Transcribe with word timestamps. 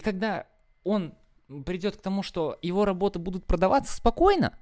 когда 0.00 0.46
он 0.84 1.14
придет 1.64 1.96
к 1.96 2.00
тому, 2.00 2.22
что 2.22 2.58
его 2.62 2.84
работы 2.84 3.18
будут 3.18 3.44
продаваться 3.44 3.94
спокойно, 3.94 4.52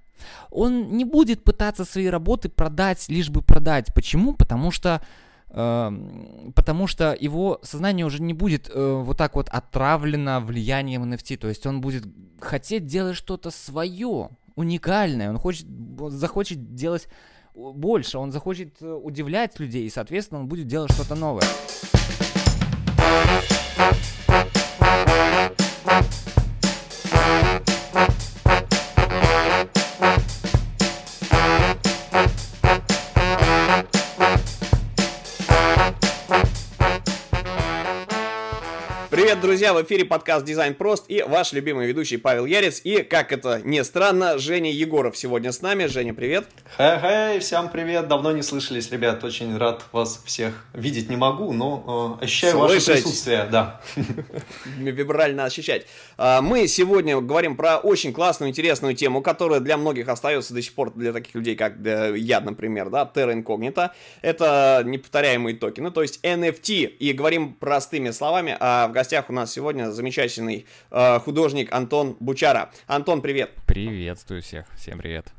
он 0.51 0.97
не 0.97 1.05
будет 1.05 1.45
пытаться 1.45 1.85
свои 1.85 2.07
работы 2.07 2.49
продать, 2.49 3.09
лишь 3.09 3.31
бы 3.31 3.43
продать. 3.43 3.93
Почему? 3.95 4.35
Потому 4.35 4.71
что 4.71 5.03
э, 5.51 6.51
потому 6.55 6.87
что 6.87 7.17
его 7.19 7.61
сознание 7.63 8.05
уже 8.05 8.21
не 8.21 8.35
будет 8.35 8.71
э, 8.73 9.03
вот 9.05 9.17
так 9.17 9.37
вот 9.37 9.49
отравлено 9.49 10.41
влиянием 10.41 11.05
NFT, 11.13 11.37
то 11.37 11.49
есть 11.49 11.67
он 11.67 11.81
будет 11.81 12.05
хотеть 12.41 12.87
делать 12.87 13.17
что-то 13.17 13.51
свое, 13.51 14.31
уникальное, 14.57 15.31
он 15.31 15.39
хочет, 15.39 15.67
захочет 16.09 16.75
делать 16.75 17.09
больше, 17.55 18.19
он 18.19 18.33
захочет 18.33 18.81
э, 18.81 18.93
удивлять 18.93 19.59
людей, 19.61 19.87
и, 19.87 19.91
соответственно, 19.91 20.41
он 20.41 20.49
будет 20.49 20.67
делать 20.67 20.93
что-то 20.93 21.15
новое. 21.15 21.45
Привет, 39.39 39.51
друзья! 39.51 39.73
В 39.73 39.81
эфире 39.85 40.05
подкаст 40.05 40.45
«Дизайн 40.45 40.75
прост» 40.75 41.05
и 41.07 41.23
ваш 41.23 41.53
любимый 41.53 41.87
ведущий 41.87 42.17
Павел 42.17 42.45
Ярец. 42.45 42.81
И, 42.83 43.05
как 43.05 43.31
это 43.31 43.61
не 43.63 43.85
странно, 43.85 44.37
Женя 44.37 44.73
Егоров 44.73 45.17
сегодня 45.17 45.53
с 45.53 45.63
нами. 45.63 45.87
Женя, 45.87 46.13
привет! 46.13 46.49
Хей-хей, 46.77 47.39
всем 47.39 47.69
привет! 47.69 48.09
Давно 48.09 48.33
не 48.33 48.43
слышались, 48.43 48.91
ребят. 48.91 49.23
Очень 49.23 49.57
рад 49.57 49.85
вас 49.93 50.21
всех 50.25 50.67
видеть 50.73 51.09
не 51.09 51.15
могу, 51.15 51.53
но 51.53 52.19
э, 52.21 52.25
ощущаю 52.25 52.55
Слышать. 52.55 52.89
ваше 52.89 53.03
присутствие. 53.03 53.49
Да. 53.49 53.81
Вибрально 54.77 55.45
ощущать. 55.45 55.87
А, 56.17 56.41
мы 56.43 56.67
сегодня 56.67 57.21
говорим 57.21 57.55
про 57.55 57.77
очень 57.77 58.13
классную, 58.13 58.51
интересную 58.51 58.97
тему, 58.97 59.23
которая 59.23 59.61
для 59.61 59.77
многих 59.77 60.09
остается 60.09 60.53
до 60.53 60.63
сих 60.63 60.75
пор, 60.75 60.93
для 60.95 61.13
таких 61.13 61.37
людей, 61.37 61.55
как 61.55 61.75
я, 61.79 62.41
например, 62.41 62.91
да, 62.91 63.09
Terra 63.15 63.41
Incognita. 63.41 63.91
Это 64.21 64.83
неповторяемые 64.85 65.55
токены, 65.55 65.93
то 65.93 66.03
есть 66.03 66.25
NFT. 66.25 66.87
И 66.87 67.13
говорим 67.13 67.53
простыми 67.53 68.11
словами, 68.11 68.57
а 68.59 68.89
в 68.89 68.93
гостях 68.93 69.28
гостях 69.29 69.31
у 69.31 69.33
нас 69.33 69.53
сегодня 69.53 69.91
замечательный 69.91 70.67
э, 70.91 71.19
художник 71.21 71.73
Антон 71.73 72.17
Бучара. 72.21 72.71
Антон, 72.87 73.21
привет. 73.21 73.51
Приветствую 73.67 74.43
всех. 74.43 74.67
Всем 74.77 74.99
привет. 74.99 75.38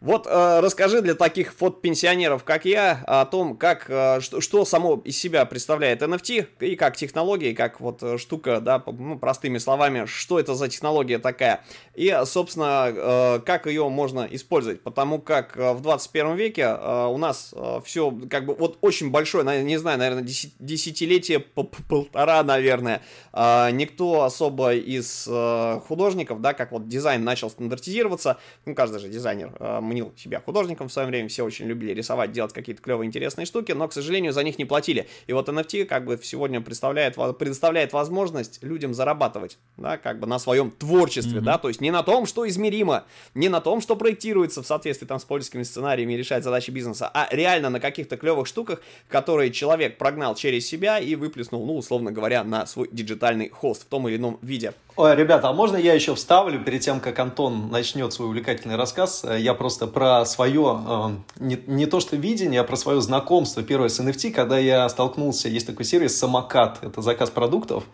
Вот 0.00 0.26
э, 0.26 0.60
расскажи 0.60 1.00
для 1.00 1.14
таких 1.14 1.54
фотопенсионеров, 1.54 2.44
как 2.44 2.66
я, 2.66 3.02
о 3.06 3.24
том, 3.24 3.56
как, 3.56 3.86
э, 3.88 4.20
что, 4.20 4.42
что 4.42 4.66
само 4.66 5.00
из 5.02 5.18
себя 5.18 5.46
представляет 5.46 6.02
NFT, 6.02 6.48
и 6.60 6.76
как 6.76 6.98
технология, 6.98 7.54
как 7.54 7.80
вот 7.80 8.02
э, 8.02 8.18
штука, 8.18 8.60
да, 8.60 8.82
ну, 8.86 9.18
простыми 9.18 9.56
словами, 9.56 10.04
что 10.04 10.38
это 10.38 10.54
за 10.54 10.68
технология 10.68 11.18
такая, 11.18 11.64
и, 11.94 12.14
собственно, 12.26 12.92
э, 12.94 13.40
как 13.46 13.66
ее 13.66 13.88
можно 13.88 14.28
использовать, 14.30 14.82
потому 14.82 15.18
как 15.18 15.56
э, 15.56 15.72
в 15.72 15.80
21 15.80 16.34
веке 16.36 16.76
э, 16.78 17.06
у 17.06 17.16
нас 17.16 17.54
э, 17.56 17.80
все, 17.82 18.14
как 18.28 18.44
бы, 18.44 18.54
вот 18.54 18.76
очень 18.82 19.10
большое, 19.10 19.64
не 19.64 19.78
знаю, 19.78 19.98
наверное, 19.98 20.24
десятилетие, 20.24 21.38
полтора, 21.40 22.42
наверное, 22.42 23.00
э, 23.32 23.70
никто 23.70 24.24
особо 24.24 24.74
из 24.74 25.26
э, 25.26 25.80
художников, 25.88 26.42
да, 26.42 26.52
как 26.52 26.72
вот 26.72 26.86
дизайн 26.86 27.24
начал 27.24 27.48
стандартизироваться, 27.48 28.36
ну, 28.66 28.74
каждый 28.74 29.00
же 29.00 29.08
дизайнер 29.08 29.56
э, 29.58 29.80
мнил 29.86 30.12
себя 30.16 30.40
художником 30.40 30.88
в 30.88 30.92
свое 30.92 31.08
время, 31.08 31.28
все 31.28 31.44
очень 31.44 31.66
любили 31.66 31.92
рисовать, 31.92 32.32
делать 32.32 32.52
какие-то 32.52 32.82
клевые 32.82 33.06
интересные 33.06 33.46
штуки, 33.46 33.72
но, 33.72 33.88
к 33.88 33.92
сожалению, 33.92 34.32
за 34.32 34.42
них 34.42 34.58
не 34.58 34.64
платили. 34.64 35.08
И 35.26 35.32
вот 35.32 35.48
NFT 35.48 35.84
как 35.86 36.04
бы 36.04 36.18
сегодня 36.22 36.60
представляет, 36.60 37.16
предоставляет 37.38 37.92
возможность 37.92 38.62
людям 38.62 38.94
зарабатывать, 38.94 39.58
да, 39.76 39.96
как 39.96 40.20
бы 40.20 40.26
на 40.26 40.38
своем 40.38 40.70
творчестве, 40.70 41.40
mm-hmm. 41.40 41.44
да, 41.44 41.58
то 41.58 41.68
есть 41.68 41.80
не 41.80 41.90
на 41.90 42.02
том, 42.02 42.26
что 42.26 42.46
измеримо, 42.48 43.04
не 43.34 43.48
на 43.48 43.60
том, 43.60 43.80
что 43.80 43.96
проектируется 43.96 44.62
в 44.62 44.66
соответствии 44.66 45.06
там 45.06 45.18
с 45.18 45.24
польскими 45.24 45.62
сценариями 45.62 46.14
и 46.14 46.16
решает 46.16 46.44
задачи 46.44 46.70
бизнеса, 46.70 47.10
а 47.12 47.28
реально 47.30 47.70
на 47.70 47.80
каких-то 47.80 48.16
клевых 48.16 48.46
штуках, 48.46 48.82
которые 49.08 49.52
человек 49.52 49.98
прогнал 49.98 50.34
через 50.34 50.66
себя 50.66 50.98
и 50.98 51.14
выплеснул, 51.14 51.64
ну, 51.64 51.76
условно 51.76 52.12
говоря, 52.12 52.44
на 52.44 52.66
свой 52.66 52.88
диджитальный 52.90 53.48
хост 53.48 53.82
в 53.82 53.86
том 53.86 54.08
или 54.08 54.16
ином 54.16 54.38
виде. 54.42 54.74
Ой, 54.98 55.14
ребята, 55.14 55.50
а 55.50 55.52
можно 55.52 55.76
я 55.76 55.92
еще 55.92 56.14
вставлю 56.14 56.58
перед 56.58 56.80
тем, 56.80 57.00
как 57.00 57.18
Антон 57.18 57.68
начнет 57.68 58.14
свой 58.14 58.28
увлекательный 58.28 58.76
рассказ? 58.76 59.26
Я 59.38 59.52
просто 59.52 59.86
про 59.86 60.24
свое, 60.24 60.80
э, 60.88 61.10
не, 61.38 61.58
не 61.66 61.84
то 61.84 62.00
что 62.00 62.16
видение, 62.16 62.62
а 62.62 62.64
про 62.64 62.76
свое 62.76 63.02
знакомство 63.02 63.62
первое 63.62 63.90
с 63.90 64.00
NFT, 64.00 64.30
когда 64.30 64.56
я 64.56 64.88
столкнулся, 64.88 65.50
есть 65.50 65.66
такой 65.66 65.84
сервис 65.84 66.18
«Самокат», 66.18 66.78
это 66.80 67.02
заказ 67.02 67.28
продуктов, 67.28 67.84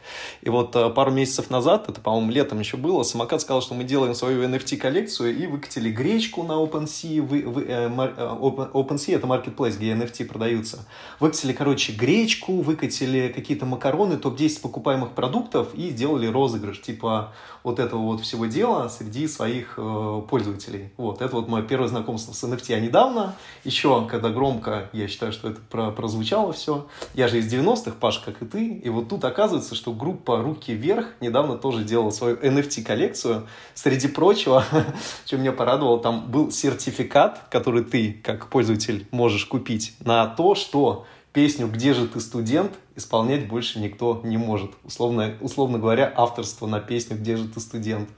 и 0.43 0.49
вот 0.49 0.77
э, 0.77 0.91
пару 0.91 1.11
месяцев 1.11 1.51
назад, 1.51 1.89
это, 1.89 2.01
по-моему, 2.01 2.31
летом 2.31 2.61
еще 2.61 2.77
было, 2.77 3.03
«Самокат» 3.03 3.41
сказал, 3.41 3.63
что 3.63 3.75
мы 3.75 3.83
делаем 3.83 4.15
свою 4.15 4.45
NFT-коллекцию, 4.45 5.37
и 5.37 5.49
выкатили 5.49 5.91
гречку 5.91 6.45
на 6.45 6.53
OpenSea, 6.53 7.21
вы, 7.21 7.43
вы, 7.43 7.65
э, 7.65 7.89
Open, 7.89 8.71
OpenSea 8.71 9.17
это 9.17 9.27
marketplace, 9.27 9.77
где 9.77 9.91
NFT 9.95 10.27
продаются, 10.27 10.87
выкатили, 11.19 11.53
короче, 11.53 11.95
гречку, 11.95 12.61
выкатили 12.61 13.33
какие-то 13.35 13.67
макароны, 13.67 14.19
топ-10 14.19 14.61
покупаемых 14.61 15.11
продуктов, 15.15 15.75
и 15.75 15.91
сделали 15.91 16.29
розыгрыш, 16.29 16.79
типа 16.93 17.33
вот 17.63 17.79
этого 17.79 18.01
вот 18.01 18.21
всего 18.21 18.47
дела 18.47 18.89
среди 18.89 19.29
своих 19.29 19.75
э, 19.77 20.23
пользователей. 20.29 20.91
Вот, 20.97 21.23
это 21.23 21.37
вот 21.37 21.49
мое 21.49 21.63
первое 21.63 21.89
знакомство 21.89 22.33
с 22.33 22.45
NFT. 22.45 22.75
А 22.75 22.81
недавно, 22.81 23.35
еще, 23.65 24.07
когда 24.11 24.31
громко, 24.31 24.91
я 24.93 25.09
считаю, 25.09 25.33
что 25.33 25.49
это 25.49 25.61
про 25.71 25.91
прозвучало 25.91 26.53
все, 26.53 26.87
я 27.15 27.29
же 27.29 27.39
из 27.39 27.53
90-х, 27.53 27.93
Паш, 28.01 28.19
как 28.19 28.43
и 28.43 28.47
ты, 28.47 28.69
и 28.69 28.89
вот 28.89 29.09
тут 29.09 29.25
оказывается, 29.25 29.75
что 29.75 29.93
группа 29.93 30.43
«Руки 30.43 30.73
вверх» 30.73 31.07
недавно 31.21 31.57
тоже 31.57 31.85
делала 31.85 32.11
свою 32.11 32.37
NFT-коллекцию. 32.37 33.47
Среди 33.75 34.09
прочего, 34.09 34.65
что 35.25 35.39
меня 35.39 35.53
порадовало, 35.53 36.01
там 36.01 36.31
был 36.31 36.51
сертификат, 36.51 37.47
который 37.51 37.85
ты, 37.85 38.21
как 38.25 38.49
пользователь, 38.49 39.07
можешь 39.13 39.47
купить 39.47 39.95
на 40.01 40.27
то, 40.27 40.55
что 40.55 41.07
песню 41.33 41.69
«Где 41.69 41.95
же 41.95 42.07
ты, 42.07 42.21
студент?» 42.21 42.73
исполнять 42.95 43.49
больше 43.49 43.79
никто 43.79 44.21
не 44.23 44.37
может. 44.37 44.73
Условно, 44.85 45.35
условно 45.41 45.79
говоря, 45.79 46.13
авторство 46.15 46.67
на 46.67 46.81
песню 46.81 47.17
«Где 47.17 47.37
же 47.37 47.49
ты, 47.49 47.61
студент?» 47.61 48.09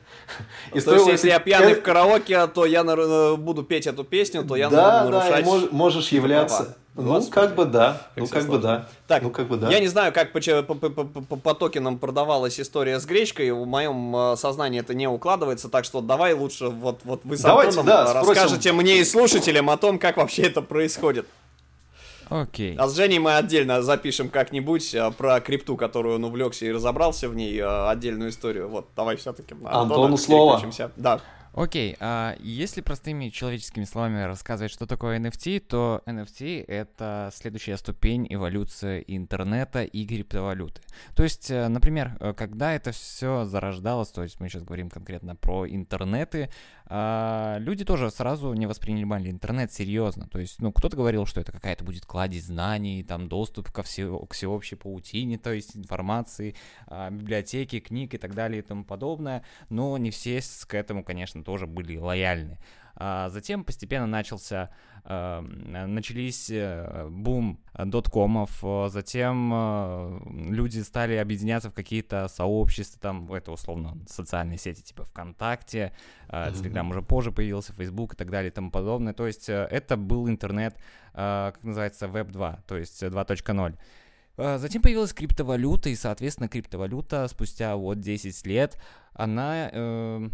И 0.73 0.81
то 0.81 0.95
есть, 0.95 1.07
если 1.07 1.29
я 1.29 1.39
пьяный 1.39 1.75
в 1.75 1.83
караоке, 1.83 2.47
то 2.49 2.65
я 2.65 2.83
буду 3.37 3.63
петь 3.63 3.87
эту 3.87 4.05
песню, 4.05 4.45
то 4.45 4.57
я 4.57 4.69
да, 4.69 5.05
буду 5.05 5.13
нарушать... 5.13 5.45
Да, 5.45 5.69
можешь 5.71 6.09
являться... 6.09 6.77
Ну, 6.97 7.21
как 7.29 7.57
бы 7.57 7.65
да. 7.65 8.03
ну, 8.15 8.29
как 8.29 8.47
бы 8.47 8.59
да. 8.59 8.89
Так, 9.09 9.25
ну, 9.25 9.31
как 9.31 9.49
бы 9.49 9.57
да. 9.57 9.69
Я 9.69 9.81
не 9.81 9.89
знаю, 9.89 10.13
как 10.13 10.31
по, 10.31 10.41
по, 10.41 10.75
по, 10.75 11.05
по, 11.05 11.37
по 11.37 11.55
токенам 11.55 11.99
продавалась 11.99 12.61
история 12.61 13.01
с 13.01 13.05
гречкой. 13.05 13.51
В 13.51 13.67
моем 13.67 14.15
э, 14.15 14.37
сознании 14.37 14.79
это 14.79 14.95
не 14.95 15.09
укладывается, 15.09 15.69
так 15.69 15.85
что 15.85 16.01
давай 16.01 16.35
лучше 16.35 16.69
вот, 16.69 17.01
вот 17.03 17.23
вы 17.25 17.37
с 17.37 17.41
Давайте, 17.41 17.83
да, 17.83 18.13
расскажете 18.13 18.71
мне 18.71 19.01
и 19.01 19.05
слушателям 19.05 19.71
о 19.71 19.77
том, 19.77 19.99
как 19.99 20.19
вообще 20.19 20.43
это 20.43 20.63
происходит. 20.63 21.27
Окей. 22.29 22.77
А 22.77 22.89
с 22.89 22.97
Женей 22.97 23.19
мы 23.19 23.37
отдельно 23.37 23.83
запишем 23.83 24.29
как-нибудь 24.29 24.95
а, 24.95 25.11
про 25.11 25.41
крипту, 25.41 25.77
которую 25.77 26.17
он 26.17 26.25
увлекся 26.25 26.67
и 26.67 26.73
разобрался 26.73 27.29
в 27.29 27.35
ней, 27.35 27.59
а, 27.61 27.91
отдельную 27.91 28.31
историю. 28.31 28.69
Вот, 28.69 28.89
давай 28.97 29.17
все-таки. 29.17 29.55
Антону 29.65 30.17
слово. 30.17 30.62
Да. 30.97 31.21
Окей, 31.57 31.97
а 32.01 32.35
если 32.41 32.81
простыми 32.81 33.29
человеческими 33.29 33.85
словами 33.85 34.25
рассказывать, 34.25 34.73
что 34.73 34.87
такое 34.87 35.21
NFT, 35.21 35.61
то 35.61 36.03
NFT— 36.05 36.65
это 36.67 37.31
следующая 37.33 37.77
ступень 37.77 38.27
эволюции 38.29 39.05
интернета 39.06 39.85
и 39.85 40.05
криптовалюты. 40.05 40.81
То 41.15 41.23
есть, 41.23 41.53
э, 41.53 41.69
например, 41.69 42.17
э, 42.19 42.35
когда 42.35 42.73
это 42.73 42.91
все 42.91 43.45
зарождалось, 43.45 44.09
то 44.09 44.25
есть 44.25 44.41
мы 44.41 44.49
сейчас 44.49 44.65
говорим 44.65 44.91
конкретно 44.91 45.37
про 45.37 45.65
интернеты, 45.69 46.51
а, 46.97 47.59
люди 47.59 47.84
тоже 47.84 48.09
сразу 48.12 48.53
не 48.53 48.66
воспринимали 48.66 49.28
интернет 49.28 49.72
серьезно. 49.72 50.28
То 50.28 50.38
есть, 50.38 50.62
ну, 50.62 50.71
кто-то 50.71 50.97
говорил, 50.97 51.27
что 51.27 51.41
это 51.41 51.50
какая-то 51.50 51.82
будет 51.82 52.06
кладезь 52.06 52.44
знаний, 52.44 53.03
там, 53.03 53.28
доступ 53.28 53.72
ко 53.72 53.82
все, 53.82 54.16
к 54.16 54.32
всеобщей 54.32 54.77
паутине, 54.77 55.37
то 55.37 55.53
есть 55.53 55.77
информации, 55.77 56.55
а, 56.87 57.10
библиотеки, 57.10 57.81
книг 57.81 58.15
и 58.15 58.19
так 58.19 58.37
далее 58.37 58.60
и 58.60 58.62
тому 58.62 58.84
подобное, 58.84 59.44
но 59.70 59.99
не 59.99 60.12
все 60.12 60.41
к 60.69 60.75
этому, 60.75 61.02
конечно, 61.02 61.43
тоже 61.43 61.67
были 61.67 61.96
лояльны. 61.96 62.61
А 62.96 63.29
затем 63.31 63.64
постепенно 63.64 64.06
начался, 64.06 64.70
э, 65.05 65.41
начались 65.41 66.49
э, 66.50 67.08
бум 67.11 67.58
доткомов, 67.76 68.62
затем 68.88 69.50
э, 69.52 70.20
люди 70.50 70.79
стали 70.81 71.17
объединяться 71.17 71.70
в 71.70 71.75
какие-то 71.75 72.29
сообщества, 72.29 73.00
там, 73.00 73.32
это 73.32 73.50
условно 73.50 73.99
социальные 74.06 74.58
сети 74.58 74.82
типа 74.82 75.05
ВКонтакте, 75.05 75.93
Телеграм 76.29 76.88
уже 76.91 77.02
позже 77.02 77.32
появился, 77.32 77.73
Facebook 77.73 78.14
и 78.14 78.17
так 78.17 78.31
далее 78.31 78.50
и 78.50 78.55
тому 78.55 78.70
подобное. 78.70 79.12
То 79.12 79.26
есть 79.26 79.49
это 79.49 79.97
был 79.97 80.29
интернет, 80.29 80.76
как 81.12 81.62
называется, 81.62 82.06
Web 82.06 82.31
2, 82.31 82.61
то 82.67 82.76
есть 82.76 83.02
2.0. 83.02 83.76
Затем 84.37 84.83
появилась 84.83 85.13
криптовалюта, 85.13 85.91
и, 85.91 85.95
соответственно, 85.95 86.49
криптовалюта 86.49 87.29
спустя 87.29 87.77
вот 87.77 88.01
10 88.01 88.47
лет 88.47 88.79
она 89.15 89.71
э, 89.73 90.29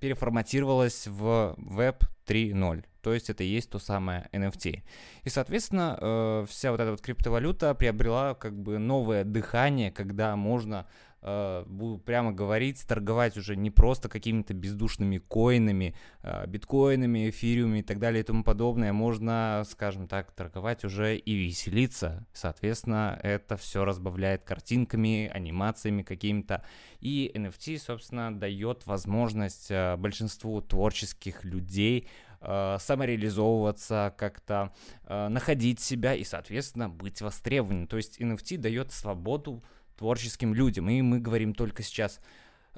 переформатировалась 0.00 1.06
в 1.08 1.56
Web 1.58 2.04
3.0. 2.26 2.84
То 3.02 3.12
есть 3.12 3.30
это 3.30 3.42
и 3.42 3.48
есть 3.48 3.70
то 3.70 3.80
самое 3.80 4.28
NFT. 4.32 4.82
И, 5.24 5.28
соответственно, 5.28 5.98
э, 6.00 6.46
вся 6.48 6.70
вот 6.70 6.80
эта 6.80 6.92
вот 6.92 7.00
криптовалюта 7.00 7.74
приобрела 7.74 8.34
как 8.34 8.56
бы 8.56 8.78
новое 8.78 9.24
дыхание, 9.24 9.90
когда 9.90 10.36
можно 10.36 10.86
э, 11.22 11.64
буду 11.66 11.98
прямо 11.98 12.32
говорить, 12.32 12.84
торговать 12.86 13.36
уже 13.36 13.56
не 13.56 13.70
просто 13.70 14.08
какими-то 14.08 14.54
бездушными 14.54 15.18
коинами, 15.18 15.94
э, 16.22 16.46
биткоинами, 16.46 17.30
эфириумами 17.30 17.78
и 17.78 17.82
так 17.82 17.98
далее 17.98 18.20
и 18.20 18.24
тому 18.24 18.44
подобное. 18.44 18.92
Можно, 18.92 19.62
скажем 19.68 20.08
так, 20.08 20.32
торговать 20.32 20.84
уже 20.84 21.16
и 21.16 21.34
веселиться. 21.34 22.26
Соответственно, 22.32 23.18
это 23.22 23.56
все 23.56 23.84
разбавляет 23.84 24.42
картинками, 24.44 25.30
анимациями 25.32 26.02
какими-то. 26.02 26.64
И 27.00 27.30
NFT, 27.34 27.78
собственно, 27.78 28.36
дает 28.36 28.86
возможность 28.86 29.70
э, 29.70 29.96
большинству 29.96 30.60
творческих 30.60 31.44
людей 31.44 32.08
самореализовываться, 32.44 34.12
как-то 34.18 34.72
находить 35.08 35.78
себя 35.78 36.16
и, 36.16 36.24
соответственно, 36.24 36.88
быть 36.88 37.22
востребованным. 37.22 37.86
То 37.86 37.98
есть 37.98 38.20
NFT 38.20 38.56
дает 38.56 38.90
свободу 38.90 39.62
творческим 39.96 40.54
людям. 40.54 40.88
И 40.88 41.02
мы 41.02 41.20
говорим 41.20 41.54
только 41.54 41.82
сейчас 41.82 42.20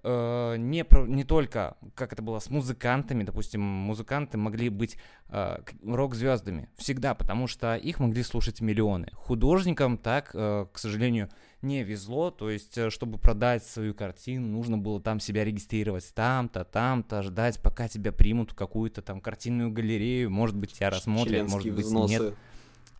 э, 0.02 0.56
не, 0.58 0.84
про, 0.84 1.06
не 1.06 1.24
только, 1.24 1.76
как 1.94 2.12
это 2.12 2.22
было 2.22 2.38
с 2.38 2.50
музыкантами, 2.50 3.22
допустим, 3.24 3.60
музыканты 3.60 4.38
могли 4.38 4.68
быть 4.68 4.96
э, 5.28 5.58
рок-звездами 5.84 6.68
всегда, 6.76 7.14
потому 7.14 7.46
что 7.46 7.76
их 7.76 8.00
могли 8.00 8.22
слушать 8.22 8.60
миллионы. 8.60 9.08
Художникам 9.14 9.98
так, 9.98 10.30
э, 10.34 10.66
к 10.72 10.78
сожалению, 10.78 11.30
не 11.62 11.82
везло, 11.82 12.30
то 12.30 12.50
есть, 12.50 12.76
э, 12.76 12.90
чтобы 12.90 13.18
продать 13.18 13.64
свою 13.64 13.94
картину, 13.94 14.48
нужно 14.48 14.78
было 14.78 15.00
там 15.00 15.20
себя 15.20 15.44
регистрировать 15.44 16.12
там-то, 16.14 16.64
там-то, 16.64 17.22
ждать, 17.22 17.60
пока 17.60 17.88
тебя 17.88 18.12
примут 18.12 18.52
в 18.52 18.54
какую-то 18.54 19.02
там 19.02 19.20
картинную 19.20 19.70
галерею, 19.70 20.30
может 20.30 20.56
быть, 20.56 20.74
тебя 20.74 20.90
рассмотрят, 20.90 21.48
может 21.48 21.72
быть, 21.72 21.86
взносы. 21.86 22.12
нет. 22.12 22.34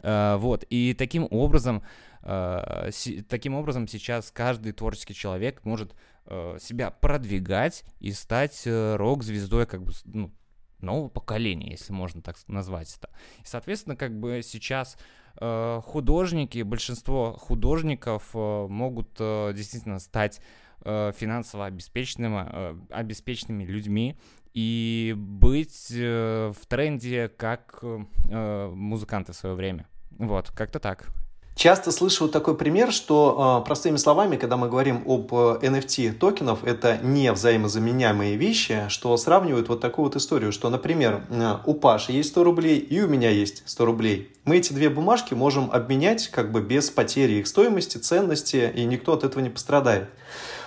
Uh, 0.05 0.37
вот, 0.37 0.67
и 0.69 0.93
таким 0.93 1.27
образом, 1.31 1.83
си, 2.91 3.23
таким 3.23 3.55
образом 3.55 3.89
сейчас 3.89 4.31
каждый 4.31 4.73
творческий 4.73 5.15
человек 5.15 5.65
может 5.65 5.95
uh, 6.27 6.61
себя 6.61 6.91
продвигать 6.91 7.85
и 8.01 8.13
стать 8.13 8.63
рок-звездой, 8.67 9.67
как 9.67 9.83
бы, 9.83 9.93
ну, 10.05 10.31
нового 10.81 11.09
поколения, 11.09 11.71
если 11.71 11.95
можно 11.95 12.21
так 12.21 12.37
назвать 12.49 12.95
это. 12.97 13.09
И, 13.43 13.47
соответственно, 13.47 13.97
как 13.97 14.19
бы 14.19 14.43
сейчас 14.45 14.99
Э, 15.41 15.81
художники, 15.85 16.63
большинство 16.63 17.33
художников 17.33 18.31
э, 18.35 18.67
могут 18.69 19.17
э, 19.19 19.53
действительно 19.55 19.99
стать 19.99 20.41
финансово 20.85 21.65
обеспеченными, 21.65 22.93
обеспеченными 22.93 23.65
людьми 23.65 24.19
и 24.53 25.15
быть 25.17 25.89
в 25.89 26.57
тренде 26.69 27.29
как 27.29 27.83
музыканты 27.83 29.33
в 29.33 29.37
свое 29.37 29.55
время. 29.55 29.89
Вот, 30.19 30.51
как-то 30.51 30.79
так. 30.79 31.05
Часто 31.57 31.93
слышу 31.93 32.29
такой 32.29 32.57
пример, 32.57 32.91
что 32.91 33.63
простыми 33.65 33.97
словами, 33.97 34.35
когда 34.37 34.57
мы 34.57 34.69
говорим 34.69 35.05
об 35.07 35.33
NFT 35.33 36.15
токенов, 36.15 36.65
это 36.65 36.99
не 36.99 37.31
взаимозаменяемые 37.31 38.35
вещи, 38.35 38.87
что 38.89 39.17
сравнивают 39.17 39.69
вот 39.69 39.81
такую 39.81 40.07
вот 40.07 40.17
историю, 40.17 40.51
что, 40.51 40.69
например, 40.69 41.23
у 41.65 41.75
Паши 41.75 42.11
есть 42.11 42.31
100 42.31 42.43
рублей 42.43 42.79
и 42.79 43.01
у 43.01 43.07
меня 43.07 43.31
есть 43.31 43.63
100 43.67 43.85
рублей. 43.85 44.33
Мы 44.45 44.57
эти 44.57 44.73
две 44.73 44.91
бумажки 44.91 45.35
можем 45.35 45.71
обменять 45.71 46.27
как 46.27 46.51
бы 46.51 46.61
без 46.61 46.91
потери 46.91 47.35
их 47.35 47.47
стоимости, 47.47 47.99
ценности, 47.99 48.73
и 48.75 48.85
никто 48.85 49.13
от 49.13 49.23
этого 49.23 49.41
не 49.41 49.51
пострадает. 49.51 50.09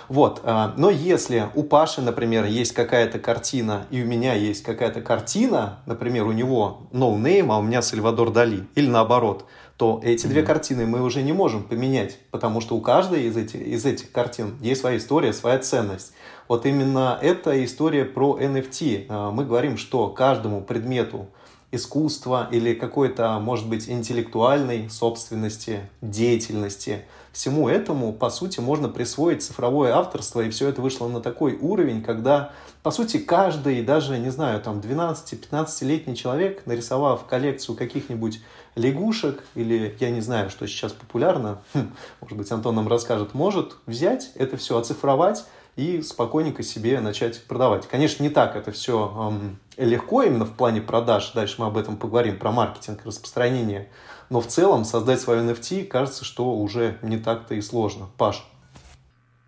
Вот. 0.08 0.42
Но 0.44 0.90
если 0.90 1.48
у 1.54 1.62
Паши, 1.62 2.00
например, 2.00 2.44
есть 2.44 2.72
какая-то 2.72 3.18
картина, 3.18 3.86
и 3.90 4.02
у 4.02 4.06
меня 4.06 4.34
есть 4.34 4.62
какая-то 4.62 5.02
картина, 5.02 5.80
например, 5.86 6.26
у 6.26 6.32
него 6.32 6.88
No 6.92 7.14
Name, 7.16 7.52
а 7.52 7.58
у 7.58 7.62
меня 7.62 7.82
Сальвадор 7.82 8.30
Дали, 8.30 8.66
или 8.74 8.88
наоборот– 8.88 9.44
то 9.78 10.00
эти 10.02 10.26
mm-hmm. 10.26 10.28
две 10.30 10.42
картины 10.42 10.86
мы 10.86 11.00
уже 11.02 11.22
не 11.22 11.32
можем 11.32 11.62
поменять, 11.62 12.18
потому 12.32 12.60
что 12.60 12.76
у 12.76 12.80
каждой 12.80 13.26
из 13.26 13.36
этих, 13.36 13.60
из 13.60 13.86
этих 13.86 14.10
картин 14.10 14.56
есть 14.60 14.80
своя 14.80 14.98
история, 14.98 15.32
своя 15.32 15.60
ценность. 15.60 16.12
Вот 16.48 16.66
именно 16.66 17.16
эта 17.22 17.64
история 17.64 18.04
про 18.04 18.38
NFT. 18.40 19.06
А, 19.08 19.30
мы 19.30 19.44
говорим, 19.44 19.76
что 19.76 20.08
каждому 20.08 20.62
предмету 20.62 21.28
искусства 21.70 22.48
или 22.50 22.74
какой-то, 22.74 23.38
может 23.38 23.68
быть, 23.68 23.88
интеллектуальной 23.88 24.90
собственности, 24.90 25.88
деятельности. 26.02 27.04
Всему 27.38 27.68
этому, 27.68 28.12
по 28.12 28.30
сути, 28.30 28.58
можно 28.58 28.88
присвоить 28.88 29.44
цифровое 29.44 29.94
авторство, 29.94 30.40
и 30.40 30.50
все 30.50 30.70
это 30.70 30.82
вышло 30.82 31.06
на 31.06 31.20
такой 31.20 31.56
уровень, 31.56 32.02
когда, 32.02 32.50
по 32.82 32.90
сути, 32.90 33.18
каждый, 33.18 33.80
даже, 33.84 34.18
не 34.18 34.30
знаю, 34.30 34.60
там, 34.60 34.80
12-15-летний 34.80 36.16
человек, 36.16 36.66
нарисовав 36.66 37.26
коллекцию 37.26 37.76
каких-нибудь 37.76 38.40
лягушек 38.74 39.44
или 39.54 39.96
я 40.00 40.10
не 40.10 40.20
знаю, 40.20 40.50
что 40.50 40.66
сейчас 40.66 40.90
популярно, 40.90 41.62
хм, 41.74 41.94
может 42.20 42.36
быть, 42.36 42.50
Антон 42.50 42.74
нам 42.74 42.88
расскажет, 42.88 43.34
может 43.34 43.76
взять 43.86 44.32
это 44.34 44.56
все, 44.56 44.76
оцифровать 44.76 45.44
и 45.76 46.02
спокойненько 46.02 46.64
себе 46.64 46.98
начать 46.98 47.40
продавать. 47.44 47.86
Конечно, 47.86 48.24
не 48.24 48.30
так 48.30 48.56
это 48.56 48.72
все 48.72 49.30
эм, 49.30 49.60
легко 49.76 50.24
именно 50.24 50.44
в 50.44 50.54
плане 50.54 50.80
продаж, 50.80 51.30
дальше 51.36 51.54
мы 51.58 51.68
об 51.68 51.76
этом 51.76 51.98
поговорим, 51.98 52.36
про 52.36 52.50
маркетинг, 52.50 53.02
распространение, 53.04 53.88
но 54.30 54.40
в 54.40 54.46
целом 54.46 54.84
создать 54.84 55.20
свою 55.20 55.42
NFT 55.42 55.84
кажется, 55.84 56.24
что 56.24 56.50
уже 56.54 56.98
не 57.02 57.18
так-то 57.18 57.54
и 57.54 57.60
сложно. 57.60 58.08
Паш, 58.16 58.44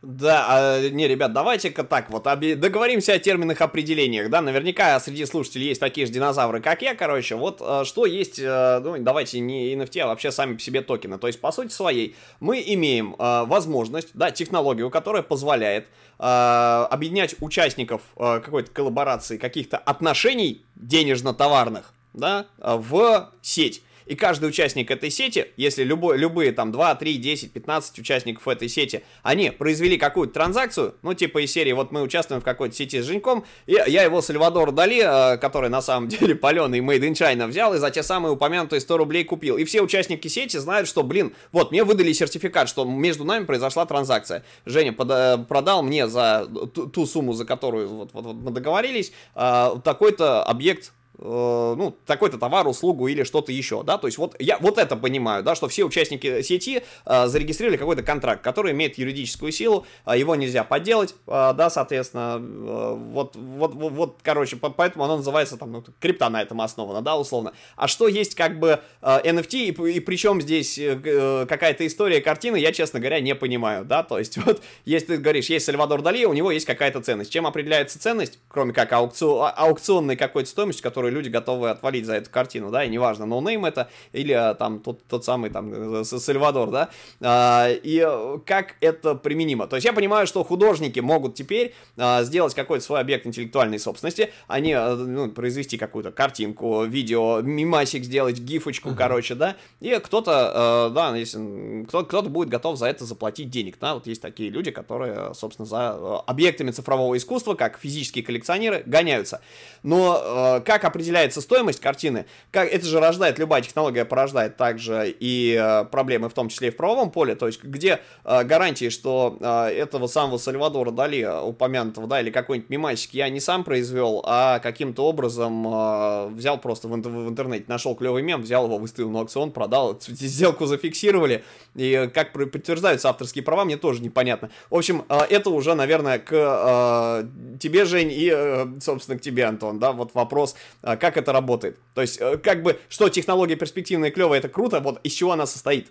да, 0.02 0.46
а, 0.48 0.88
не, 0.88 1.06
ребят, 1.08 1.34
давайте-ка 1.34 1.84
так 1.84 2.08
вот 2.08 2.22
договоримся 2.22 3.12
о 3.12 3.18
терминах 3.18 3.60
определениях, 3.60 4.30
да, 4.30 4.40
наверняка 4.40 4.98
среди 4.98 5.26
слушателей 5.26 5.68
есть 5.68 5.80
такие 5.80 6.06
же 6.06 6.12
динозавры, 6.12 6.62
как 6.62 6.80
я, 6.80 6.94
короче, 6.94 7.34
вот 7.34 7.58
а, 7.60 7.84
что 7.84 8.06
есть, 8.06 8.40
а, 8.42 8.80
ну, 8.80 8.96
давайте 8.98 9.40
не 9.40 9.74
NFT, 9.74 10.00
а 10.00 10.06
вообще 10.06 10.32
сами 10.32 10.54
по 10.54 10.60
себе 10.60 10.80
токены, 10.80 11.18
то 11.18 11.26
есть, 11.26 11.38
по 11.38 11.52
сути 11.52 11.70
своей, 11.70 12.16
мы 12.40 12.62
имеем 12.66 13.14
а, 13.18 13.44
возможность, 13.44 14.08
да, 14.14 14.30
технологию, 14.30 14.88
которая 14.88 15.22
позволяет 15.22 15.86
а, 16.18 16.88
объединять 16.90 17.36
участников 17.42 18.00
а, 18.16 18.40
какой-то 18.40 18.70
коллаборации, 18.70 19.36
каких-то 19.36 19.76
отношений 19.76 20.64
денежно-товарных, 20.76 21.92
да, 22.14 22.46
в 22.56 23.30
сеть. 23.42 23.82
И 24.06 24.14
каждый 24.14 24.48
участник 24.48 24.90
этой 24.90 25.10
сети, 25.10 25.46
если 25.56 25.84
любой, 25.84 26.18
любые 26.18 26.52
там 26.52 26.72
2, 26.72 26.94
3, 26.94 27.16
10, 27.16 27.52
15 27.52 27.98
участников 27.98 28.46
этой 28.48 28.68
сети, 28.68 29.02
они 29.22 29.50
произвели 29.50 29.96
какую-то 29.98 30.34
транзакцию, 30.34 30.94
ну 31.02 31.14
типа 31.14 31.44
из 31.44 31.52
серии, 31.52 31.72
вот 31.72 31.92
мы 31.92 32.02
участвуем 32.02 32.40
в 32.40 32.44
какой-то 32.44 32.74
сети 32.74 33.00
с 33.00 33.04
Женьком, 33.04 33.44
и 33.66 33.72
я 33.72 34.02
его 34.02 34.20
Сальвадор 34.20 34.72
Дали, 34.72 35.34
э, 35.34 35.38
который 35.38 35.70
на 35.70 35.82
самом 35.82 36.08
деле 36.08 36.34
паленый 36.34 36.80
Made 36.80 37.00
in 37.00 37.12
China 37.12 37.46
взял 37.46 37.74
и 37.74 37.78
за 37.78 37.90
те 37.90 38.02
самые 38.02 38.32
упомянутые 38.32 38.80
100 38.80 38.96
рублей 38.96 39.24
купил. 39.24 39.56
И 39.56 39.64
все 39.64 39.82
участники 39.82 40.28
сети 40.28 40.56
знают, 40.56 40.88
что, 40.88 41.02
блин, 41.02 41.34
вот 41.52 41.70
мне 41.70 41.84
выдали 41.84 42.12
сертификат, 42.12 42.68
что 42.68 42.84
между 42.84 43.24
нами 43.24 43.44
произошла 43.44 43.86
транзакция. 43.86 44.44
Женя 44.64 44.92
пода- 44.92 45.38
продал 45.38 45.82
мне 45.82 46.08
за 46.08 46.48
ту, 46.74 46.86
ту 46.86 47.06
сумму, 47.06 47.32
за 47.32 47.44
которую 47.44 47.88
вот, 47.88 48.10
вот, 48.12 48.24
вот 48.24 48.36
мы 48.36 48.50
договорились, 48.50 49.12
э, 49.34 49.76
такой-то 49.84 50.42
объект 50.42 50.92
Э, 50.99 50.99
ну, 51.22 51.96
такой-то 52.06 52.38
товар, 52.38 52.66
услугу 52.66 53.08
или 53.08 53.24
что-то 53.24 53.52
еще, 53.52 53.82
да, 53.82 53.98
то 53.98 54.06
есть 54.06 54.18
вот 54.18 54.36
я 54.38 54.58
вот 54.58 54.78
это 54.78 54.96
понимаю, 54.96 55.42
да, 55.42 55.54
что 55.54 55.68
все 55.68 55.84
участники 55.84 56.42
сети 56.42 56.82
э, 57.04 57.26
зарегистрировали 57.26 57.76
какой-то 57.76 58.02
контракт, 58.02 58.42
который 58.42 58.72
имеет 58.72 58.98
юридическую 58.98 59.52
силу, 59.52 59.86
э, 60.06 60.18
его 60.18 60.34
нельзя 60.34 60.64
подделать, 60.64 61.14
э, 61.26 61.52
да, 61.54 61.70
соответственно, 61.70 62.38
э, 62.40 62.94
вот, 62.96 63.36
вот, 63.36 63.74
вот, 63.74 63.92
вот, 63.92 64.18
короче, 64.22 64.56
по, 64.56 64.70
поэтому 64.70 65.04
оно 65.04 65.18
называется 65.18 65.56
там, 65.56 65.72
ну, 65.72 65.84
крипта 66.00 66.28
на 66.28 66.42
этом 66.42 66.60
основано, 66.60 67.02
да, 67.02 67.16
условно. 67.16 67.52
А 67.76 67.88
что 67.88 68.08
есть 68.08 68.34
как 68.34 68.58
бы 68.58 68.80
э, 69.02 69.20
NFT 69.24 69.54
и, 69.56 69.92
и 69.92 70.00
причем 70.00 70.40
здесь 70.40 70.78
э, 70.78 71.00
э, 71.02 71.46
какая-то 71.46 71.86
история 71.86 72.20
картины, 72.20 72.56
я, 72.56 72.72
честно 72.72 73.00
говоря, 73.00 73.20
не 73.20 73.34
понимаю, 73.34 73.84
да, 73.84 74.02
то 74.02 74.18
есть 74.18 74.36
вот, 74.44 74.62
если 74.84 75.16
ты 75.16 75.16
говоришь, 75.18 75.50
есть 75.50 75.66
Сальвадор 75.66 76.02
Дали, 76.02 76.24
у 76.24 76.32
него 76.32 76.50
есть 76.50 76.66
какая-то 76.66 77.00
ценность. 77.00 77.32
Чем 77.32 77.46
определяется 77.46 77.98
ценность, 77.98 78.38
кроме 78.48 78.72
как 78.72 78.92
аукцион, 78.92 79.46
а, 79.46 79.50
аукционной 79.50 80.16
какой-то 80.16 80.48
стоимости, 80.48 80.82
которую 80.82 81.09
которые 81.10 81.22
люди 81.22 81.28
готовы 81.28 81.70
отвалить 81.70 82.06
за 82.06 82.14
эту 82.14 82.30
картину, 82.30 82.70
да, 82.70 82.84
и 82.84 82.88
неважно, 82.88 83.26
no-name 83.26 83.64
это 83.64 83.88
или 84.12 84.32
а, 84.32 84.54
там 84.54 84.80
тот, 84.80 85.02
тот 85.04 85.24
самый 85.24 85.50
там 85.50 86.04
Сальвадор, 86.04 86.70
да, 86.70 86.88
а, 87.20 87.68
и 87.68 88.06
как 88.46 88.76
это 88.80 89.14
применимо. 89.14 89.66
То 89.66 89.76
есть 89.76 89.86
я 89.86 89.92
понимаю, 89.92 90.26
что 90.26 90.44
художники 90.44 91.00
могут 91.00 91.34
теперь 91.34 91.74
а, 91.96 92.22
сделать 92.22 92.54
какой-то 92.54 92.84
свой 92.84 93.00
объект 93.00 93.26
интеллектуальной 93.26 93.78
собственности, 93.78 94.30
они, 94.48 94.74
ну, 94.74 95.30
произвести 95.30 95.76
какую-то 95.76 96.12
картинку, 96.12 96.84
видео, 96.84 97.40
мимасик 97.42 98.04
сделать, 98.04 98.38
гифочку, 98.38 98.90
uh-huh. 98.90 98.96
короче, 98.96 99.34
да, 99.34 99.56
и 99.80 99.98
кто-то, 99.98 100.90
да, 100.94 101.16
если 101.16 101.84
кто, 101.88 102.04
кто-то 102.04 102.28
будет 102.28 102.48
готов 102.48 102.78
за 102.78 102.86
это 102.86 103.04
заплатить 103.04 103.50
денег, 103.50 103.76
да, 103.80 103.94
вот 103.94 104.06
есть 104.06 104.22
такие 104.22 104.50
люди, 104.50 104.70
которые, 104.70 105.34
собственно, 105.34 105.66
за 105.66 106.20
объектами 106.20 106.70
цифрового 106.70 107.16
искусства, 107.16 107.54
как 107.54 107.78
физические 107.78 108.24
коллекционеры, 108.24 108.82
гоняются. 108.86 109.40
Но 109.82 110.60
как 110.64 110.84
определить 110.84 110.99
определяется 111.00 111.40
стоимость 111.40 111.80
картины, 111.80 112.26
как 112.50 112.70
это 112.70 112.84
же 112.84 113.00
рождает, 113.00 113.38
любая 113.38 113.62
технология 113.62 114.04
порождает 114.04 114.58
также 114.58 115.14
и 115.18 115.58
э, 115.58 115.84
проблемы, 115.86 116.28
в 116.28 116.34
том 116.34 116.50
числе 116.50 116.68
и 116.68 116.70
в 116.70 116.76
правовом 116.76 117.10
поле, 117.10 117.34
то 117.34 117.46
есть 117.46 117.62
где 117.62 118.00
э, 118.24 118.44
гарантии, 118.44 118.90
что 118.90 119.38
э, 119.40 119.68
этого 119.68 120.06
самого 120.08 120.36
Сальвадора 120.36 120.90
Дали, 120.90 121.26
упомянутого, 121.42 122.06
да, 122.06 122.20
или 122.20 122.30
какой-нибудь 122.30 122.68
мимасик 122.68 123.14
я 123.14 123.30
не 123.30 123.40
сам 123.40 123.64
произвел, 123.64 124.22
а 124.26 124.58
каким-то 124.58 125.06
образом 125.06 125.66
э, 125.66 126.28
взял 126.34 126.58
просто 126.58 126.86
в, 126.86 126.92
в 126.92 127.28
интернете, 127.28 127.64
нашел 127.68 127.94
клевый 127.94 128.22
мем, 128.22 128.42
взял 128.42 128.66
его, 128.66 128.76
выставил 128.76 129.10
на 129.10 129.20
аукцион, 129.20 129.52
продал, 129.52 129.98
сделку 130.06 130.66
зафиксировали, 130.66 131.44
и 131.74 132.10
как 132.12 132.32
подтверждаются 132.32 133.08
авторские 133.08 133.42
права, 133.42 133.64
мне 133.64 133.78
тоже 133.78 134.02
непонятно. 134.02 134.50
В 134.68 134.76
общем, 134.76 135.04
э, 135.08 135.20
это 135.30 135.48
уже, 135.48 135.74
наверное, 135.74 136.18
к 136.18 136.30
э, 136.30 137.58
тебе, 137.58 137.86
Жень, 137.86 138.10
и, 138.12 138.30
э, 138.30 138.66
собственно, 138.80 139.18
к 139.18 139.22
тебе, 139.22 139.46
Антон, 139.46 139.78
да, 139.78 139.92
вот 139.92 140.10
вопрос, 140.14 140.56
э, 140.82 140.89
как 140.96 141.16
это 141.16 141.32
работает. 141.32 141.78
То 141.94 142.00
есть, 142.00 142.20
э, 142.20 142.38
как 142.38 142.62
бы, 142.62 142.78
что 142.88 143.08
технология 143.08 143.56
перспективная 143.56 144.10
и 144.10 144.12
клевая, 144.12 144.38
это 144.38 144.48
круто, 144.48 144.80
вот 144.80 145.00
из 145.02 145.12
чего 145.12 145.32
она 145.32 145.46
состоит? 145.46 145.88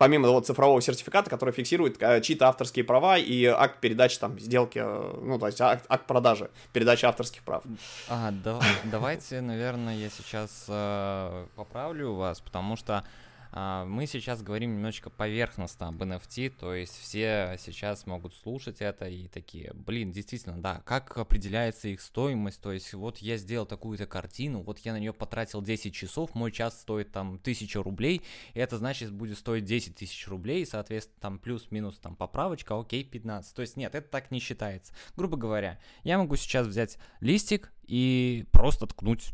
помимо 0.00 0.30
вот 0.30 0.46
цифрового 0.46 0.80
сертификата, 0.80 1.28
который 1.28 1.52
фиксирует 1.52 2.02
э, 2.02 2.22
чьи-то 2.22 2.48
авторские 2.48 2.86
права 2.86 3.18
и 3.18 3.44
акт 3.44 3.80
передачи 3.80 4.18
там 4.18 4.40
сделки, 4.40 4.80
э, 4.82 5.20
ну 5.22 5.38
то 5.38 5.46
есть 5.46 5.60
акт, 5.60 5.84
акт 5.90 6.06
продажи, 6.06 6.48
передачи 6.72 7.04
авторских 7.04 7.42
прав. 7.42 7.62
А, 8.08 8.30
да, 8.30 8.58
давайте, 8.84 9.42
наверное, 9.42 9.94
я 9.94 10.08
сейчас 10.08 10.64
э, 10.68 11.46
поправлю 11.54 12.14
вас, 12.14 12.40
потому 12.40 12.76
что 12.76 13.04
мы 13.52 14.06
сейчас 14.06 14.42
говорим 14.42 14.74
немножечко 14.76 15.10
поверхностно 15.10 15.88
об 15.88 16.02
NFT, 16.02 16.50
то 16.50 16.74
есть 16.74 16.96
все 16.98 17.56
сейчас 17.58 18.06
могут 18.06 18.34
слушать 18.34 18.80
это 18.80 19.08
и 19.08 19.28
такие, 19.28 19.72
блин, 19.74 20.12
действительно, 20.12 20.60
да, 20.60 20.82
как 20.84 21.16
определяется 21.16 21.88
их 21.88 22.00
стоимость, 22.00 22.60
то 22.60 22.72
есть 22.72 22.92
вот 22.94 23.18
я 23.18 23.36
сделал 23.36 23.66
такую-то 23.66 24.06
картину, 24.06 24.62
вот 24.62 24.78
я 24.80 24.92
на 24.92 24.98
нее 24.98 25.12
потратил 25.12 25.62
10 25.62 25.94
часов, 25.94 26.34
мой 26.34 26.52
час 26.52 26.80
стоит 26.80 27.12
там 27.12 27.34
1000 27.34 27.82
рублей, 27.82 28.22
и 28.54 28.58
это 28.58 28.78
значит 28.78 29.12
будет 29.12 29.38
стоить 29.38 29.64
10 29.64 29.96
тысяч 29.96 30.28
рублей, 30.28 30.64
соответственно, 30.64 31.18
там 31.20 31.38
плюс-минус 31.38 31.98
там 31.98 32.16
поправочка, 32.16 32.78
окей, 32.78 33.04
15. 33.04 33.54
То 33.54 33.62
есть 33.62 33.76
нет, 33.76 33.94
это 33.94 34.08
так 34.08 34.30
не 34.30 34.40
считается. 34.40 34.92
Грубо 35.16 35.36
говоря, 35.36 35.78
я 36.04 36.18
могу 36.18 36.36
сейчас 36.36 36.66
взять 36.66 36.98
листик 37.20 37.72
и 37.86 38.46
просто 38.52 38.86
ткнуть 38.86 39.30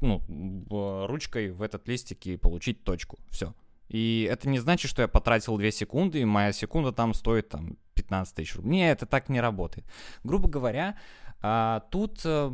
ну, 0.00 1.06
ручкой 1.06 1.50
в 1.50 1.62
этот 1.62 1.88
листик 1.88 2.26
и 2.26 2.36
получить 2.36 2.84
точку. 2.84 3.18
Все. 3.30 3.54
И 3.88 4.26
это 4.30 4.48
не 4.48 4.58
значит, 4.58 4.90
что 4.90 5.02
я 5.02 5.08
потратил 5.08 5.58
2 5.58 5.70
секунды, 5.70 6.20
и 6.20 6.24
моя 6.24 6.52
секунда 6.52 6.92
там 6.92 7.12
стоит 7.12 7.50
там 7.50 7.76
15 7.94 8.34
тысяч 8.34 8.56
рублей. 8.56 8.70
Нет, 8.70 8.98
это 8.98 9.06
так 9.06 9.28
не 9.28 9.40
работает. 9.40 9.86
Грубо 10.24 10.48
говоря, 10.48 10.96
а, 11.42 11.80
тут 11.90 12.20
э, 12.24 12.50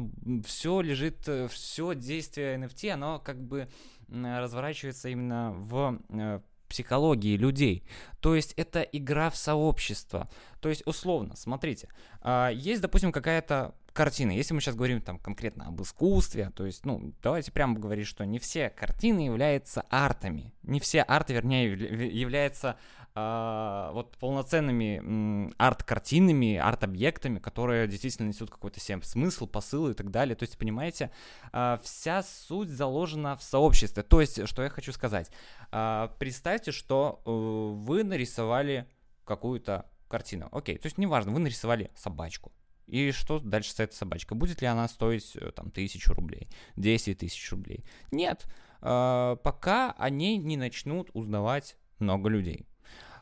все 0.47 0.81
лежит, 0.81 1.29
э, 1.29 1.47
все 1.49 1.95
действие 1.95 2.57
NFT, 2.57 2.91
оно 2.91 3.21
как 3.21 3.41
бы 3.41 3.69
разворачивается 4.11 5.11
именно 5.11 5.53
в 5.53 6.01
э, 6.09 6.41
психологии 6.69 7.37
людей. 7.37 7.85
То 8.21 8.35
есть 8.35 8.53
это 8.57 8.83
игра 8.83 9.31
в 9.31 9.37
сообщество. 9.37 10.29
То 10.61 10.69
есть 10.69 10.83
условно, 10.87 11.37
смотрите, 11.37 11.89
а, 12.21 12.51
есть, 12.51 12.83
допустим, 12.83 13.13
какая-то 13.13 13.75
картины. 13.93 14.31
Если 14.31 14.55
мы 14.55 14.61
сейчас 14.61 14.77
говорим 14.77 15.01
там 15.01 15.19
конкретно 15.19 15.67
об 15.67 15.83
искусстве, 15.83 16.53
то 16.55 16.65
есть, 16.65 16.87
ну, 16.87 17.13
давайте 17.23 17.51
прямо 17.51 17.79
говорить, 17.79 18.07
что 18.07 18.25
не 18.25 18.39
все 18.39 18.71
картины 18.71 19.21
являются 19.27 19.83
артами. 19.91 20.53
Не 20.63 20.79
все 20.79 21.03
арты, 21.03 21.35
вернее, 21.35 21.73
являются 21.73 22.77
э, 23.19 23.91
вот 23.93 24.17
полноценными 24.19 25.53
арт-картинами, 25.59 26.57
арт-объектами, 26.57 27.39
которые 27.39 27.89
действительно 27.89 28.29
несут 28.29 28.51
какой-то 28.51 28.81
себе 28.81 29.03
смысл, 29.03 29.47
посыл 29.47 29.89
и 29.91 29.95
так 29.95 30.11
далее. 30.11 30.37
То 30.37 30.45
есть, 30.45 30.59
понимаете, 30.59 31.11
э, 31.53 31.79
вся 31.83 32.23
суть 32.23 32.69
заложена 32.69 33.37
в 33.37 33.43
сообществе. 33.43 34.03
То 34.03 34.21
есть, 34.21 34.47
что 34.49 34.63
я 34.63 34.69
хочу 34.69 34.93
сказать. 34.93 35.31
Э, 35.73 36.09
представьте, 36.19 36.73
что 36.73 37.23
э, 37.25 37.31
вы 37.31 38.05
нарисовали 38.05 38.89
какую-то 39.25 39.91
картину. 40.09 40.49
Окей, 40.53 40.79
то 40.79 40.87
есть 40.87 40.99
неважно, 40.99 41.33
вы 41.33 41.41
нарисовали 41.41 41.91
собачку. 41.95 42.53
И 42.87 43.13
что 43.13 43.39
дальше 43.39 43.73
с 43.73 43.81
этой 43.81 43.95
собачкой? 43.95 44.39
Будет 44.39 44.63
ли 44.63 44.67
она 44.67 44.89
стоить 44.89 45.37
э, 45.37 45.53
там 45.53 45.71
тысячу 45.71 46.15
рублей, 46.15 46.49
10 46.77 47.19
тысяч 47.19 47.51
рублей? 47.51 47.85
Нет, 48.11 48.47
пока 48.81 49.93
они 49.99 50.37
не 50.37 50.57
начнут 50.57 51.11
узнавать 51.13 51.77
много 51.99 52.29
людей. 52.29 52.67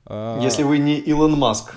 Э, 0.06 0.38
Если 0.42 0.62
вы 0.62 0.78
не 0.78 0.98
Илон 0.98 1.32
Маск. 1.38 1.74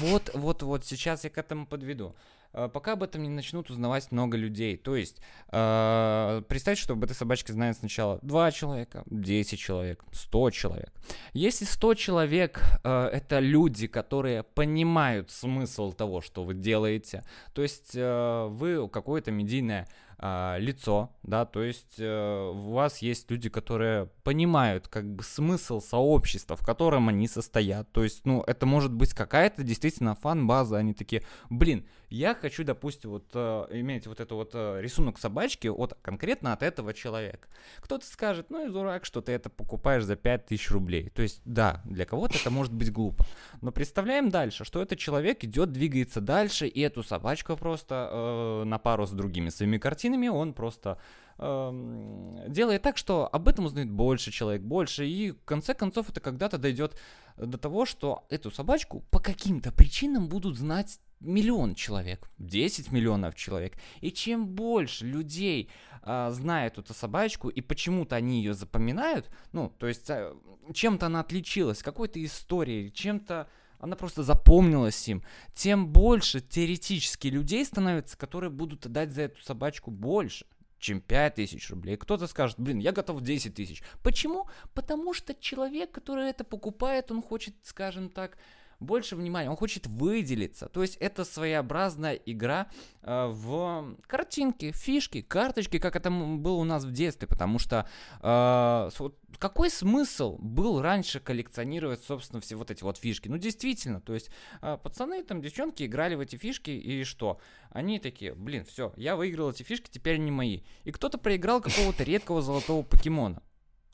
Вот, 0.00 0.30
вот, 0.34 0.62
вот 0.62 0.84
сейчас 0.84 1.24
я 1.24 1.30
к 1.30 1.38
этому 1.38 1.66
подведу. 1.66 2.14
Э, 2.52 2.68
пока 2.72 2.92
об 2.92 3.02
этом 3.02 3.22
не 3.22 3.28
начнут 3.28 3.70
узнавать 3.70 4.10
много 4.12 4.36
людей. 4.36 4.76
То 4.76 4.96
есть, 4.96 5.18
э, 5.52 6.42
представьте, 6.48 6.82
что 6.82 6.92
об 6.94 7.04
этой 7.04 7.14
собачке 7.14 7.52
знает 7.52 7.76
сначала 7.76 8.18
2 8.22 8.50
человека, 8.52 9.04
10 9.06 9.58
человек, 9.58 10.04
100 10.12 10.50
человек. 10.50 10.92
Если 11.32 11.64
100 11.64 11.94
человек 11.94 12.60
э, 12.84 13.06
это 13.12 13.38
люди, 13.38 13.86
которые 13.86 14.42
понимают 14.42 15.30
смысл 15.30 15.92
того, 15.92 16.20
что 16.20 16.44
вы 16.44 16.54
делаете, 16.54 17.22
то 17.54 17.62
есть 17.62 17.92
э, 17.94 18.46
вы 18.50 18.88
какое-то 18.88 19.30
медийное 19.30 19.86
э, 20.20 20.56
лицо, 20.58 21.10
да, 21.22 21.44
то 21.44 21.62
есть 21.62 21.96
э, 21.98 22.50
у 22.54 22.72
вас 22.72 22.98
есть 22.98 23.30
люди, 23.30 23.48
которые 23.48 24.06
понимают 24.22 24.88
как 24.88 25.04
бы 25.04 25.22
смысл 25.22 25.80
сообщества, 25.80 26.56
в 26.56 26.64
котором 26.64 27.08
они 27.08 27.26
состоят, 27.26 27.90
то 27.92 28.04
есть, 28.04 28.26
ну, 28.26 28.42
это 28.46 28.66
может 28.66 28.92
быть 28.92 29.14
какая-то 29.14 29.62
действительно 29.62 30.14
фан-база, 30.14 30.76
они 30.76 30.94
такие, 30.94 31.22
блин, 31.48 31.86
я 32.10 32.34
хочу, 32.34 32.64
допустим, 32.64 33.10
вот 33.10 33.30
э, 33.34 33.66
иметь 33.70 34.06
вот 34.08 34.18
это 34.18 34.34
вот 34.34 34.50
э, 34.54 34.80
рисунок 34.82 35.18
собачки 35.18 35.68
от 35.68 35.94
конкретно 36.02 36.52
от 36.52 36.62
этого 36.62 36.92
человека. 36.92 37.48
Кто-то 37.78 38.04
скажет, 38.04 38.50
ну 38.50 38.66
и 38.66 38.70
дурак, 38.70 39.04
что 39.04 39.20
ты 39.20 39.32
это 39.32 39.48
покупаешь 39.48 40.02
за 40.02 40.16
5000 40.16 40.70
рублей. 40.70 41.10
То 41.10 41.22
есть, 41.22 41.40
да, 41.44 41.80
для 41.84 42.04
кого-то 42.04 42.36
это 42.36 42.50
может 42.50 42.72
быть 42.72 42.92
глупо. 42.92 43.24
Но 43.62 43.70
представляем 43.70 44.28
дальше, 44.30 44.64
что 44.64 44.82
этот 44.82 44.98
человек 44.98 45.44
идет, 45.44 45.70
двигается 45.70 46.20
дальше, 46.20 46.66
и 46.66 46.80
эту 46.80 47.04
собачку 47.04 47.56
просто 47.56 48.08
э, 48.10 48.64
на 48.64 48.78
пару 48.78 49.06
с 49.06 49.10
другими 49.10 49.48
своими 49.48 49.78
картинами 49.78 50.26
он 50.26 50.52
просто 50.52 50.98
э, 51.38 52.44
делает 52.48 52.82
так, 52.82 52.96
что 52.96 53.28
об 53.30 53.46
этом 53.46 53.66
узнает 53.66 53.88
больше 53.90 54.32
человек, 54.32 54.62
больше, 54.62 55.06
и 55.06 55.30
в 55.30 55.44
конце 55.44 55.74
концов 55.74 56.10
это 56.10 56.20
когда-то 56.20 56.58
дойдет 56.58 56.96
до 57.36 57.56
того, 57.56 57.86
что 57.86 58.26
эту 58.30 58.50
собачку 58.50 59.04
по 59.10 59.20
каким-то 59.20 59.70
причинам 59.72 60.28
будут 60.28 60.58
знать 60.58 60.98
миллион 61.20 61.74
человек, 61.74 62.30
10 62.38 62.92
миллионов 62.92 63.34
человек. 63.34 63.74
И 64.00 64.10
чем 64.10 64.46
больше 64.48 65.04
людей 65.04 65.70
а, 66.02 66.30
знают 66.30 66.78
эту 66.78 66.94
собачку, 66.94 67.48
и 67.48 67.60
почему-то 67.60 68.16
они 68.16 68.38
ее 68.38 68.54
запоминают, 68.54 69.30
ну, 69.52 69.68
то 69.78 69.86
есть 69.86 70.08
а, 70.10 70.34
чем-то 70.72 71.06
она 71.06 71.20
отличилась, 71.20 71.82
какой-то 71.82 72.22
историей, 72.24 72.92
чем-то 72.92 73.48
она 73.78 73.96
просто 73.96 74.22
запомнилась 74.22 75.08
им, 75.08 75.22
тем 75.54 75.88
больше 75.88 76.40
теоретически 76.40 77.28
людей 77.28 77.64
становится, 77.64 78.16
которые 78.16 78.50
будут 78.50 78.86
отдать 78.86 79.10
за 79.10 79.22
эту 79.22 79.42
собачку 79.42 79.90
больше 79.90 80.46
чем 80.80 81.00
5 81.02 81.34
тысяч 81.34 81.70
рублей. 81.70 81.96
Кто-то 81.96 82.26
скажет, 82.26 82.58
блин, 82.58 82.78
я 82.78 82.92
готов 82.92 83.20
10 83.20 83.54
тысяч. 83.54 83.82
Почему? 84.02 84.48
Потому 84.74 85.12
что 85.12 85.34
человек, 85.34 85.92
который 85.92 86.30
это 86.30 86.42
покупает, 86.42 87.10
он 87.10 87.22
хочет, 87.22 87.54
скажем 87.62 88.08
так, 88.08 88.38
больше 88.80 89.16
внимания, 89.16 89.50
он 89.50 89.56
хочет 89.56 89.86
выделиться. 89.86 90.68
То 90.68 90.82
есть 90.82 90.96
это 90.96 91.24
своеобразная 91.24 92.14
игра 92.14 92.68
э, 93.02 93.26
в 93.26 93.96
картинки, 94.06 94.72
фишки, 94.72 95.20
карточки, 95.20 95.78
как 95.78 95.96
это 95.96 96.10
было 96.10 96.56
у 96.56 96.64
нас 96.64 96.84
в 96.84 96.92
детстве, 96.92 97.28
потому 97.28 97.58
что 97.58 97.88
э, 98.22 98.90
какой 99.38 99.70
смысл 99.70 100.36
был 100.38 100.82
раньше 100.82 101.20
коллекционировать, 101.20 102.02
собственно, 102.02 102.40
все 102.40 102.56
вот 102.56 102.70
эти 102.70 102.82
вот 102.82 102.98
фишки? 102.98 103.28
Ну, 103.28 103.38
действительно, 103.38 104.00
то 104.00 104.14
есть 104.14 104.30
э, 104.62 104.78
пацаны, 104.82 105.22
там, 105.22 105.40
девчонки 105.42 105.84
играли 105.84 106.14
в 106.14 106.20
эти 106.20 106.36
фишки, 106.36 106.70
и 106.70 107.04
что? 107.04 107.38
Они 107.70 107.98
такие, 107.98 108.34
блин, 108.34 108.64
все, 108.64 108.92
я 108.96 109.14
выиграл 109.14 109.50
эти 109.50 109.62
фишки, 109.62 109.88
теперь 109.90 110.16
они 110.16 110.30
мои. 110.30 110.62
И 110.84 110.90
кто-то 110.90 111.18
проиграл 111.18 111.60
какого-то 111.60 112.02
редкого 112.02 112.42
золотого 112.42 112.82
покемона. 112.82 113.42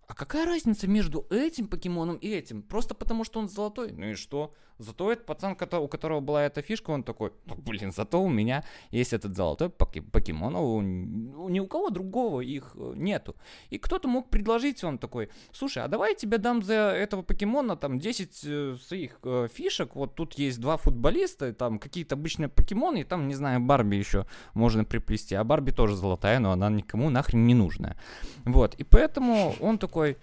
А 0.07 0.15
какая 0.15 0.47
разница 0.47 0.87
между 0.87 1.27
этим 1.31 1.67
покемоном 1.67 2.17
и 2.17 2.29
этим? 2.29 2.63
Просто 2.63 2.95
потому, 2.95 3.25
что 3.25 3.41
он 3.41 3.49
золотой. 3.49 3.91
Ну 3.93 4.07
и 4.07 4.15
что? 4.15 4.55
Зато 4.79 5.13
этот 5.13 5.27
пацан, 5.27 5.57
у 5.73 5.89
которого 5.89 6.21
была 6.21 6.45
эта 6.45 6.63
фишка, 6.63 6.91
он 6.91 7.03
такой, 7.03 7.33
ну, 7.47 7.55
блин, 7.57 7.93
зато 7.93 8.23
у 8.23 8.29
меня 8.29 8.65
есть 8.91 9.13
этот 9.13 9.35
золотой 9.35 9.71
покемон, 9.71 10.57
а 10.57 10.61
у, 10.61 10.81
ни 10.83 11.61
у 11.61 11.67
кого 11.67 11.91
другого 11.91 12.41
их 12.41 12.73
э, 12.75 12.93
нету. 12.97 13.37
И 13.71 13.79
кто-то 13.79 14.09
мог 14.09 14.29
предложить, 14.29 14.85
он 14.85 14.99
такой, 14.99 15.31
слушай, 15.53 15.83
а 15.83 15.89
давай 15.89 16.11
я 16.11 16.15
тебе 16.15 16.39
дам 16.39 16.63
за 16.63 16.75
этого 16.75 17.23
покемона 17.23 17.77
там 17.77 17.99
10 17.99 18.45
э, 18.45 18.77
своих 18.87 19.19
э, 19.23 19.49
фишек, 19.53 19.97
вот 19.97 20.15
тут 20.15 20.35
есть 20.35 20.61
два 20.61 20.77
футболиста, 20.77 21.53
там 21.53 21.79
какие-то 21.79 22.15
обычные 22.15 22.49
покемоны, 22.49 23.01
и 23.01 23.05
там, 23.05 23.29
не 23.29 23.35
знаю, 23.35 23.61
Барби 23.61 23.97
еще 23.97 24.27
можно 24.55 24.85
приплести, 24.85 25.35
а 25.35 25.45
Барби 25.45 25.71
тоже 25.71 25.97
золотая, 25.97 26.39
но 26.39 26.53
она 26.53 26.69
никому 26.71 27.11
нахрен 27.11 27.47
не 27.47 27.55
нужная. 27.55 27.97
Вот, 28.45 28.75
и 28.75 28.85
поэтому 28.85 29.55
он 29.61 29.79
такой, 29.79 30.17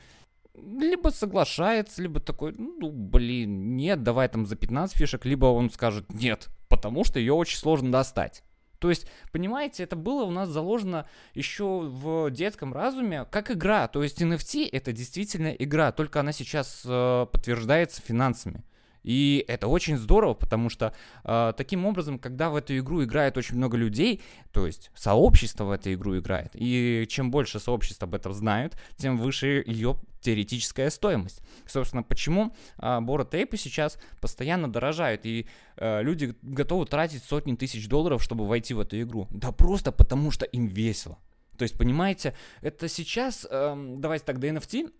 либо 0.55 1.09
соглашается, 1.09 2.01
либо 2.01 2.19
такой, 2.19 2.53
ну, 2.57 2.91
блин, 2.91 3.75
нет, 3.75 4.03
давай 4.03 4.27
там 4.29 4.45
за 4.45 4.55
15 4.55 4.95
фишек, 4.95 5.25
либо 5.25 5.47
он 5.47 5.69
скажет 5.69 6.13
нет, 6.13 6.49
потому 6.69 7.03
что 7.03 7.19
ее 7.19 7.33
очень 7.33 7.57
сложно 7.57 7.91
достать. 7.91 8.43
То 8.79 8.89
есть, 8.89 9.07
понимаете, 9.31 9.83
это 9.83 9.95
было 9.95 10.23
у 10.23 10.31
нас 10.31 10.49
заложено 10.49 11.07
еще 11.33 11.79
в 11.79 12.29
детском 12.31 12.73
разуме 12.73 13.23
как 13.31 13.49
игра. 13.49 13.87
То 13.87 14.03
есть 14.03 14.21
NFT 14.21 14.67
это 14.69 14.91
действительно 14.91 15.47
игра, 15.47 15.93
только 15.93 16.19
она 16.19 16.33
сейчас 16.33 16.81
э, 16.85 17.25
подтверждается 17.31 18.01
финансами. 18.01 18.65
И 19.03 19.43
это 19.47 19.67
очень 19.67 19.97
здорово, 19.97 20.33
потому 20.33 20.69
что 20.69 20.93
э, 21.23 21.53
таким 21.55 21.85
образом, 21.85 22.19
когда 22.19 22.49
в 22.49 22.55
эту 22.55 22.77
игру 22.77 23.03
играет 23.03 23.37
очень 23.37 23.57
много 23.57 23.77
людей, 23.77 24.21
то 24.51 24.65
есть 24.65 24.91
сообщество 24.95 25.65
в 25.65 25.71
эту 25.71 25.93
игру 25.93 26.17
играет, 26.17 26.51
и 26.53 27.05
чем 27.09 27.31
больше 27.31 27.59
сообщество 27.59 28.07
об 28.07 28.15
этом 28.15 28.33
знают, 28.33 28.77
тем 28.97 29.17
выше 29.17 29.63
ее 29.65 29.97
теоретическая 30.21 30.89
стоимость. 30.89 31.41
Собственно, 31.67 32.01
почему 32.01 32.55
э, 32.77 32.99
Бора 33.01 33.25
Тейпы 33.25 33.57
сейчас 33.57 33.99
постоянно 34.21 34.71
дорожают, 34.71 35.25
и 35.25 35.47
э, 35.75 36.01
люди 36.01 36.33
готовы 36.41 36.85
тратить 36.85 37.23
сотни 37.23 37.55
тысяч 37.55 37.87
долларов, 37.87 38.23
чтобы 38.23 38.47
войти 38.47 38.73
в 38.73 38.79
эту 38.79 38.99
игру? 39.01 39.27
Да 39.31 39.51
просто 39.51 39.91
потому, 39.91 40.31
что 40.31 40.45
им 40.45 40.67
весело. 40.67 41.17
То 41.57 41.63
есть, 41.63 41.77
понимаете, 41.77 42.35
это 42.61 42.87
сейчас, 42.87 43.45
э, 43.49 43.95
давайте 43.97 44.31
до 44.33 44.47
NFT 44.47 44.87
а 44.87 44.91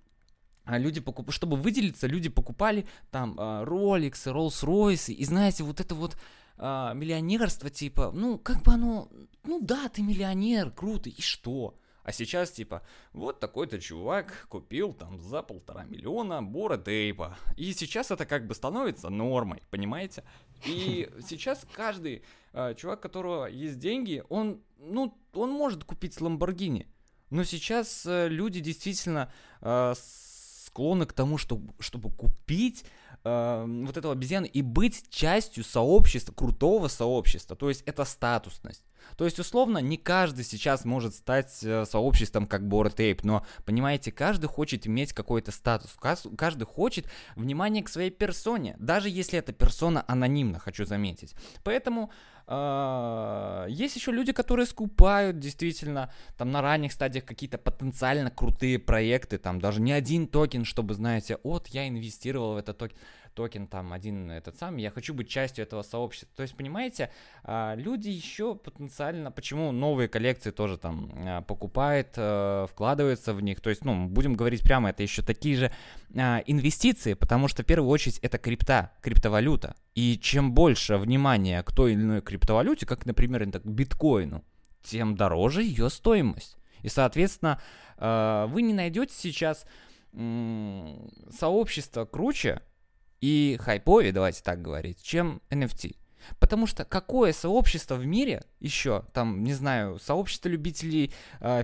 люди 0.66 1.02
покупали, 1.02 1.34
чтобы 1.34 1.58
выделиться, 1.58 2.08
люди 2.08 2.30
покупали 2.30 2.86
там 3.12 3.40
Rolex, 3.40 4.14
Rolls-Royce, 4.26 5.14
и 5.14 5.26
знаете, 5.26 5.64
вот 5.64 5.80
это 5.80 5.96
вот 5.96 6.18
а, 6.58 6.94
миллионерство, 6.94 7.70
типа, 7.70 8.12
ну, 8.14 8.38
как 8.38 8.64
бы 8.64 8.74
оно, 8.74 9.10
ну 9.44 9.60
да, 9.62 9.90
ты 9.90 10.02
миллионер, 10.02 10.72
круто, 10.72 11.10
и 11.10 11.22
что? 11.22 11.76
А 12.04 12.12
сейчас, 12.12 12.52
типа, 12.52 12.84
вот 13.14 13.40
такой-то 13.40 13.80
чувак 13.80 14.48
купил 14.50 14.94
там 14.94 15.18
за 15.20 15.42
полтора 15.42 15.86
миллиона 15.86 16.44
Бора 16.44 16.78
Тейпа. 16.78 17.38
И 17.56 17.72
сейчас 17.74 18.12
это 18.12 18.26
как 18.26 18.46
бы 18.46 18.56
становится 18.56 19.10
нормой, 19.10 19.64
понимаете? 19.70 20.26
И 20.66 21.10
сейчас 21.28 21.66
каждый 21.74 22.24
э, 22.52 22.76
чувак, 22.76 23.00
у 23.00 23.02
которого 23.04 23.46
есть 23.46 23.80
деньги, 23.80 24.22
он, 24.28 24.62
ну, 24.78 25.18
он 25.34 25.52
может 25.52 25.86
купить 25.86 26.20
Ламборгини. 26.20 26.88
Но 27.30 27.46
сейчас 27.46 28.06
э, 28.06 28.28
люди 28.28 28.60
действительно 28.60 29.32
э, 29.62 29.94
склонны 30.74 31.06
к 31.06 31.14
тому, 31.14 31.38
что, 31.38 31.62
чтобы 31.80 32.10
купить 32.10 32.84
э, 33.24 33.66
вот 33.86 33.96
эту 33.96 34.10
обезьяну 34.10 34.48
и 34.48 34.64
быть 34.64 35.08
частью 35.10 35.64
сообщества, 35.64 36.34
крутого 36.34 36.88
сообщества. 36.88 37.56
То 37.56 37.70
есть 37.70 37.84
это 37.86 38.06
статусность. 38.06 38.84
То 39.18 39.26
есть, 39.26 39.40
условно, 39.40 39.78
не 39.80 39.98
каждый 39.98 40.44
сейчас 40.46 40.86
может 40.86 41.16
стать 41.16 41.64
э, 41.64 41.86
сообществом 41.86 42.46
как 42.46 42.64
Ape, 43.00 43.20
но, 43.24 43.46
понимаете, 43.66 44.12
каждый 44.12 44.48
хочет 44.48 44.88
иметь 44.88 45.14
какой-то 45.14 45.52
статус, 45.52 45.96
каждый 46.38 46.66
хочет 46.66 47.06
внимания 47.36 47.84
к 47.84 47.90
своей 47.90 48.12
персоне, 48.12 48.76
даже 48.80 49.10
если 49.10 49.40
эта 49.40 49.54
персона 49.54 50.04
анонимна, 50.08 50.60
хочу 50.60 50.86
заметить. 50.86 51.36
Поэтому 51.64 52.12
э, 52.48 53.66
есть 53.70 53.96
еще 53.96 54.12
люди, 54.12 54.32
которые 54.32 54.66
скупают 54.66 55.40
действительно 55.40 56.12
там 56.38 56.52
на 56.52 56.62
ранних 56.62 56.92
стадиях 56.92 57.26
какие-то 57.26 57.58
потенциально 57.58 58.30
крутые 58.30 58.80
проекты, 58.80 59.38
там 59.38 59.60
даже 59.60 59.82
не 59.82 59.92
один 59.92 60.28
токен, 60.28 60.66
чтобы, 60.66 60.94
знаете, 60.94 61.38
вот 61.44 61.68
я 61.68 61.88
инвестировал 61.88 62.54
в 62.54 62.58
этот 62.58 62.78
токен 62.78 62.98
токен 63.34 63.68
там 63.68 63.94
один 63.94 64.32
этот 64.32 64.58
сам, 64.58 64.78
я 64.78 64.92
хочу 64.92 65.14
быть 65.14 65.30
частью 65.30 65.64
этого 65.64 65.82
сообщества. 65.84 66.30
То 66.36 66.44
есть, 66.44 66.56
понимаете, 66.56 67.12
а, 67.44 67.76
люди 67.76 68.10
еще 68.10 68.56
потенциально, 68.56 69.32
почему 69.32 69.72
новые 69.72 70.08
коллекции 70.08 70.52
тоже 70.52 70.78
там 70.78 71.12
а, 71.16 71.42
покупают, 71.42 72.10
э, 72.16 72.68
вкладываются 72.70 73.34
в 73.34 73.42
них, 73.42 73.62
то 73.62 73.70
есть, 73.70 73.84
ну, 73.84 74.08
будем 74.08 74.34
говорить 74.34 74.64
прямо, 74.64 74.90
это 74.90 75.04
еще 75.04 75.22
такие 75.22 75.56
же 75.56 75.72
а, 76.16 76.44
инвестиции, 76.46 77.14
потому 77.14 77.48
что 77.48 77.64
в 77.64 77.66
первую 77.66 77.90
очередь 77.90 78.20
это 78.20 78.38
крипта, 78.38 78.92
криптовалюта. 79.02 79.76
И 79.96 80.18
чем 80.18 80.54
больше 80.54 80.98
внимания 80.98 81.62
к 81.64 81.74
той 81.74 81.94
или 81.94 82.02
иной 82.02 82.22
криптовалюте, 82.22 82.86
как, 82.86 83.06
например, 83.06 83.44
к 83.46 83.66
биткоину, 83.66 84.44
тем 84.82 85.16
дороже 85.16 85.64
ее 85.64 85.90
стоимость. 85.90 86.58
И, 86.82 86.90
соответственно, 86.90 87.62
вы 87.98 88.62
не 88.62 88.74
найдете 88.74 89.14
сейчас 89.16 89.66
сообщество 91.32 92.06
круче, 92.06 92.62
и 93.24 93.58
хайповее, 93.58 94.12
давайте 94.12 94.44
так 94.44 94.62
говорить, 94.62 95.02
чем 95.02 95.42
NFT. 95.50 95.96
Потому 96.40 96.68
что 96.68 96.84
какое 96.84 97.32
сообщество 97.32 97.96
в 97.96 98.06
мире 98.06 98.44
еще, 98.60 99.06
там, 99.14 99.46
не 99.46 99.54
знаю, 99.54 99.98
сообщество 100.00 100.50
любителей 100.50 101.14
э, 101.40 101.64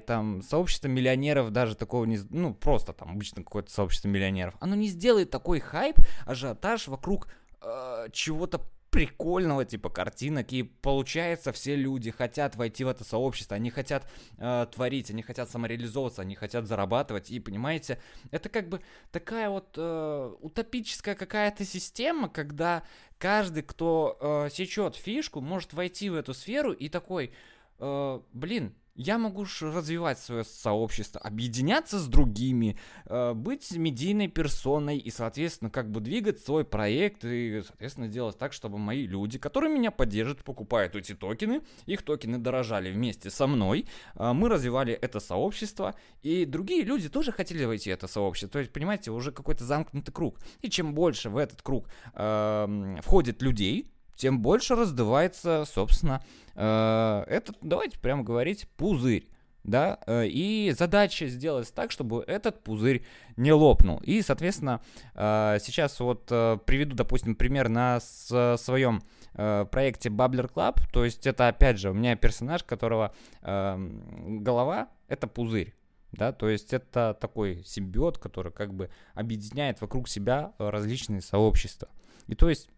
там, 0.00 0.42
сообщество 0.42 0.88
миллионеров, 0.88 1.50
даже 1.50 1.76
такого 1.76 2.04
не, 2.04 2.18
ну, 2.28 2.52
просто 2.52 2.92
там 2.92 3.12
обычно 3.12 3.42
какое-то 3.42 3.70
сообщество 3.72 4.08
миллионеров, 4.08 4.54
оно 4.60 4.74
не 4.74 4.88
сделает 4.88 5.30
такой 5.30 5.60
хайп, 5.60 5.96
ажиотаж 6.26 6.88
вокруг 6.88 7.28
э, 7.62 8.08
чего-то 8.12 8.60
прикольного 8.90 9.64
типа 9.64 9.90
картинок, 9.90 10.52
и 10.52 10.62
получается, 10.62 11.52
все 11.52 11.76
люди 11.76 12.10
хотят 12.10 12.56
войти 12.56 12.84
в 12.84 12.88
это 12.88 13.04
сообщество, 13.04 13.56
они 13.56 13.70
хотят 13.70 14.06
э, 14.38 14.66
творить, 14.72 15.10
они 15.10 15.22
хотят 15.22 15.50
самореализовываться, 15.50 16.22
они 16.22 16.34
хотят 16.34 16.66
зарабатывать, 16.66 17.30
и 17.30 17.38
понимаете, 17.38 17.98
это 18.30 18.48
как 18.48 18.68
бы 18.68 18.80
такая 19.12 19.50
вот 19.50 19.74
э, 19.76 20.34
утопическая 20.40 21.14
какая-то 21.14 21.64
система, 21.64 22.28
когда 22.28 22.82
каждый, 23.18 23.62
кто 23.62 24.16
э, 24.20 24.50
сечет 24.50 24.96
фишку, 24.96 25.40
может 25.40 25.74
войти 25.74 26.08
в 26.08 26.14
эту 26.14 26.32
сферу 26.32 26.72
и 26.72 26.88
такой, 26.88 27.32
э, 27.78 28.20
блин, 28.32 28.74
я 28.98 29.16
могу 29.16 29.46
развивать 29.60 30.18
свое 30.18 30.44
сообщество, 30.44 31.20
объединяться 31.20 32.00
с 32.00 32.08
другими, 32.08 32.76
э, 33.06 33.32
быть 33.32 33.70
медийной 33.70 34.26
персоной 34.26 34.98
и, 34.98 35.10
соответственно, 35.10 35.70
как 35.70 35.88
бы 35.90 36.00
двигать 36.00 36.40
свой 36.40 36.64
проект 36.64 37.24
и, 37.24 37.62
соответственно, 37.64 38.08
делать 38.08 38.36
так, 38.36 38.52
чтобы 38.52 38.78
мои 38.78 39.06
люди, 39.06 39.38
которые 39.38 39.72
меня 39.72 39.92
поддержат, 39.92 40.42
покупают 40.42 40.96
эти 40.96 41.14
токены, 41.14 41.62
их 41.86 42.02
токены 42.02 42.38
дорожали 42.38 42.90
вместе 42.90 43.30
со 43.30 43.46
мной, 43.46 43.86
э, 44.16 44.32
мы 44.32 44.48
развивали 44.48 44.92
это 44.94 45.20
сообщество, 45.20 45.94
и 46.22 46.44
другие 46.44 46.82
люди 46.82 47.08
тоже 47.08 47.30
хотели 47.30 47.64
войти 47.64 47.90
в 47.90 47.94
это 47.94 48.08
сообщество. 48.08 48.50
То 48.50 48.58
есть, 48.58 48.72
понимаете, 48.72 49.12
уже 49.12 49.30
какой-то 49.30 49.64
замкнутый 49.64 50.12
круг. 50.12 50.40
И 50.60 50.68
чем 50.68 50.92
больше 50.92 51.30
в 51.30 51.36
этот 51.36 51.62
круг 51.62 51.86
э, 52.14 52.96
входит 53.02 53.42
людей, 53.42 53.92
тем 54.18 54.42
больше 54.42 54.74
раздувается, 54.74 55.64
собственно, 55.64 56.22
э, 56.54 57.24
этот, 57.28 57.56
давайте 57.62 57.98
прямо 57.98 58.22
говорить, 58.22 58.68
пузырь. 58.76 59.26
Да, 59.64 59.98
э, 60.06 60.26
и 60.26 60.72
задача 60.76 61.26
сделать 61.26 61.72
так, 61.74 61.90
чтобы 61.90 62.24
этот 62.26 62.62
пузырь 62.62 63.04
не 63.36 63.52
лопнул. 63.52 63.98
И, 63.98 64.22
соответственно, 64.22 64.80
э, 65.14 65.58
сейчас 65.60 66.00
вот 66.00 66.26
э, 66.30 66.58
приведу, 66.64 66.96
допустим, 66.96 67.34
пример 67.34 67.68
на 67.68 68.00
своем 68.00 69.02
проекте 69.34 70.08
Bubbler 70.08 70.50
Club. 70.52 70.80
То 70.90 71.04
есть 71.04 71.26
это, 71.26 71.48
опять 71.48 71.78
же, 71.78 71.90
у 71.90 71.94
меня 71.94 72.16
персонаж, 72.16 72.64
которого 72.64 73.14
голова— 73.40 74.88
это 75.08 75.28
пузырь. 75.28 75.74
Да, 76.10 76.32
то 76.32 76.48
есть 76.48 76.72
это 76.72 77.16
такой 77.20 77.62
симбиот, 77.64 78.18
который 78.18 78.50
как 78.50 78.74
бы 78.74 78.90
объединяет 79.14 79.80
вокруг 79.80 80.08
себя 80.08 80.54
различные 80.58 81.20
сообщества. 81.20 81.88
И 82.26 82.34
то 82.34 82.48
есть 82.48 82.68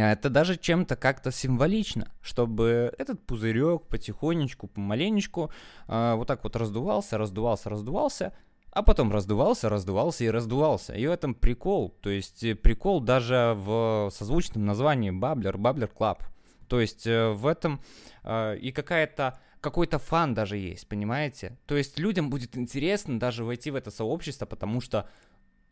это 0.00 0.30
даже 0.30 0.56
чем-то 0.56 0.96
как-то 0.96 1.30
символично, 1.30 2.10
чтобы 2.20 2.94
этот 2.98 3.24
пузырек 3.26 3.86
потихонечку, 3.86 4.66
помаленечку 4.66 5.50
э, 5.88 6.14
вот 6.14 6.26
так 6.26 6.42
вот 6.44 6.56
раздувался, 6.56 7.18
раздувался, 7.18 7.70
раздувался, 7.70 8.32
а 8.70 8.82
потом 8.82 9.12
раздувался, 9.12 9.68
раздувался 9.68 10.24
и 10.24 10.30
раздувался. 10.30 10.94
И 10.94 11.06
в 11.06 11.10
этом 11.10 11.34
прикол, 11.34 11.90
то 12.00 12.10
есть 12.10 12.42
э, 12.42 12.54
прикол 12.54 13.00
даже 13.00 13.54
в 13.56 14.10
созвучном 14.12 14.66
названии 14.66 15.10
Bubbler, 15.10 15.58
Bubbler 15.58 15.88
Club. 15.88 16.24
То 16.68 16.80
есть 16.80 17.06
э, 17.06 17.30
в 17.30 17.46
этом 17.46 17.80
э, 18.24 18.56
и 18.58 18.72
какая-то 18.72 19.38
какой-то 19.60 19.98
фан 19.98 20.34
даже 20.34 20.58
есть, 20.58 20.88
понимаете? 20.88 21.56
То 21.66 21.76
есть 21.76 21.98
людям 21.98 22.28
будет 22.28 22.56
интересно 22.56 23.18
даже 23.18 23.44
войти 23.44 23.70
в 23.70 23.76
это 23.76 23.90
сообщество, 23.90 24.44
потому 24.44 24.82
что 24.82 25.08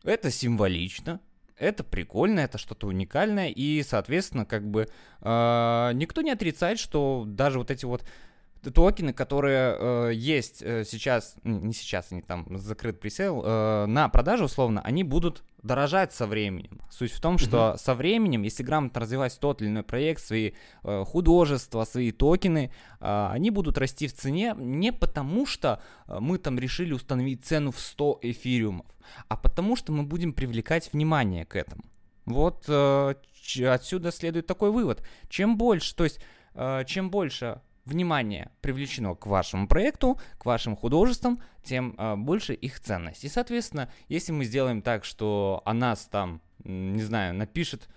это 0.03 0.31
символично, 0.31 1.19
это 1.57 1.83
прикольно, 1.83 2.41
это 2.41 2.57
что-то 2.57 2.87
уникальное, 2.87 3.49
и, 3.49 3.83
соответственно, 3.83 4.45
как 4.45 4.69
бы 4.69 4.87
э, 5.21 5.91
никто 5.93 6.21
не 6.21 6.31
отрицает, 6.31 6.79
что 6.79 7.23
даже 7.27 7.59
вот 7.59 7.71
эти 7.71 7.85
вот 7.85 8.03
токены, 8.71 9.13
которые 9.13 9.75
э, 9.77 10.11
есть 10.13 10.61
э, 10.61 10.83
сейчас, 10.85 11.35
не 11.43 11.73
сейчас, 11.73 12.11
они 12.11 12.21
там 12.21 12.45
закрыт 12.57 12.99
пресейл, 12.99 13.41
э, 13.43 13.85
на 13.87 14.09
продаже 14.09 14.45
условно, 14.45 14.81
они 14.81 15.03
будут 15.03 15.43
дорожать 15.63 16.13
со 16.13 16.27
временем. 16.27 16.81
Суть 16.89 17.11
в 17.11 17.21
том, 17.21 17.37
что 17.37 17.73
uh-huh. 17.73 17.77
со 17.77 17.95
временем, 17.95 18.43
если 18.43 18.63
грамотно 18.63 19.01
развивать 19.01 19.37
тот 19.39 19.61
или 19.61 19.69
иной 19.69 19.83
проект, 19.83 20.21
свои 20.21 20.51
э, 20.83 21.03
художества, 21.05 21.85
свои 21.85 22.11
токены, 22.11 22.71
э, 22.99 23.27
они 23.31 23.49
будут 23.49 23.77
расти 23.77 24.07
в 24.07 24.13
цене 24.13 24.55
не 24.57 24.91
потому, 24.91 25.45
что 25.45 25.81
э, 26.07 26.17
мы 26.19 26.37
там 26.37 26.59
решили 26.59 26.93
установить 26.93 27.45
цену 27.45 27.71
в 27.71 27.79
100 27.79 28.19
эфириумов, 28.21 28.87
а 29.29 29.37
потому 29.37 29.75
что 29.75 29.91
мы 29.91 30.03
будем 30.03 30.33
привлекать 30.33 30.91
внимание 30.91 31.45
к 31.45 31.55
этому. 31.55 31.83
Вот 32.25 32.65
э, 32.67 33.15
отсюда 33.67 34.11
следует 34.11 34.47
такой 34.47 34.71
вывод. 34.71 35.03
Чем 35.29 35.57
больше, 35.57 35.95
то 35.95 36.03
есть 36.03 36.19
э, 36.55 36.83
чем 36.85 37.09
больше 37.09 37.61
внимание 37.85 38.51
привлечено 38.61 39.15
к 39.15 39.25
вашему 39.25 39.67
проекту, 39.67 40.19
к 40.37 40.45
вашим 40.45 40.75
художествам, 40.75 41.41
тем 41.63 41.95
э, 41.97 42.15
больше 42.15 42.53
их 42.53 42.79
ценность. 42.79 43.23
И, 43.23 43.29
соответственно, 43.29 43.91
если 44.07 44.31
мы 44.31 44.45
сделаем 44.45 44.81
так, 44.81 45.03
что 45.05 45.61
о 45.65 45.73
нас 45.73 46.05
там, 46.05 46.41
не 46.63 47.01
знаю, 47.01 47.33
напишет 47.33 47.89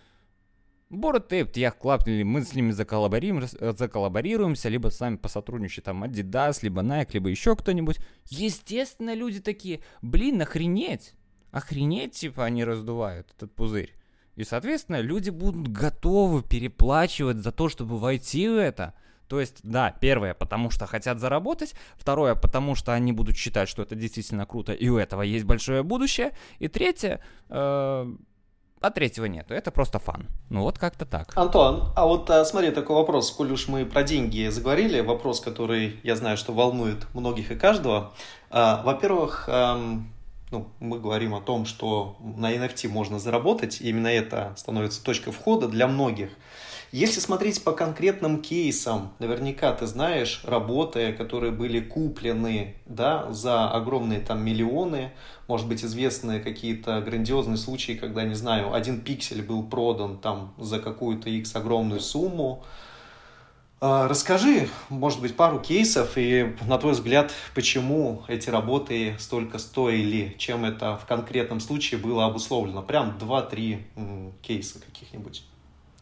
Bored 0.91 1.29
Tape, 1.29 1.53
Yacht 1.53 1.79
Club, 1.81 2.03
или 2.07 2.23
мы 2.23 2.43
с 2.43 2.55
ними 2.55 2.71
заколлаборируем, 2.71 3.47
заколлаборируемся, 3.77 4.69
либо 4.69 4.89
сами 4.89 5.17
посотрудничаем, 5.17 5.85
там, 5.85 6.05
Adidas, 6.05 6.59
либо 6.63 6.83
Nike, 6.83 7.11
либо 7.15 7.29
еще 7.29 7.57
кто-нибудь. 7.57 7.99
Естественно, 8.27 9.15
люди 9.15 9.41
такие, 9.41 9.81
блин, 10.01 10.41
охренеть, 10.41 11.15
охренеть, 11.51 12.13
типа, 12.13 12.45
они 12.45 12.65
раздувают 12.65 13.33
этот 13.37 13.55
пузырь. 13.55 13.95
И, 14.37 14.45
соответственно, 14.45 15.01
люди 15.01 15.31
будут 15.31 15.69
готовы 15.69 16.43
переплачивать 16.43 17.39
за 17.39 17.51
то, 17.51 17.69
чтобы 17.69 17.99
войти 17.99 18.49
в 18.49 18.57
это. 18.57 18.95
То 19.29 19.41
есть, 19.41 19.59
да, 19.63 19.95
первое, 20.01 20.35
потому 20.35 20.71
что 20.71 20.87
хотят 20.87 21.19
заработать, 21.19 21.75
второе, 21.97 22.35
потому 22.35 22.75
что 22.75 22.93
они 22.93 23.13
будут 23.13 23.37
считать, 23.37 23.69
что 23.69 23.83
это 23.83 23.95
действительно 23.95 24.47
круто, 24.47 24.73
и 24.73 24.89
у 24.89 24.99
этого 24.99 25.23
есть 25.23 25.45
большое 25.45 25.83
будущее, 25.83 26.33
и 26.59 26.69
третье, 26.69 27.21
э, 27.49 28.15
а 28.81 28.91
третьего 28.91 29.25
нету, 29.25 29.55
это 29.55 29.71
просто 29.71 29.99
фан. 29.99 30.27
Ну 30.51 30.63
вот 30.63 30.79
как-то 30.79 31.07
так. 31.07 31.33
Антон, 31.37 31.93
а 31.97 32.07
вот 32.07 32.31
а, 32.31 32.45
смотри, 32.45 32.71
такой 32.71 32.95
вопрос, 32.95 33.31
коль 33.33 33.51
уж 33.51 33.69
мы 33.69 33.85
про 33.85 34.03
деньги 34.03 34.49
заговорили, 34.49 35.01
вопрос, 35.01 35.41
который, 35.41 35.99
я 36.03 36.15
знаю, 36.15 36.37
что 36.37 36.53
волнует 36.53 37.07
многих 37.15 37.51
и 37.51 37.57
каждого. 37.57 38.13
А, 38.51 38.83
во-первых, 38.85 39.49
эм, 39.49 40.13
ну, 40.51 40.69
мы 40.79 41.01
говорим 41.01 41.35
о 41.35 41.41
том, 41.41 41.67
что 41.67 42.17
на 42.21 42.53
NFT 42.55 42.89
можно 42.89 43.19
заработать, 43.19 43.81
и 43.81 43.89
именно 43.89 44.09
это 44.09 44.55
становится 44.57 45.03
точкой 45.03 45.33
входа 45.33 45.69
для 45.69 45.89
многих. 45.89 46.31
Если 46.93 47.19
смотреть 47.19 47.65
по 47.65 47.73
конкретным 47.73 48.41
кейсам, 48.41 49.13
наверняка 49.19 49.73
ты 49.73 49.87
знаешь 49.87 50.43
работы, 50.45 51.13
которые 51.13 51.51
были 51.51 51.81
куплены 51.81 52.77
да, 52.87 53.33
за 53.33 53.69
огромные 53.69 54.21
там 54.21 54.45
миллионы, 54.45 55.13
может 55.49 55.67
быть 55.67 55.85
известны 55.85 56.41
какие-то 56.41 57.01
грандиозные 57.01 57.57
случаи, 57.57 57.93
когда, 57.93 58.23
не 58.25 58.35
знаю, 58.35 58.73
один 58.73 59.01
пиксель 59.01 59.43
был 59.43 59.65
продан 59.65 60.19
там 60.19 60.55
за 60.59 60.79
какую-то 60.79 61.29
x 61.29 61.57
огромную 61.57 62.01
сумму, 62.01 62.65
а, 63.79 64.09
Расскажи, 64.09 64.69
может 64.89 65.21
быть, 65.21 65.37
пару 65.37 65.61
кейсов 65.61 66.17
и, 66.17 66.57
на 66.67 66.79
твой 66.79 66.93
взгляд, 66.93 67.33
почему 67.55 68.23
эти 68.27 68.49
работы 68.49 69.17
столько 69.19 69.59
стоили, 69.59 70.35
чем 70.39 70.65
это 70.65 70.97
в 70.97 71.05
конкретном 71.05 71.61
случае 71.61 72.01
было 72.01 72.25
обусловлено? 72.25 72.83
Прям 72.83 73.19
два-три 73.19 73.87
кейса 74.41 74.81
каких-нибудь. 74.81 75.43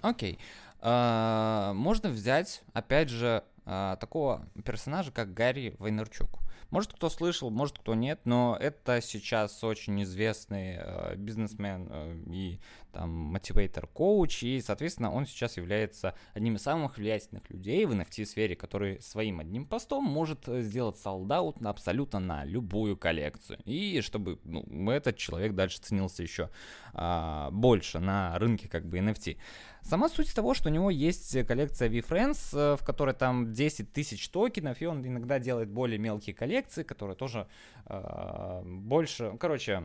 Окей. 0.03 0.35
Okay. 0.35 0.39
Uh, 0.85 1.73
можно 1.73 2.11
взять, 2.11 2.63
опять 2.75 3.09
же, 3.09 3.43
uh, 3.65 3.97
такого 3.97 4.47
персонажа, 4.67 5.11
как 5.13 5.33
Гарри 5.33 5.77
Вайнерчук. 5.79 6.41
Может, 6.69 6.93
кто 6.93 7.09
слышал, 7.09 7.51
может, 7.51 7.79
кто 7.79 7.95
нет, 7.95 8.21
но 8.25 8.55
это 8.61 9.01
сейчас 9.01 9.65
очень 9.65 10.03
известный 10.03 10.77
э, 10.77 11.15
бизнесмен 11.17 11.89
и 12.27 12.59
там 12.95 13.11
мотивейтор 13.11 13.87
коуч, 13.89 14.43
и, 14.45 14.61
соответственно, 14.61 15.13
он 15.13 15.27
сейчас 15.27 15.57
является 15.57 16.15
одним 16.33 16.57
из 16.57 16.63
самых 16.63 16.97
влиятельных 16.97 17.51
людей 17.51 17.85
в 17.87 17.93
NFT-сфере, 17.93 18.55
который 18.55 19.01
своим 19.03 19.41
одним 19.41 19.67
постом 19.67 20.05
может 20.05 20.49
э, 20.49 20.63
сделать 20.63 20.97
солдаут 20.99 21.57
абсолютно 21.65 22.21
на 22.21 22.45
любую 22.45 22.97
коллекцию. 22.97 23.59
И 23.65 24.01
чтобы 24.01 24.39
ну, 24.45 24.91
этот 24.91 25.17
человек 25.17 25.55
дальше 25.55 25.81
ценился 25.81 26.23
еще 26.23 26.51
а, 26.93 27.51
больше 27.51 27.99
на 27.99 28.39
рынке 28.39 28.69
как 28.69 28.87
бы 28.87 28.99
NFT. 28.99 29.37
Сама 29.83 30.09
суть 30.09 30.35
того, 30.35 30.55
что 30.55 30.71
у 30.71 30.73
него 30.73 30.89
есть 30.89 31.47
коллекция 31.47 31.91
VFriends, 31.91 32.57
э, 32.57 32.77
в 32.81 32.85
которой 32.85 33.15
там 33.15 33.53
10 33.53 33.93
тысяч 33.93 34.29
токенов, 34.31 34.81
и 34.81 34.87
он 34.87 35.07
иногда 35.07 35.39
делает 35.39 35.69
более 35.69 35.99
мелкие 35.99 36.35
коллекции, 36.35 36.85
которые 36.85 37.17
тоже 37.17 37.47
э, 37.87 38.63
больше, 38.65 39.37
короче, 39.39 39.83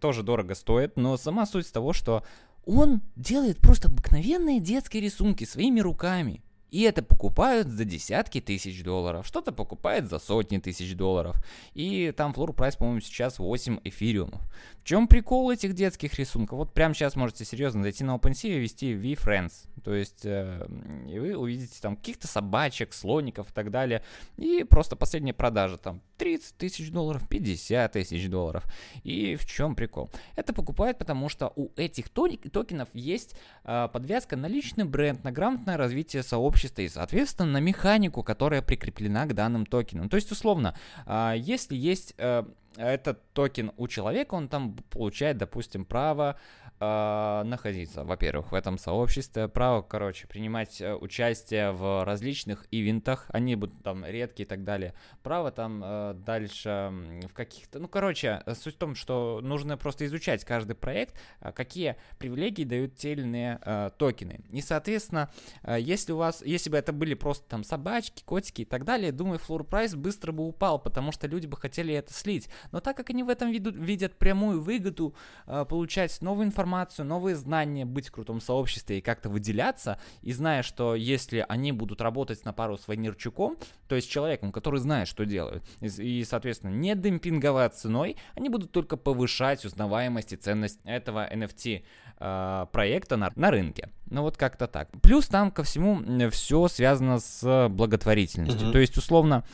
тоже 0.00 0.24
дорого 0.24 0.54
стоят, 0.54 0.96
но 0.96 1.16
сама 1.16 1.46
суть 1.46 1.72
того, 1.72 1.92
что 1.92 2.24
он 2.68 3.00
делает 3.16 3.58
просто 3.58 3.88
обыкновенные 3.88 4.60
детские 4.60 5.02
рисунки 5.02 5.44
своими 5.44 5.80
руками. 5.80 6.42
И 6.70 6.82
это 6.82 7.02
покупают 7.02 7.68
за 7.68 7.86
десятки 7.86 8.42
тысяч 8.42 8.84
долларов, 8.84 9.26
что-то 9.26 9.52
покупает 9.52 10.10
за 10.10 10.18
сотни 10.18 10.58
тысяч 10.58 10.94
долларов. 10.94 11.36
И 11.72 12.12
там 12.14 12.34
флор 12.34 12.52
прайс, 12.52 12.76
по-моему, 12.76 13.00
сейчас 13.00 13.38
8 13.38 13.78
эфириумов. 13.84 14.42
В 14.82 14.84
чем 14.84 15.08
прикол 15.08 15.50
этих 15.50 15.72
детских 15.72 16.18
рисунков? 16.18 16.58
Вот 16.58 16.74
прямо 16.74 16.92
сейчас 16.92 17.16
можете 17.16 17.46
серьезно 17.46 17.82
зайти 17.82 18.04
на 18.04 18.16
OpenSea 18.16 18.50
и 18.50 18.58
ввести 18.58 18.92
VFriends. 18.92 19.66
То 19.84 19.94
есть, 19.94 20.24
э, 20.24 20.66
и 21.08 21.18
вы 21.18 21.36
увидите 21.36 21.80
там 21.80 21.96
каких-то 21.96 22.26
собачек, 22.26 22.92
слоников 22.92 23.50
и 23.50 23.52
так 23.52 23.70
далее. 23.70 24.02
И 24.36 24.64
просто 24.64 24.96
последняя 24.96 25.32
продажа 25.32 25.78
там 25.78 26.00
30 26.18 26.56
тысяч 26.56 26.90
долларов, 26.90 27.28
50 27.28 27.92
тысяч 27.92 28.28
долларов. 28.28 28.64
И 29.04 29.36
в 29.36 29.46
чем 29.46 29.74
прикол? 29.74 30.10
Это 30.36 30.52
покупают, 30.52 30.98
потому 30.98 31.28
что 31.28 31.52
у 31.56 31.70
этих 31.76 32.08
токенов 32.08 32.88
есть 32.92 33.34
э, 33.64 33.88
подвязка 33.92 34.36
на 34.36 34.46
личный 34.46 34.84
бренд, 34.84 35.24
на 35.24 35.32
грамотное 35.32 35.76
развитие 35.76 36.22
сообщества 36.22 36.82
и, 36.82 36.88
соответственно, 36.88 37.52
на 37.52 37.58
механику, 37.58 38.22
которая 38.22 38.62
прикреплена 38.62 39.26
к 39.26 39.34
данным 39.34 39.66
токенам. 39.66 40.08
То 40.08 40.16
есть, 40.16 40.30
условно, 40.32 40.76
э, 41.06 41.34
если 41.36 41.76
есть 41.76 42.14
э, 42.18 42.44
этот 42.76 43.20
токен 43.32 43.72
у 43.76 43.88
человека, 43.88 44.34
он 44.34 44.48
там 44.48 44.76
получает, 44.90 45.38
допустим, 45.38 45.84
право 45.84 46.38
э, 46.80 47.42
находиться, 47.44 48.04
во-первых, 48.04 48.52
в 48.52 48.54
этом 48.54 48.78
сообществе, 48.78 49.48
право, 49.48 49.82
короче, 49.82 50.26
принимать 50.26 50.80
э, 50.80 50.94
участие 50.94 51.72
в 51.72 52.04
различных 52.04 52.66
ивентах, 52.70 53.26
они 53.28 53.56
будут 53.56 53.82
там 53.82 54.04
редкие 54.04 54.46
и 54.46 54.48
так 54.48 54.64
далее, 54.64 54.94
право 55.22 55.50
там 55.50 55.82
э, 55.84 56.14
дальше 56.14 56.92
в 57.28 57.32
каких-то, 57.32 57.78
ну, 57.78 57.88
короче, 57.88 58.42
суть 58.54 58.74
в 58.74 58.78
том, 58.78 58.94
что 58.94 59.40
нужно 59.42 59.76
просто 59.76 60.06
изучать 60.06 60.44
каждый 60.44 60.76
проект, 60.76 61.14
э, 61.40 61.52
какие 61.52 61.96
привилегии 62.18 62.64
дают 62.64 62.96
те 62.96 63.12
или 63.12 63.22
иные 63.22 63.58
э, 63.64 63.90
токены, 63.96 64.40
и, 64.50 64.60
соответственно, 64.60 65.30
э, 65.62 65.76
если 65.80 66.12
у 66.12 66.16
вас, 66.16 66.42
если 66.44 66.70
бы 66.70 66.76
это 66.76 66.92
были 66.92 67.14
просто 67.14 67.48
там 67.48 67.64
собачки, 67.64 68.22
котики 68.24 68.62
и 68.62 68.64
так 68.64 68.84
далее, 68.84 69.12
думаю, 69.12 69.38
флор 69.38 69.64
прайс 69.64 69.94
быстро 69.94 70.32
бы 70.32 70.46
упал, 70.46 70.78
потому 70.78 71.12
что 71.12 71.26
люди 71.26 71.46
бы 71.46 71.56
хотели 71.56 71.94
это 71.94 72.12
слить, 72.12 72.48
но 72.72 72.80
так 72.80 72.96
как 72.96 73.10
они 73.10 73.22
в 73.22 73.28
этом 73.28 73.50
виду, 73.50 73.70
видят 73.70 74.16
прямую 74.16 74.60
выгоду, 74.60 75.14
э, 75.46 75.64
получать 75.68 76.20
новую 76.20 76.46
информацию, 76.46 76.67
информацию, 76.68 77.06
новые 77.06 77.34
знания, 77.34 77.86
быть 77.86 78.08
в 78.08 78.12
крутом 78.12 78.40
сообществе 78.40 78.98
и 78.98 79.00
как-то 79.00 79.30
выделяться, 79.30 79.98
и 80.22 80.32
зная, 80.32 80.62
что 80.62 80.94
если 80.94 81.44
они 81.48 81.72
будут 81.72 82.02
работать 82.02 82.44
на 82.44 82.52
пару 82.52 82.76
с 82.76 82.86
Ванирчуком, 82.88 83.56
то 83.88 83.96
есть 83.96 84.10
человеком, 84.10 84.52
который 84.52 84.80
знает, 84.80 85.08
что 85.08 85.24
делают, 85.24 85.64
и, 85.80 86.24
соответственно, 86.24 86.70
не 86.70 86.94
демпинговать 86.94 87.74
ценой, 87.74 88.16
они 88.36 88.50
будут 88.50 88.70
только 88.70 88.96
повышать 88.98 89.64
узнаваемость 89.64 90.34
и 90.34 90.36
ценность 90.36 90.80
этого 90.84 91.26
NFT 91.32 91.84
э, 92.20 92.66
проекта 92.70 93.16
на, 93.16 93.32
на 93.34 93.50
рынке. 93.50 93.88
Ну 94.10 94.22
вот 94.22 94.36
как-то 94.36 94.66
так. 94.66 94.90
Плюс 95.02 95.26
там 95.26 95.50
ко 95.50 95.62
всему 95.62 96.02
все 96.30 96.68
связано 96.68 97.18
с 97.18 97.68
благотворительностью. 97.70 98.68
Mm-hmm. 98.68 98.72
То 98.72 98.78
есть, 98.78 98.96
условно, 98.98 99.44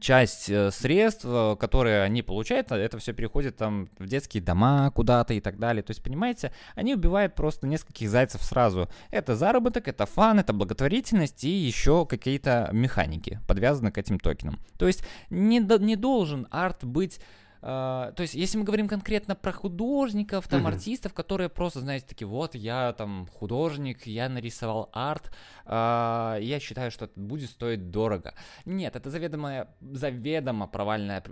часть 0.00 0.50
э, 0.50 0.70
средств, 0.70 1.24
э, 1.24 1.56
которые 1.58 2.02
они 2.02 2.22
получают, 2.22 2.72
это 2.72 2.98
все 2.98 3.12
переходит 3.12 3.56
там 3.56 3.88
в 3.98 4.06
детские 4.06 4.42
дома 4.42 4.90
куда-то 4.90 5.34
и 5.34 5.40
так 5.40 5.58
далее. 5.58 5.82
То 5.82 5.92
есть, 5.92 6.02
понимаете, 6.02 6.52
они 6.74 6.94
убивают 6.94 7.34
просто 7.34 7.66
нескольких 7.66 8.08
зайцев 8.08 8.42
сразу. 8.42 8.88
Это 9.10 9.36
заработок, 9.36 9.88
это 9.88 10.06
фан, 10.06 10.40
это 10.40 10.52
благотворительность 10.52 11.44
и 11.44 11.50
еще 11.50 12.06
какие-то 12.06 12.68
механики, 12.72 13.40
подвязаны 13.46 13.92
к 13.92 13.98
этим 13.98 14.18
токенам. 14.18 14.58
То 14.78 14.86
есть, 14.86 15.04
не, 15.30 15.60
не 15.60 15.96
должен 15.96 16.48
арт 16.50 16.84
быть 16.84 17.20
то 17.60 18.14
есть, 18.18 18.34
если 18.34 18.58
мы 18.58 18.64
говорим 18.64 18.88
конкретно 18.88 19.34
про 19.34 19.52
художников, 19.52 20.46
там, 20.48 20.66
uh-huh. 20.66 20.74
артистов, 20.74 21.12
которые 21.12 21.48
просто, 21.48 21.80
знаете, 21.80 22.06
такие, 22.08 22.28
вот, 22.28 22.54
я 22.54 22.92
там 22.92 23.26
художник, 23.32 24.06
я 24.06 24.28
нарисовал 24.28 24.90
арт, 24.92 25.32
uh, 25.64 26.38
я 26.40 26.60
считаю, 26.60 26.90
что 26.90 27.06
это 27.06 27.18
будет 27.18 27.50
стоить 27.50 27.90
дорого. 27.90 28.34
Нет, 28.64 28.96
это 28.96 29.10
заведомо, 29.10 29.68
заведомо 29.80 30.66
провальная 30.66 31.22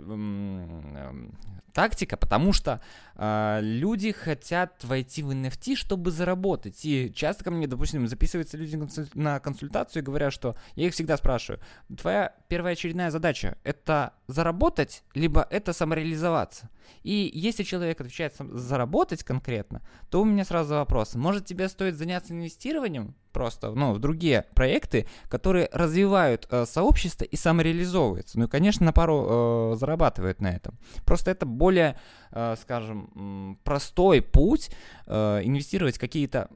тактика, 1.77 2.17
потому 2.17 2.53
что 2.53 2.81
э, 3.15 3.59
люди 3.61 4.11
хотят 4.11 4.83
войти 4.83 5.21
в 5.21 5.29
NFT, 5.29 5.75
чтобы 5.75 6.09
заработать. 6.09 6.83
И 6.83 7.13
часто 7.13 7.43
ко 7.43 7.51
мне, 7.51 7.67
допустим, 7.67 8.07
записываются 8.07 8.57
люди 8.57 8.79
на 9.13 9.39
консультацию 9.39 10.01
и 10.01 10.05
говорят, 10.05 10.33
что 10.33 10.55
я 10.73 10.87
их 10.87 10.93
всегда 10.93 11.17
спрашиваю, 11.17 11.61
твоя 11.95 12.33
первая 12.47 12.73
очередная 12.73 13.11
задача 13.11 13.59
это 13.63 14.13
заработать, 14.25 15.03
либо 15.13 15.47
это 15.51 15.71
самореализоваться. 16.17 16.69
И 17.03 17.31
если 17.33 17.63
человек 17.63 18.01
отвечает 18.01 18.33
заработать 18.37 19.23
конкретно, 19.23 19.81
то 20.09 20.21
у 20.21 20.25
меня 20.25 20.45
сразу 20.45 20.75
вопрос, 20.75 21.15
может 21.15 21.45
тебе 21.45 21.69
стоит 21.69 21.95
заняться 21.95 22.33
инвестированием 22.33 23.15
просто, 23.31 23.71
ну, 23.71 23.93
в 23.93 23.99
другие 23.99 24.45
проекты, 24.55 25.07
которые 25.29 25.69
развивают 25.71 26.47
э, 26.49 26.65
сообщество 26.65 27.23
и 27.23 27.35
самореализовываются. 27.35 28.39
Ну 28.39 28.45
и, 28.45 28.47
конечно, 28.47 28.85
на 28.85 28.93
пару 28.93 29.73
э, 29.73 29.75
зарабатывают 29.75 30.41
на 30.41 30.55
этом. 30.55 30.75
Просто 31.05 31.31
это 31.31 31.45
более, 31.45 31.99
э, 32.31 32.55
скажем, 32.59 33.59
простой 33.63 34.21
путь 34.21 34.71
э, 35.05 35.41
инвестировать 35.43 35.99
какие-то 35.99 36.49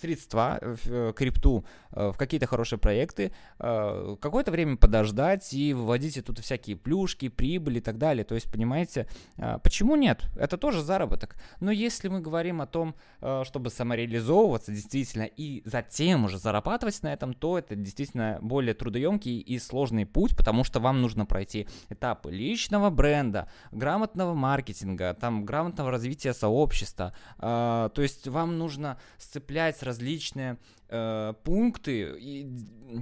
средства 0.00 0.58
в 0.62 1.12
крипту, 1.12 1.64
в 1.90 2.14
какие-то 2.14 2.46
хорошие 2.46 2.78
проекты, 2.78 3.32
какое-то 3.58 4.50
время 4.50 4.76
подождать 4.76 5.52
и 5.52 5.72
выводить 5.72 6.22
тут 6.24 6.38
всякие 6.38 6.76
плюшки, 6.76 7.28
прибыли 7.28 7.78
и 7.78 7.82
так 7.82 7.98
далее. 7.98 8.24
То 8.24 8.34
есть, 8.34 8.50
понимаете, 8.50 9.08
почему 9.62 9.96
нет? 9.96 10.24
Это 10.36 10.58
тоже 10.58 10.82
заработок. 10.82 11.36
Но 11.60 11.70
если 11.70 12.08
мы 12.08 12.20
говорим 12.20 12.60
о 12.60 12.66
том, 12.66 12.94
чтобы 13.44 13.70
самореализовываться 13.70 14.72
действительно 14.72 15.24
и 15.24 15.62
затем 15.64 16.24
уже 16.24 16.38
зарабатывать 16.38 17.02
на 17.02 17.12
этом, 17.12 17.32
то 17.34 17.58
это 17.58 17.74
действительно 17.76 18.38
более 18.42 18.74
трудоемкий 18.74 19.38
и 19.38 19.58
сложный 19.58 20.06
путь, 20.06 20.36
потому 20.36 20.64
что 20.64 20.80
вам 20.80 21.00
нужно 21.00 21.26
пройти 21.26 21.68
этапы 21.88 22.30
личного 22.30 22.90
бренда, 22.90 23.48
грамотного 23.70 24.34
маркетинга, 24.34 25.14
там 25.14 25.44
грамотного 25.44 25.90
развития 25.90 26.34
сообщества. 26.34 27.14
Э, 27.38 27.90
то 27.94 28.02
есть 28.02 28.26
вам 28.26 28.58
нужно 28.58 28.98
сцеплять 29.18 29.82
различные 29.84 30.58
э, 30.88 31.32
пункты 31.44 32.14
и 32.18 32.48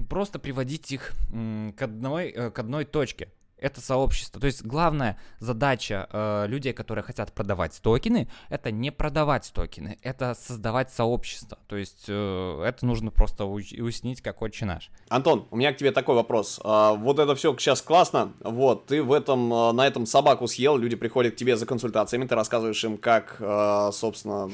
просто 0.08 0.38
приводить 0.38 0.92
их 0.92 1.12
э, 1.32 1.72
к 1.76 1.82
одной, 1.82 2.28
э, 2.28 2.50
к 2.50 2.58
одной 2.58 2.84
точке 2.84 3.28
это 3.62 3.81
сообщество. 3.81 4.40
То 4.40 4.46
есть 4.46 4.64
главная 4.64 5.18
задача 5.38 6.09
э, 6.12 6.46
людей, 6.48 6.72
которые 6.72 7.05
хотят 7.05 7.33
продавать 7.33 7.79
токены, 7.81 8.29
это 8.48 8.70
не 8.70 8.90
продавать 8.90 9.51
токены, 9.55 9.98
это 10.03 10.35
создавать 10.35 10.92
сообщество. 10.92 11.59
То 11.68 11.77
есть 11.77 12.05
э, 12.09 12.64
это 12.66 12.85
нужно 12.85 13.11
просто 13.11 13.44
уяснить, 13.44 14.20
как 14.20 14.42
отче 14.42 14.64
наш. 14.64 14.90
Антон, 15.09 15.46
у 15.51 15.57
меня 15.57 15.72
к 15.72 15.77
тебе 15.77 15.92
такой 15.92 16.16
вопрос. 16.16 16.61
А, 16.64 16.94
вот 16.94 17.18
это 17.18 17.35
все 17.35 17.57
сейчас 17.57 17.81
классно, 17.83 18.33
вот, 18.40 18.87
ты 18.87 19.03
в 19.03 19.12
этом, 19.12 19.53
э, 19.53 19.72
на 19.72 19.87
этом 19.87 20.07
собаку 20.07 20.48
съел, 20.48 20.77
люди 20.77 20.96
приходят 20.96 21.35
к 21.35 21.37
тебе 21.37 21.57
за 21.57 21.64
консультациями, 21.64 22.27
ты 22.27 22.35
рассказываешь 22.35 22.83
им, 22.85 22.98
как, 22.98 23.37
э, 23.38 23.90
собственно, 23.92 24.51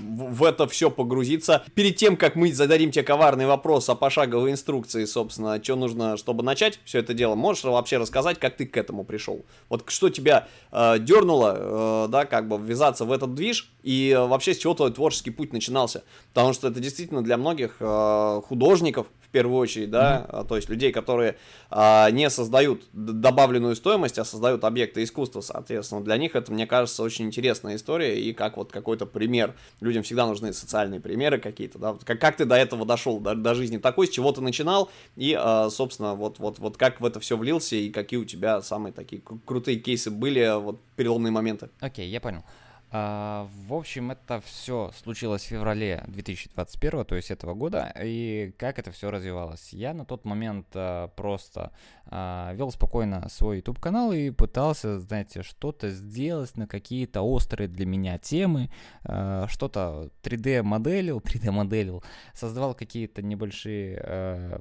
в, 0.00 0.44
это 0.44 0.68
все 0.68 0.90
погрузиться. 0.90 1.64
Перед 1.74 1.96
тем, 1.96 2.16
как 2.16 2.36
мы 2.36 2.52
зададим 2.52 2.92
тебе 2.92 3.02
коварный 3.02 3.46
вопрос 3.46 3.88
о 3.88 3.96
пошаговой 3.96 4.52
инструкции, 4.52 5.04
собственно, 5.04 5.62
что 5.62 5.76
нужно, 5.76 6.16
чтобы 6.16 6.42
начать 6.42 6.78
все 6.84 7.00
это 7.00 7.12
дело, 7.12 7.34
можешь 7.34 7.64
вообще 7.64 7.96
рассказать, 7.96 8.38
как 8.38 8.51
как 8.52 8.56
ты 8.56 8.66
к 8.66 8.76
этому 8.76 9.04
пришел? 9.04 9.44
Вот 9.68 9.84
что 9.88 10.10
тебя 10.10 10.48
э, 10.70 10.98
дернуло, 10.98 12.04
э, 12.06 12.08
да, 12.08 12.24
как 12.26 12.48
бы 12.48 12.58
ввязаться 12.58 13.04
в 13.04 13.12
этот 13.12 13.34
движ, 13.34 13.72
и 13.82 14.10
э, 14.10 14.26
вообще 14.26 14.54
с 14.54 14.58
чего 14.58 14.74
твой 14.74 14.92
творческий 14.92 15.30
путь 15.30 15.52
начинался? 15.52 16.04
Потому 16.32 16.52
что 16.52 16.68
это 16.68 16.80
действительно 16.80 17.22
для 17.22 17.36
многих 17.36 17.76
э, 17.80 18.40
художников, 18.44 19.06
первую 19.32 19.58
очередь, 19.58 19.90
да, 19.90 20.26
mm-hmm. 20.28 20.46
то 20.46 20.56
есть 20.56 20.68
людей, 20.68 20.92
которые 20.92 21.36
а, 21.70 22.10
не 22.10 22.30
создают 22.30 22.84
добавленную 22.92 23.74
стоимость, 23.74 24.18
а 24.18 24.24
создают 24.24 24.62
объекты 24.62 25.02
искусства, 25.02 25.40
соответственно, 25.40 26.04
для 26.04 26.16
них 26.18 26.36
это, 26.36 26.52
мне 26.52 26.66
кажется, 26.66 27.02
очень 27.02 27.26
интересная 27.26 27.76
история 27.76 28.20
и 28.20 28.32
как 28.32 28.58
вот 28.58 28.70
какой-то 28.70 29.06
пример. 29.06 29.54
Людям 29.80 30.02
всегда 30.02 30.26
нужны 30.26 30.52
социальные 30.52 31.00
примеры 31.00 31.38
какие-то, 31.38 31.78
да, 31.78 31.96
как, 32.04 32.20
как 32.20 32.36
ты 32.36 32.44
до 32.44 32.54
этого 32.54 32.84
дошел, 32.84 33.18
до, 33.18 33.34
до 33.34 33.54
жизни 33.54 33.78
такой, 33.78 34.06
с 34.06 34.10
чего 34.10 34.30
ты 34.30 34.42
начинал 34.42 34.90
и, 35.16 35.36
а, 35.36 35.70
собственно, 35.70 36.14
вот, 36.14 36.38
вот, 36.38 36.58
вот 36.58 36.76
как 36.76 37.00
в 37.00 37.06
это 37.06 37.18
все 37.18 37.36
влился 37.36 37.74
и 37.74 37.90
какие 37.90 38.20
у 38.20 38.24
тебя 38.24 38.41
самые 38.62 38.92
такие 38.92 39.22
крутые 39.44 39.78
кейсы 39.78 40.10
были, 40.10 40.58
вот 40.60 40.80
переломные 40.96 41.30
моменты. 41.30 41.70
Окей, 41.80 42.06
okay, 42.06 42.10
я 42.10 42.20
понял. 42.20 42.42
А, 42.94 43.48
в 43.66 43.72
общем, 43.72 44.10
это 44.10 44.42
все 44.42 44.90
случилось 44.94 45.42
в 45.44 45.46
феврале 45.46 46.04
2021, 46.08 47.06
то 47.06 47.14
есть 47.14 47.30
этого 47.30 47.54
года, 47.54 47.90
и 47.98 48.54
как 48.58 48.78
это 48.78 48.92
все 48.92 49.10
развивалось. 49.10 49.72
Я 49.72 49.94
на 49.94 50.04
тот 50.04 50.26
момент 50.26 50.66
а, 50.74 51.08
просто 51.08 51.72
а, 52.04 52.52
вел 52.52 52.70
спокойно 52.70 53.26
свой 53.30 53.56
YouTube 53.56 53.78
канал 53.78 54.12
и 54.12 54.28
пытался, 54.28 55.00
знаете, 55.00 55.42
что-то 55.42 55.88
сделать 55.88 56.54
на 56.58 56.66
какие-то 56.66 57.22
острые 57.22 57.66
для 57.66 57.86
меня 57.86 58.18
темы, 58.18 58.68
что-то 59.02 60.10
3D 60.22 60.62
моделил, 60.62 61.20
3D 61.20 61.50
моделил, 61.50 62.04
создавал 62.34 62.74
какие-то 62.74 63.22
небольшие 63.22 64.60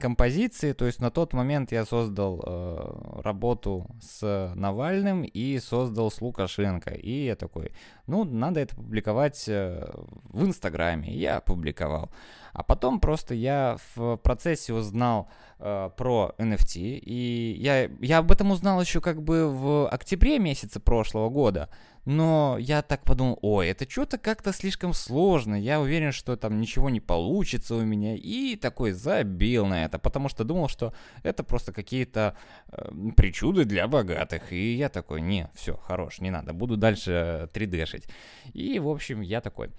композиции, 0.00 0.72
то 0.72 0.86
есть 0.86 1.00
на 1.00 1.10
тот 1.10 1.34
момент 1.34 1.72
я 1.72 1.84
создал 1.84 3.20
работу 3.22 3.86
с 4.00 4.52
Навальным 4.54 5.24
и 5.24 5.58
создал 5.58 6.10
с 6.10 6.22
Лукашенко, 6.22 6.94
и 6.94 7.26
я 7.26 7.36
такой 7.36 7.65
такой, 7.66 7.72
ну, 8.06 8.24
надо 8.24 8.60
это 8.60 8.74
публиковать 8.74 9.44
э, 9.48 9.84
в 10.30 10.44
Инстаграме. 10.44 11.12
Я 11.12 11.38
опубликовал. 11.38 12.10
А 12.52 12.62
потом 12.62 13.00
просто 13.00 13.34
я 13.34 13.76
в 13.94 14.16
процессе 14.16 14.72
узнал 14.72 15.28
э, 15.58 15.90
про 15.96 16.34
NFT, 16.38 16.80
и 16.80 17.56
я, 17.58 17.90
я 18.00 18.18
об 18.18 18.30
этом 18.30 18.50
узнал 18.50 18.80
еще 18.80 19.00
как 19.00 19.22
бы 19.22 19.50
в 19.50 19.88
октябре 19.88 20.38
месяце 20.38 20.80
прошлого 20.80 21.28
года. 21.28 21.68
Но 22.06 22.56
я 22.60 22.82
так 22.82 23.02
подумал, 23.02 23.36
ой, 23.42 23.68
это 23.68 23.90
что-то 23.90 24.16
как-то 24.16 24.52
слишком 24.52 24.92
сложно, 24.92 25.60
я 25.60 25.80
уверен, 25.80 26.12
что 26.12 26.36
там 26.36 26.60
ничего 26.60 26.88
не 26.88 27.00
получится 27.00 27.74
у 27.74 27.82
меня, 27.82 28.14
и 28.14 28.54
такой 28.54 28.92
забил 28.92 29.66
на 29.66 29.84
это, 29.84 29.98
потому 29.98 30.28
что 30.28 30.44
думал, 30.44 30.68
что 30.68 30.94
это 31.24 31.42
просто 31.42 31.72
какие-то 31.72 32.36
э, 32.68 32.90
причуды 33.16 33.64
для 33.64 33.88
богатых, 33.88 34.52
и 34.52 34.74
я 34.76 34.88
такой, 34.88 35.20
не, 35.20 35.50
все, 35.54 35.76
хорош, 35.76 36.20
не 36.20 36.30
надо, 36.30 36.52
буду 36.52 36.76
дальше 36.76 37.50
3D-шить. 37.52 38.08
И, 38.52 38.78
в 38.78 38.88
общем, 38.88 39.20
я 39.20 39.40
такой, 39.40 39.70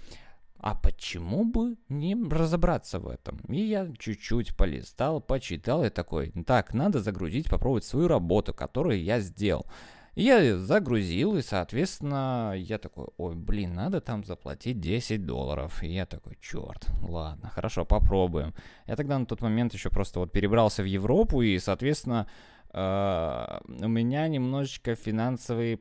а 0.60 0.76
почему 0.76 1.46
бы 1.46 1.78
не 1.88 2.14
разобраться 2.30 3.00
в 3.00 3.08
этом? 3.08 3.38
И 3.48 3.62
я 3.62 3.88
чуть-чуть 3.98 4.58
полистал, 4.58 5.22
почитал 5.22 5.86
и 5.86 5.90
такой, 5.90 6.34
так, 6.46 6.74
надо 6.74 7.00
загрузить, 7.00 7.50
попробовать 7.50 7.86
свою 7.86 8.10
работу, 8.10 8.54
которую 8.54 9.02
я 9.02 9.22
сделал. 9.22 9.66
Я 10.20 10.58
загрузил, 10.58 11.38
и, 11.38 11.44
соответственно, 11.44 12.56
я 12.58 12.80
такой, 12.80 13.06
ой, 13.18 13.36
блин, 13.36 13.74
надо 13.76 14.02
там 14.02 14.24
заплатить 14.24 14.80
10 14.80 15.28
долларов. 15.28 15.84
И 15.84 15.94
я 15.94 16.08
такой, 16.08 16.40
черт, 16.42 16.88
ладно, 17.04 17.50
хорошо, 17.50 17.86
попробуем. 17.86 18.56
Я 18.88 18.96
тогда 18.96 19.20
на 19.20 19.28
тот 19.28 19.42
момент 19.42 19.76
еще 19.76 19.92
просто 19.92 20.20
вот 20.20 20.32
перебрался 20.32 20.82
в 20.82 20.88
Европу, 20.88 21.44
и, 21.44 21.60
соответственно, 21.60 22.26
э, 22.74 23.60
у 23.68 23.88
меня 23.88 24.28
немножечко 24.28 24.96
финансовые 24.96 25.78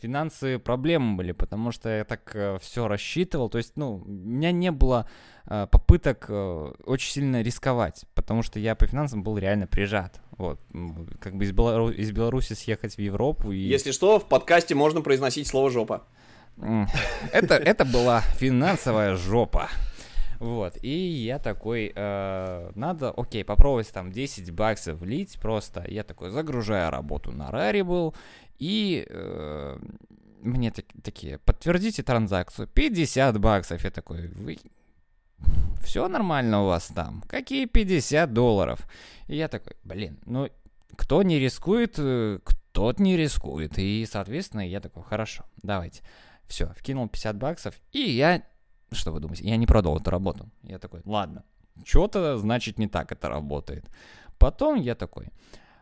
финансовые 0.00 0.58
проблемы 0.58 1.16
были, 1.16 1.32
потому 1.32 1.72
что 1.72 1.88
я 1.88 2.04
так 2.04 2.30
э, 2.34 2.58
все 2.60 2.88
рассчитывал. 2.88 3.48
То 3.48 3.58
есть, 3.58 3.72
ну, 3.76 4.02
у 4.04 4.08
меня 4.08 4.52
не 4.52 4.70
было 4.70 5.08
э, 5.46 5.66
попыток 5.70 6.26
э, 6.28 6.72
очень 6.84 7.12
сильно 7.12 7.42
рисковать, 7.42 8.04
потому 8.14 8.42
что 8.42 8.58
я 8.58 8.74
по 8.74 8.86
финансам 8.86 9.22
был 9.22 9.38
реально 9.38 9.66
прижат. 9.66 10.20
Вот, 10.36 10.60
как 11.20 11.36
бы 11.36 11.44
из, 11.44 11.52
Белору... 11.52 11.90
из 11.90 12.10
Беларуси 12.10 12.54
съехать 12.54 12.96
в 12.96 13.00
Европу. 13.00 13.52
И... 13.52 13.58
Если 13.58 13.92
что, 13.92 14.18
в 14.18 14.28
подкасте 14.28 14.74
можно 14.74 15.00
произносить 15.00 15.46
слово 15.46 15.70
жопа. 15.70 16.04
Это, 17.32 17.54
это 17.54 17.84
была 17.84 18.20
финансовая 18.20 19.16
жопа. 19.16 19.68
Вот, 20.44 20.76
и 20.82 20.90
я 20.90 21.38
такой, 21.38 21.90
э, 21.94 22.70
надо, 22.74 23.10
окей, 23.16 23.42
попробовать 23.44 23.90
там 23.90 24.12
10 24.12 24.50
баксов 24.50 24.98
влить 24.98 25.38
просто. 25.40 25.86
Я 25.88 26.04
такой 26.04 26.28
загружаю 26.28 26.90
работу 26.90 27.32
на 27.32 27.48
Rarible, 27.48 28.14
и 28.58 29.06
э, 29.08 29.78
мне 30.42 30.70
так, 30.70 30.84
такие, 31.02 31.38
подтвердите 31.38 32.02
транзакцию, 32.02 32.68
50 32.68 33.40
баксов. 33.40 33.82
Я 33.84 33.90
такой, 33.90 34.28
вы... 34.28 34.58
Все 35.82 36.08
нормально 36.08 36.64
у 36.64 36.66
вас 36.66 36.88
там? 36.94 37.22
Какие 37.26 37.64
50 37.64 38.30
долларов? 38.34 38.80
И 39.28 39.36
я 39.36 39.48
такой, 39.48 39.76
блин, 39.82 40.18
ну 40.26 40.50
кто 40.94 41.22
не 41.22 41.38
рискует, 41.38 41.94
э, 41.96 42.40
тот 42.72 43.00
не 43.00 43.16
рискует. 43.16 43.78
И, 43.78 44.06
соответственно, 44.10 44.68
я 44.68 44.82
такой, 44.82 45.04
хорошо, 45.04 45.46
давайте. 45.62 46.02
Все, 46.46 46.66
вкинул 46.76 47.08
50 47.08 47.36
баксов, 47.38 47.74
и 47.92 48.00
я, 48.00 48.42
что 48.92 49.12
вы 49.12 49.20
думаете, 49.20 49.44
я 49.44 49.56
не 49.56 49.66
продал 49.66 49.98
эту 49.98 50.10
работу. 50.10 50.48
Я 50.62 50.78
такой, 50.78 51.00
ладно, 51.04 51.44
что-то, 51.84 52.38
значит, 52.38 52.78
не 52.78 52.88
так 52.88 53.12
это 53.12 53.28
работает. 53.28 53.84
Потом 54.38 54.76
я 54.76 54.94
такой, 54.94 55.28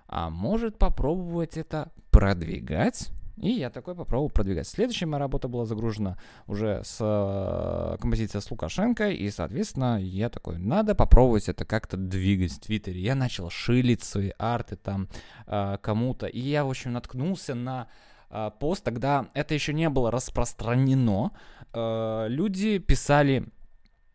а 0.06 0.30
может 0.30 0.78
попробовать 0.78 1.56
это 1.56 1.90
продвигать? 2.10 3.10
И 3.38 3.50
я 3.50 3.70
такой 3.70 3.94
попробовал 3.94 4.30
продвигать. 4.30 4.68
Следующая 4.68 5.06
моя 5.06 5.20
работа 5.20 5.48
была 5.48 5.64
загружена 5.64 6.18
уже 6.46 6.82
с 6.84 6.98
э, 7.00 7.96
композицией 7.98 8.42
с 8.42 8.50
Лукашенко, 8.50 9.10
и, 9.10 9.30
соответственно, 9.30 9.98
я 10.00 10.28
такой, 10.28 10.58
надо 10.58 10.94
попробовать 10.94 11.48
это 11.48 11.64
как-то 11.64 11.96
двигать 11.96 12.52
в 12.52 12.60
Твиттере. 12.60 13.00
Я 13.00 13.14
начал 13.14 13.48
шилить 13.48 14.04
свои 14.04 14.32
арты 14.38 14.76
там 14.76 15.08
э, 15.46 15.78
кому-то, 15.80 16.26
и 16.26 16.40
я, 16.40 16.64
в 16.64 16.70
общем, 16.70 16.92
наткнулся 16.92 17.54
на 17.54 17.88
э, 18.28 18.50
пост, 18.60 18.84
тогда 18.84 19.28
это 19.32 19.54
еще 19.54 19.72
не 19.72 19.88
было 19.88 20.10
распространено. 20.10 21.32
Э, 21.74 22.26
люди 22.28 22.78
писали 22.78 23.46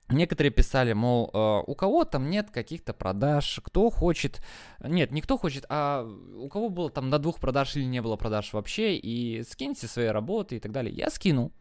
Некоторые 0.10 0.52
писали, 0.52 0.93
мол, 0.93 1.30
э, 1.34 1.63
у 1.67 1.76
кого 1.76 2.06
там 2.06 2.30
нет 2.30 2.50
каких-то 2.50 2.93
продаж, 2.93 3.60
кто 3.62 3.89
хочет, 3.89 4.41
нет, 4.80 5.12
не 5.12 5.20
кто 5.20 5.38
хочет, 5.38 5.65
а 5.67 6.08
у 6.38 6.48
кого 6.48 6.70
было 6.70 6.89
там 6.89 7.10
до 7.10 7.20
двух 7.20 7.41
продаж 7.41 7.76
или 7.76 7.84
не 7.84 8.02
было 8.02 8.15
продаж 8.15 8.54
вообще, 8.54 8.96
и 8.96 9.43
скиньте 9.43 9.86
свои 9.88 10.06
работы 10.06 10.56
и 10.56 10.60
так 10.60 10.72
далее. 10.72 10.96
Я 10.96 11.10
скинул. 11.10 11.52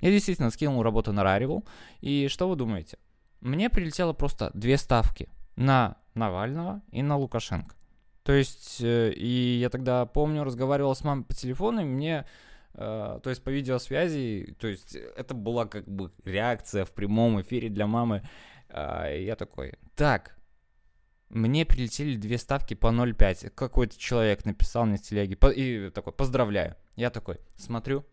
Я 0.00 0.10
действительно 0.10 0.50
скинул 0.50 0.82
работу 0.82 1.12
на 1.12 1.20
Rarible, 1.20 1.64
и 2.00 2.28
что 2.28 2.48
вы 2.48 2.56
думаете? 2.56 2.96
Мне 3.42 3.68
прилетело 3.68 4.14
просто 4.14 4.50
две 4.54 4.78
ставки 4.78 5.28
на 5.56 5.98
Навального 6.14 6.80
и 6.92 7.02
на 7.02 7.18
Лукашенко. 7.18 7.76
То 8.22 8.32
есть, 8.32 8.80
э, 8.80 9.12
и 9.12 9.58
я 9.58 9.68
тогда 9.68 10.06
помню, 10.06 10.44
разговаривал 10.44 10.94
с 10.94 11.04
мамой 11.04 11.24
по 11.24 11.34
телефону, 11.34 11.82
и 11.82 11.84
мне 11.84 12.24
э, 12.74 13.20
то 13.22 13.30
есть 13.30 13.42
по 13.42 13.50
видеосвязи, 13.50 14.56
то 14.58 14.68
есть 14.68 14.94
это 14.94 15.34
была 15.34 15.66
как 15.66 15.86
бы 15.86 16.12
реакция 16.24 16.84
в 16.84 16.92
прямом 16.92 17.40
эфире 17.40 17.68
для 17.68 17.86
мамы. 17.86 18.22
Э, 18.68 19.16
я 19.20 19.36
такой, 19.36 19.74
так, 19.94 20.36
мне 21.32 21.64
прилетели 21.64 22.16
две 22.16 22.36
ставки 22.36 22.74
по 22.74 22.88
0,5. 22.88 23.50
Какой-то 23.50 23.98
человек 23.98 24.44
написал 24.44 24.84
мне 24.84 24.98
в 24.98 25.02
телеге. 25.02 25.38
И 25.54 25.90
такой, 25.90 26.12
поздравляю. 26.12 26.76
Я 26.94 27.08
такой, 27.10 27.38
смотрю, 27.56 28.04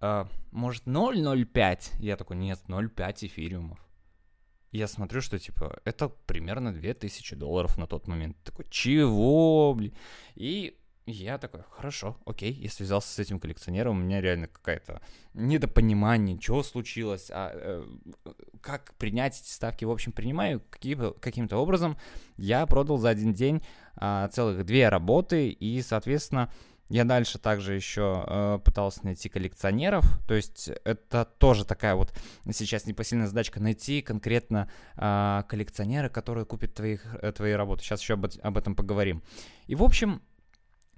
а, 0.00 0.28
может 0.50 0.86
0,05? 0.86 1.96
Я 1.98 2.16
такой, 2.16 2.36
нет, 2.36 2.60
0,5 2.66 3.26
эфириумов. 3.26 3.78
Я 4.70 4.86
смотрю, 4.86 5.20
что, 5.20 5.38
типа, 5.38 5.80
это 5.84 6.08
примерно 6.08 6.72
2000 6.72 7.36
долларов 7.36 7.78
на 7.78 7.86
тот 7.86 8.06
момент. 8.06 8.36
Такой, 8.44 8.66
чего, 8.70 9.74
блин? 9.74 9.94
И 10.34 10.78
я 11.10 11.38
такой, 11.38 11.62
хорошо, 11.70 12.16
окей, 12.26 12.52
я 12.52 12.70
связался 12.70 13.12
с 13.12 13.18
этим 13.18 13.40
коллекционером, 13.40 13.98
у 13.98 14.02
меня 14.02 14.20
реально 14.20 14.46
какая-то 14.48 15.00
недопонимание, 15.34 16.38
что 16.40 16.62
случилось, 16.62 17.30
а 17.30 17.50
э, 17.54 17.86
как 18.60 18.94
принять 18.94 19.40
эти 19.40 19.48
ставки, 19.48 19.84
в 19.84 19.90
общем, 19.90 20.12
принимаю 20.12 20.62
каким- 20.70 21.14
каким-то 21.14 21.56
образом. 21.56 21.96
Я 22.36 22.66
продал 22.66 22.98
за 22.98 23.10
один 23.10 23.32
день 23.32 23.62
э, 24.00 24.28
целых 24.32 24.64
две 24.64 24.88
работы, 24.88 25.48
и, 25.48 25.82
соответственно, 25.82 26.52
я 26.88 27.04
дальше 27.04 27.38
также 27.38 27.74
еще 27.74 28.24
э, 28.26 28.58
пытался 28.64 29.04
найти 29.04 29.28
коллекционеров, 29.28 30.04
то 30.26 30.34
есть 30.34 30.70
это 30.84 31.26
тоже 31.38 31.66
такая 31.66 31.94
вот 31.94 32.14
сейчас 32.50 32.86
непосильная 32.86 33.26
задачка 33.26 33.60
найти 33.60 34.00
конкретно 34.00 34.70
э, 34.96 35.42
коллекционера, 35.48 36.08
которые 36.08 36.46
купят 36.46 36.74
твоих, 36.74 37.04
э, 37.20 37.32
твои 37.32 37.52
работы. 37.52 37.82
Сейчас 37.82 38.00
еще 38.00 38.14
об, 38.14 38.26
об 38.42 38.56
этом 38.56 38.74
поговорим. 38.74 39.22
И 39.66 39.74
в 39.74 39.82
общем, 39.82 40.22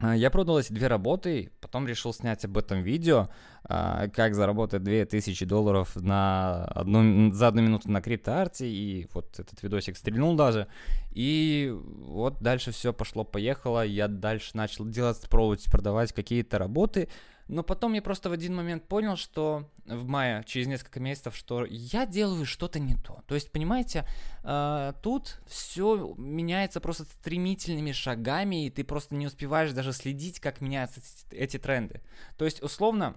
я 0.03 0.31
продал 0.31 0.59
эти 0.59 0.73
две 0.73 0.87
работы, 0.87 1.51
потом 1.61 1.87
решил 1.87 2.15
снять 2.15 2.45
об 2.45 2.57
этом 2.57 2.83
видео, 2.83 3.29
а, 3.65 4.09
как 4.09 4.35
заработать 4.35 4.83
2000 4.83 5.45
долларов 5.45 5.95
на 5.97 6.65
одну, 6.65 7.33
за 7.33 7.49
одну 7.49 7.63
минуту 7.63 7.91
на 7.91 8.01
криптоарте, 8.01 8.67
и 8.67 9.07
вот 9.13 9.39
этот 9.39 9.63
видосик 9.63 9.99
стрельнул 9.99 10.35
даже. 10.37 10.69
И 11.13 11.71
вот 11.75 12.41
дальше 12.41 12.73
все 12.73 12.95
пошло-поехало, 12.95 13.85
я 13.85 14.09
дальше 14.09 14.53
начал 14.55 14.87
делать, 14.87 15.21
пробовать 15.29 15.71
продавать 15.71 16.13
какие-то 16.13 16.59
работы, 16.59 17.09
но 17.51 17.65
потом 17.65 17.95
я 17.95 18.03
просто 18.03 18.31
в 18.31 18.33
один 18.33 18.55
момент 18.55 18.87
понял, 18.87 19.17
что 19.17 19.69
в 19.85 20.07
мае, 20.07 20.45
через 20.47 20.69
несколько 20.69 21.01
месяцев, 21.01 21.35
что 21.35 21.65
я 21.65 22.07
делаю 22.07 22.47
что-то 22.47 22.79
не 22.79 22.95
то. 22.95 23.25
То 23.27 23.35
есть, 23.35 23.51
понимаете, 23.51 24.07
э, 24.45 24.93
тут 25.03 25.41
все 25.49 26.15
меняется 26.17 26.81
просто 26.81 27.05
стремительными 27.05 27.91
шагами, 27.91 28.67
и 28.67 28.71
ты 28.71 28.85
просто 28.85 29.17
не 29.17 29.27
успеваешь 29.27 29.73
даже 29.73 29.93
следить, 29.93 30.39
как 30.39 30.61
меняются 30.61 31.01
эти, 31.33 31.59
тренды. 31.59 32.03
То 32.39 32.45
есть, 32.45 32.63
условно, 32.63 33.17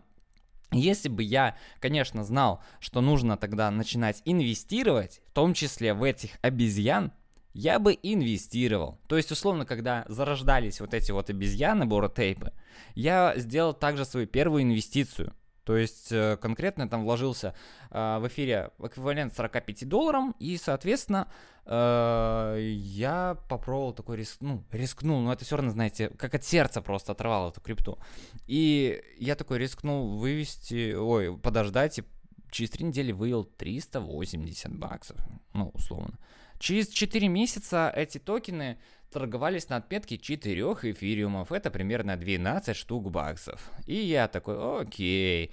если 0.71 1.09
бы 1.09 1.21
я, 1.21 1.55
конечно, 1.79 2.23
знал, 2.23 2.63
что 2.79 3.01
нужно 3.01 3.37
тогда 3.37 3.69
начинать 3.69 4.23
инвестировать, 4.25 5.21
в 5.27 5.31
том 5.33 5.53
числе 5.53 5.93
в 5.93 6.01
этих 6.01 6.31
обезьян, 6.41 7.13
я 7.53 7.79
бы 7.79 7.97
инвестировал. 8.01 8.99
То 9.07 9.17
есть, 9.17 9.31
условно, 9.31 9.65
когда 9.65 10.05
зарождались 10.07 10.81
вот 10.81 10.93
эти 10.93 11.11
вот 11.11 11.29
обезьяны, 11.29 11.85
боротейпы, 11.85 12.51
я 12.95 13.33
сделал 13.37 13.73
также 13.73 14.05
свою 14.05 14.27
первую 14.27 14.63
инвестицию. 14.63 15.33
То 15.63 15.77
есть 15.77 16.11
э, 16.11 16.37
конкретно 16.41 16.89
там 16.89 17.03
вложился 17.03 17.55
э, 17.89 18.17
в 18.19 18.27
эфире 18.27 18.71
эквивалент 18.79 19.33
45 19.33 19.87
долларам, 19.87 20.35
и, 20.37 20.57
соответственно, 20.57 21.29
э, 21.65 22.57
я 22.59 23.37
попробовал 23.47 23.93
такой 23.93 24.17
риск, 24.17 24.37
ну, 24.41 24.63
рискнул, 24.71 25.21
но 25.21 25.31
это 25.31 25.45
все 25.45 25.55
равно, 25.55 25.71
знаете, 25.71 26.09
как 26.09 26.35
от 26.35 26.43
сердца 26.43 26.81
просто 26.81 27.13
оторвал 27.13 27.49
эту 27.49 27.61
крипту. 27.61 27.97
И 28.45 29.01
я 29.17 29.35
такой 29.35 29.57
рискнул 29.57 30.17
вывести, 30.17 30.95
ой, 30.95 31.37
подождать, 31.37 31.99
и 31.99 32.03
через 32.51 32.71
три 32.71 32.85
недели 32.85 33.13
вывел 33.13 33.45
380 33.45 34.75
баксов, 34.77 35.17
ну, 35.53 35.69
условно. 35.73 36.19
Через 36.63 36.87
4 36.87 37.27
месяца 37.27 37.91
эти 37.93 38.19
токены 38.19 38.77
торговались 39.11 39.67
на 39.67 39.75
отметке 39.75 40.17
4 40.17 40.61
эфириумов. 40.61 41.51
Это 41.51 41.69
примерно 41.69 42.15
12 42.15 42.73
штук 42.73 43.11
баксов. 43.11 43.69
И 43.85 43.95
я 43.95 44.29
такой, 44.29 44.81
окей. 44.81 45.51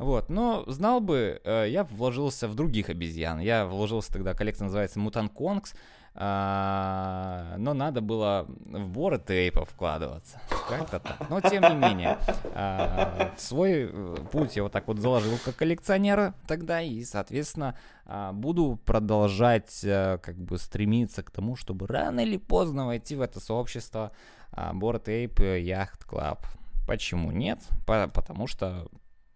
Вот, 0.00 0.30
но 0.30 0.64
знал 0.66 0.98
бы, 1.00 1.40
э, 1.44 1.66
я 1.68 1.84
вложился 1.84 2.48
в 2.48 2.56
других 2.56 2.88
обезьян. 2.88 3.38
Я 3.38 3.66
вложился 3.66 4.12
тогда, 4.12 4.34
коллекция 4.34 4.64
называется 4.64 4.98
Mutant 4.98 5.32
Kongs. 5.32 5.76
А, 6.20 7.54
но 7.58 7.74
надо 7.74 8.00
было 8.00 8.44
в 8.48 8.88
боры 8.88 9.20
тейпа 9.20 9.64
вкладываться. 9.64 10.40
Как-то 10.68 10.98
так. 10.98 11.30
Но 11.30 11.40
тем 11.40 11.62
не 11.62 11.76
менее, 11.76 12.18
а, 12.56 13.30
свой 13.36 13.88
э, 13.88 14.16
путь 14.32 14.56
я 14.56 14.64
вот 14.64 14.72
так 14.72 14.88
вот 14.88 14.98
заложил 14.98 15.38
как 15.44 15.54
коллекционера 15.54 16.34
тогда, 16.48 16.82
и, 16.82 17.04
соответственно, 17.04 17.76
а, 18.04 18.32
буду 18.32 18.80
продолжать 18.84 19.82
а, 19.84 20.18
как 20.18 20.36
бы 20.36 20.58
стремиться 20.58 21.22
к 21.22 21.30
тому, 21.30 21.54
чтобы 21.54 21.86
рано 21.86 22.18
или 22.18 22.36
поздно 22.36 22.86
войти 22.86 23.14
в 23.14 23.20
это 23.20 23.38
сообщество 23.38 24.10
а, 24.50 24.72
Bored 24.72 24.98
Ape 24.98 25.38
Yacht 25.38 26.04
Club. 26.04 26.44
Почему 26.88 27.30
нет? 27.30 27.60
По 27.86 28.08
потому 28.08 28.48
что 28.48 28.88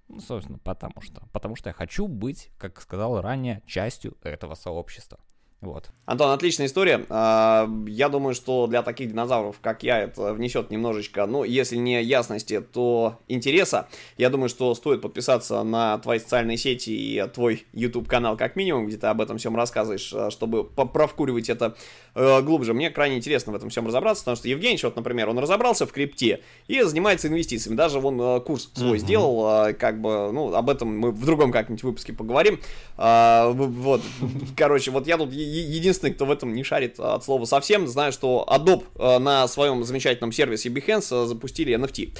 ну, 0.08 0.18
собственно, 0.18 0.58
потому 0.58 1.00
что. 1.00 1.22
Потому 1.32 1.54
что 1.54 1.70
я 1.70 1.74
хочу 1.74 2.08
быть, 2.08 2.50
как 2.58 2.80
сказал 2.80 3.20
ранее, 3.20 3.62
частью 3.66 4.16
этого 4.22 4.56
сообщества. 4.56 5.20
Вот. 5.62 5.90
Антон, 6.06 6.32
отличная 6.32 6.66
история. 6.66 7.06
А, 7.08 7.70
я 7.86 8.08
думаю, 8.08 8.34
что 8.34 8.66
для 8.66 8.82
таких 8.82 9.10
динозавров, 9.10 9.60
как 9.62 9.84
я, 9.84 10.00
это 10.00 10.34
внесет 10.34 10.72
немножечко, 10.72 11.24
ну, 11.26 11.44
если 11.44 11.76
не 11.76 12.02
ясности, 12.02 12.60
то 12.60 13.20
интереса. 13.28 13.86
Я 14.18 14.28
думаю, 14.28 14.48
что 14.48 14.74
стоит 14.74 15.00
подписаться 15.00 15.62
на 15.62 15.98
твои 15.98 16.18
социальные 16.18 16.56
сети 16.56 16.90
и 16.90 17.24
твой 17.32 17.64
YouTube-канал 17.72 18.36
как 18.36 18.56
минимум, 18.56 18.88
где 18.88 18.96
ты 18.96 19.06
об 19.06 19.20
этом 19.20 19.38
всем 19.38 19.54
рассказываешь, 19.54 20.12
а, 20.12 20.32
чтобы 20.32 20.64
провкуривать 20.64 21.48
это 21.48 21.76
э, 22.16 22.42
глубже. 22.42 22.74
Мне 22.74 22.90
крайне 22.90 23.18
интересно 23.18 23.52
в 23.52 23.54
этом 23.54 23.70
всем 23.70 23.86
разобраться, 23.86 24.24
потому 24.24 24.36
что 24.36 24.48
Евгений, 24.48 24.80
вот, 24.82 24.96
например, 24.96 25.28
он 25.28 25.38
разобрался 25.38 25.86
в 25.86 25.92
крипте 25.92 26.40
и 26.66 26.82
занимается 26.82 27.28
инвестициями. 27.28 27.76
Даже 27.76 28.00
вон 28.00 28.20
э, 28.20 28.40
курс 28.40 28.68
свой 28.74 28.96
mm-hmm. 28.96 29.00
сделал, 29.00 29.66
э, 29.68 29.74
как 29.74 30.00
бы, 30.00 30.32
ну, 30.32 30.52
об 30.52 30.68
этом 30.68 30.98
мы 30.98 31.12
в 31.12 31.24
другом 31.24 31.52
как-нибудь 31.52 31.84
выпуске 31.84 32.12
поговорим. 32.12 32.58
Вот, 32.96 34.02
короче, 34.56 34.90
вот 34.90 35.06
я 35.06 35.16
тут 35.16 35.32
единственный, 35.54 36.12
кто 36.12 36.24
в 36.24 36.30
этом 36.30 36.54
не 36.54 36.62
шарит 36.62 36.98
от 36.98 37.24
слова 37.24 37.44
совсем. 37.44 37.86
Знаю, 37.86 38.12
что 38.12 38.46
Adobe 38.48 38.84
э, 38.96 39.18
на 39.18 39.46
своем 39.48 39.84
замечательном 39.84 40.32
сервисе 40.32 40.68
Behance 40.68 41.24
э, 41.24 41.26
запустили 41.26 41.74
NFT 41.74 42.18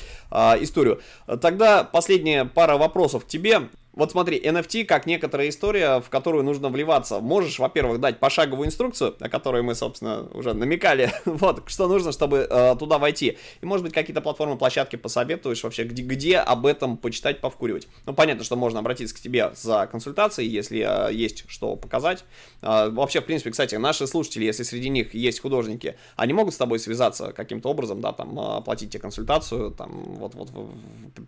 историю. 0.63 1.01
Тогда 1.41 1.85
последняя 1.85 2.45
пара 2.45 2.79
вопросов 2.79 3.25
к 3.25 3.29
тебе. 3.29 3.69
Вот 3.95 4.11
смотри, 4.11 4.41
NFT 4.41 4.87
как 4.87 5.05
некоторая 5.05 5.51
история, 5.51 6.01
в 6.01 6.09
которую 6.09 6.45
нужно 6.45 6.71
вливаться. 6.71 7.21
Можешь, 7.21 7.59
во-первых, 7.59 8.01
дать 8.01 8.19
пошаговую 8.19 8.67
инструкцию, 8.67 9.15
о 9.21 9.29
которой 9.29 9.63
мы, 9.63 9.75
собственно, 9.75 10.29
уже 10.33 10.55
намекали, 10.55 11.13
вот, 11.27 11.65
что 11.67 11.89
нужно, 11.89 12.13
чтобы 12.13 12.47
э, 12.49 12.77
туда 12.79 12.99
войти. 12.99 13.37
И, 13.61 13.67
может 13.67 13.85
быть, 13.85 13.93
какие-то 13.93 14.23
платформы, 14.23 14.57
площадки 14.57 14.97
посоветуешь 14.97 15.63
вообще, 15.63 15.85
где, 15.85 16.03
где 16.03 16.39
об 16.39 16.65
этом 16.65 16.97
почитать, 16.97 17.41
повкуривать. 17.41 17.87
Ну, 18.07 18.15
понятно, 18.15 18.45
что 18.45 18.57
можно 18.57 18.79
обратиться 18.79 19.15
к 19.15 19.21
тебе 19.21 19.53
за 19.55 19.87
консультацией, 19.87 20.49
если 20.49 20.87
э, 20.89 21.13
есть 21.13 21.45
что 21.49 21.77
показать. 21.77 22.25
Э, 22.63 22.89
вообще, 22.89 23.21
в 23.21 23.27
принципе, 23.27 23.51
кстати, 23.51 23.75
наши 23.75 24.07
слушатели, 24.07 24.45
если 24.45 24.63
среди 24.63 24.89
них 24.89 25.13
есть 25.13 25.41
художники, 25.41 25.97
они 26.17 26.33
могут 26.33 26.55
с 26.55 26.57
тобой 26.57 26.79
связаться 26.79 27.33
каким-то 27.33 27.69
образом, 27.69 28.01
да, 28.01 28.13
там, 28.13 28.39
оплатить 28.39 28.91
тебе 28.91 29.01
консультацию, 29.01 29.71
там, 29.71 29.91
вот-вот 30.15 30.49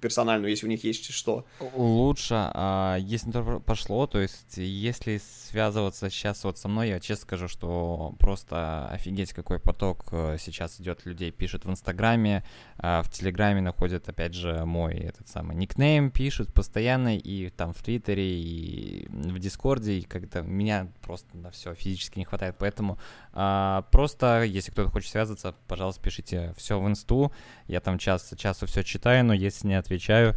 персональную, 0.01 0.49
если 0.49 0.65
у 0.65 0.71
них 0.71 0.83
есть 0.83 1.13
что. 1.13 1.45
Лучше 1.75 2.54
а, 2.57 2.97
если 2.99 3.33
то 3.33 3.59
пошло, 3.59 4.07
то 4.07 4.21
есть 4.21 4.59
если 4.59 5.19
связываться 5.19 6.09
сейчас 6.09 6.45
вот 6.45 6.57
со 6.57 6.69
мной, 6.69 6.89
я 6.89 7.01
честно 7.01 7.23
скажу, 7.23 7.49
что 7.49 8.15
просто 8.21 8.87
офигеть 8.87 9.33
какой 9.33 9.59
поток 9.59 10.05
э, 10.13 10.37
сейчас 10.39 10.81
идет 10.81 11.05
людей, 11.05 11.33
пишут 11.33 11.65
в 11.65 11.71
Инстаграме, 11.71 12.45
а 12.79 13.03
в 13.03 13.11
Телеграме 13.11 13.61
находят 13.61 14.09
опять 14.09 14.35
же 14.35 14.65
мой 14.67 14.95
этот 14.95 15.27
самый 15.27 15.57
никнейм, 15.57 16.13
пишут 16.13 16.55
постоянно 16.55 17.17
и 17.17 17.51
там 17.51 17.73
в 17.73 17.83
Твиттере, 17.83 18.39
и 18.39 19.09
в 19.09 19.39
Дискорде, 19.41 19.99
и 19.99 20.03
как-то 20.03 20.43
меня 20.43 20.87
просто 21.03 21.37
на 21.37 21.51
все 21.51 21.75
физически 21.75 22.21
не 22.21 22.25
хватает, 22.25 22.55
поэтому 22.57 22.99
а, 23.33 23.83
просто 23.91 24.45
если 24.45 24.71
кто-то 24.71 24.91
хочет 24.91 25.11
связаться, 25.11 25.57
пожалуйста, 25.67 26.01
пишите 26.01 26.55
все 26.57 26.79
в 26.79 26.87
Инсту, 26.87 27.33
я 27.67 27.81
там 27.81 27.99
час 27.99 28.33
часу 28.37 28.67
все 28.67 28.85
читаю, 28.85 29.25
но 29.25 29.35
если 29.35 29.67
не 29.67 29.75
отвечаю, 29.75 30.37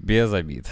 без 0.00 0.32
обид. 0.32 0.66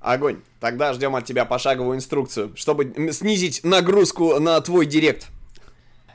Огонь. 0.00 0.40
Тогда 0.60 0.92
ждем 0.92 1.16
от 1.16 1.24
тебя 1.24 1.44
пошаговую 1.44 1.96
инструкцию, 1.96 2.56
чтобы 2.56 2.92
снизить 3.12 3.62
нагрузку 3.64 4.38
на 4.40 4.60
твой 4.60 4.86
директ. 4.86 5.28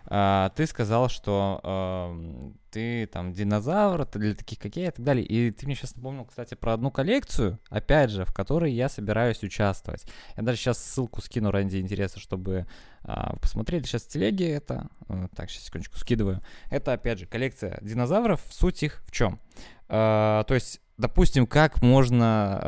А, 0.06 0.50
ты 0.56 0.68
сказал, 0.68 1.10
что 1.10 1.62
э, 1.64 2.50
ты 2.78 3.08
там 3.08 3.34
динозавр, 3.34 4.06
ты 4.06 4.20
для 4.20 4.36
таких 4.36 4.60
как 4.60 4.76
я 4.76 4.90
и 4.90 4.92
так 4.92 5.04
далее. 5.04 5.26
И 5.26 5.50
ты 5.50 5.66
мне 5.66 5.74
сейчас 5.74 5.96
напомнил, 5.96 6.26
кстати, 6.26 6.54
про 6.54 6.74
одну 6.74 6.92
коллекцию, 6.92 7.58
опять 7.70 8.12
же, 8.12 8.24
в 8.24 8.32
которой 8.32 8.72
я 8.72 8.88
собираюсь 8.88 9.42
участвовать. 9.42 10.06
Я 10.36 10.44
даже 10.44 10.60
сейчас 10.60 10.78
ссылку 10.78 11.20
скину 11.22 11.50
ради 11.50 11.78
интереса, 11.78 12.20
чтобы 12.20 12.68
а, 13.02 13.36
посмотрели 13.38 13.82
сейчас 13.82 14.04
в 14.04 14.10
телеге 14.10 14.52
это. 14.52 14.90
А, 15.10 15.28
так, 15.36 15.50
сейчас 15.50 15.64
секундочку 15.64 15.98
скидываю. 15.98 16.44
Это, 16.70 16.94
опять 16.94 17.18
же, 17.18 17.26
коллекция 17.26 17.80
динозавров. 17.82 18.42
Суть 18.52 18.84
их 18.84 19.02
в 19.08 19.12
чем? 19.12 19.40
А, 19.90 20.44
то 20.44 20.54
есть 20.54 20.80
допустим, 20.98 21.46
как 21.46 21.82
можно 21.82 22.60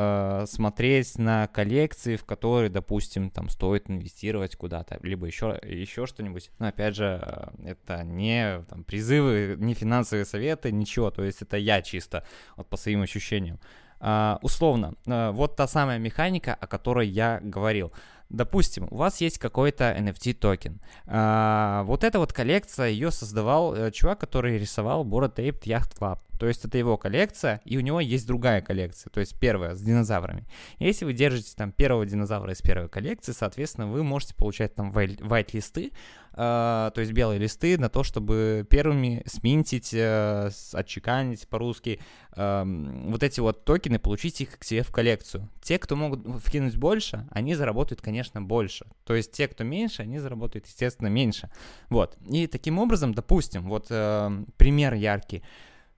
э, 0.42 0.46
смотреть 0.46 1.18
на 1.18 1.48
коллекции, 1.48 2.16
в 2.16 2.24
которые, 2.24 2.70
допустим, 2.70 3.30
там 3.30 3.48
стоит 3.48 3.90
инвестировать 3.90 4.56
куда-то, 4.56 4.98
либо 5.02 5.26
еще, 5.26 5.58
еще 5.62 6.06
что-нибудь. 6.06 6.50
Но 6.58 6.68
опять 6.68 6.94
же, 6.94 7.20
э, 7.22 7.70
это 7.70 8.04
не 8.04 8.62
там, 8.68 8.84
призывы, 8.84 9.56
не 9.58 9.74
финансовые 9.74 9.99
советы, 10.04 10.72
ничего. 10.72 11.10
То 11.10 11.22
есть 11.22 11.42
это 11.42 11.56
я 11.56 11.82
чисто 11.82 12.24
вот 12.56 12.68
по 12.68 12.76
своим 12.76 13.02
ощущениям. 13.02 13.58
Э, 14.00 14.36
условно, 14.42 14.94
э, 15.06 15.30
вот 15.30 15.56
та 15.56 15.66
самая 15.66 15.98
механика, 15.98 16.54
о 16.54 16.66
которой 16.66 17.08
я 17.08 17.40
говорил. 17.42 17.92
Допустим, 18.30 18.86
у 18.90 18.96
вас 18.96 19.20
есть 19.20 19.38
какой-то 19.38 19.92
NFT 19.98 20.34
токен. 20.34 20.80
А, 21.06 21.82
вот 21.82 22.04
эта 22.04 22.20
вот 22.20 22.32
коллекция, 22.32 22.88
ее 22.88 23.10
создавал 23.10 23.74
э, 23.74 23.90
чувак, 23.90 24.20
который 24.20 24.56
рисовал 24.56 25.04
Bored 25.04 25.34
Ape 25.34 25.62
Yacht 25.62 25.98
Club. 25.98 26.20
То 26.38 26.46
есть 26.46 26.64
это 26.64 26.78
его 26.78 26.96
коллекция, 26.96 27.60
и 27.64 27.76
у 27.76 27.80
него 27.80 28.00
есть 28.00 28.26
другая 28.26 28.62
коллекция, 28.62 29.10
то 29.10 29.20
есть 29.20 29.38
первая 29.38 29.74
с 29.74 29.82
динозаврами. 29.82 30.46
Если 30.78 31.04
вы 31.04 31.12
держите 31.12 31.52
там 31.54 31.70
первого 31.70 32.06
динозавра 32.06 32.52
из 32.52 32.62
первой 32.62 32.88
коллекции, 32.88 33.32
соответственно, 33.32 33.88
вы 33.88 34.02
можете 34.02 34.34
получать 34.34 34.74
там 34.74 34.90
white 34.92 35.50
листы, 35.52 35.88
э, 35.88 35.90
то 36.32 36.92
есть 36.96 37.12
белые 37.12 37.38
листы 37.38 37.76
на 37.78 37.88
то, 37.88 38.02
чтобы 38.02 38.66
первыми 38.68 39.22
сминтить, 39.26 39.92
э, 39.92 40.50
отчеканить 40.72 41.48
по-русски 41.48 42.00
вот 42.36 43.22
эти 43.24 43.40
вот 43.40 43.64
токены, 43.64 43.98
получить 43.98 44.40
их 44.40 44.58
к 44.58 44.64
себе 44.64 44.84
в 44.84 44.92
коллекцию. 44.92 45.48
Те, 45.60 45.78
кто 45.78 45.96
могут 45.96 46.24
вкинуть 46.42 46.76
больше, 46.76 47.26
они 47.32 47.56
заработают, 47.56 48.00
конечно, 48.00 48.40
больше. 48.40 48.86
То 49.04 49.14
есть 49.14 49.32
те, 49.32 49.48
кто 49.48 49.64
меньше, 49.64 50.02
они 50.02 50.20
заработают, 50.20 50.66
естественно, 50.66 51.08
меньше. 51.08 51.50
Вот. 51.88 52.16
И 52.30 52.46
таким 52.46 52.78
образом, 52.78 53.14
допустим, 53.14 53.68
вот 53.68 53.86
э, 53.90 54.44
пример 54.56 54.94
яркий. 54.94 55.42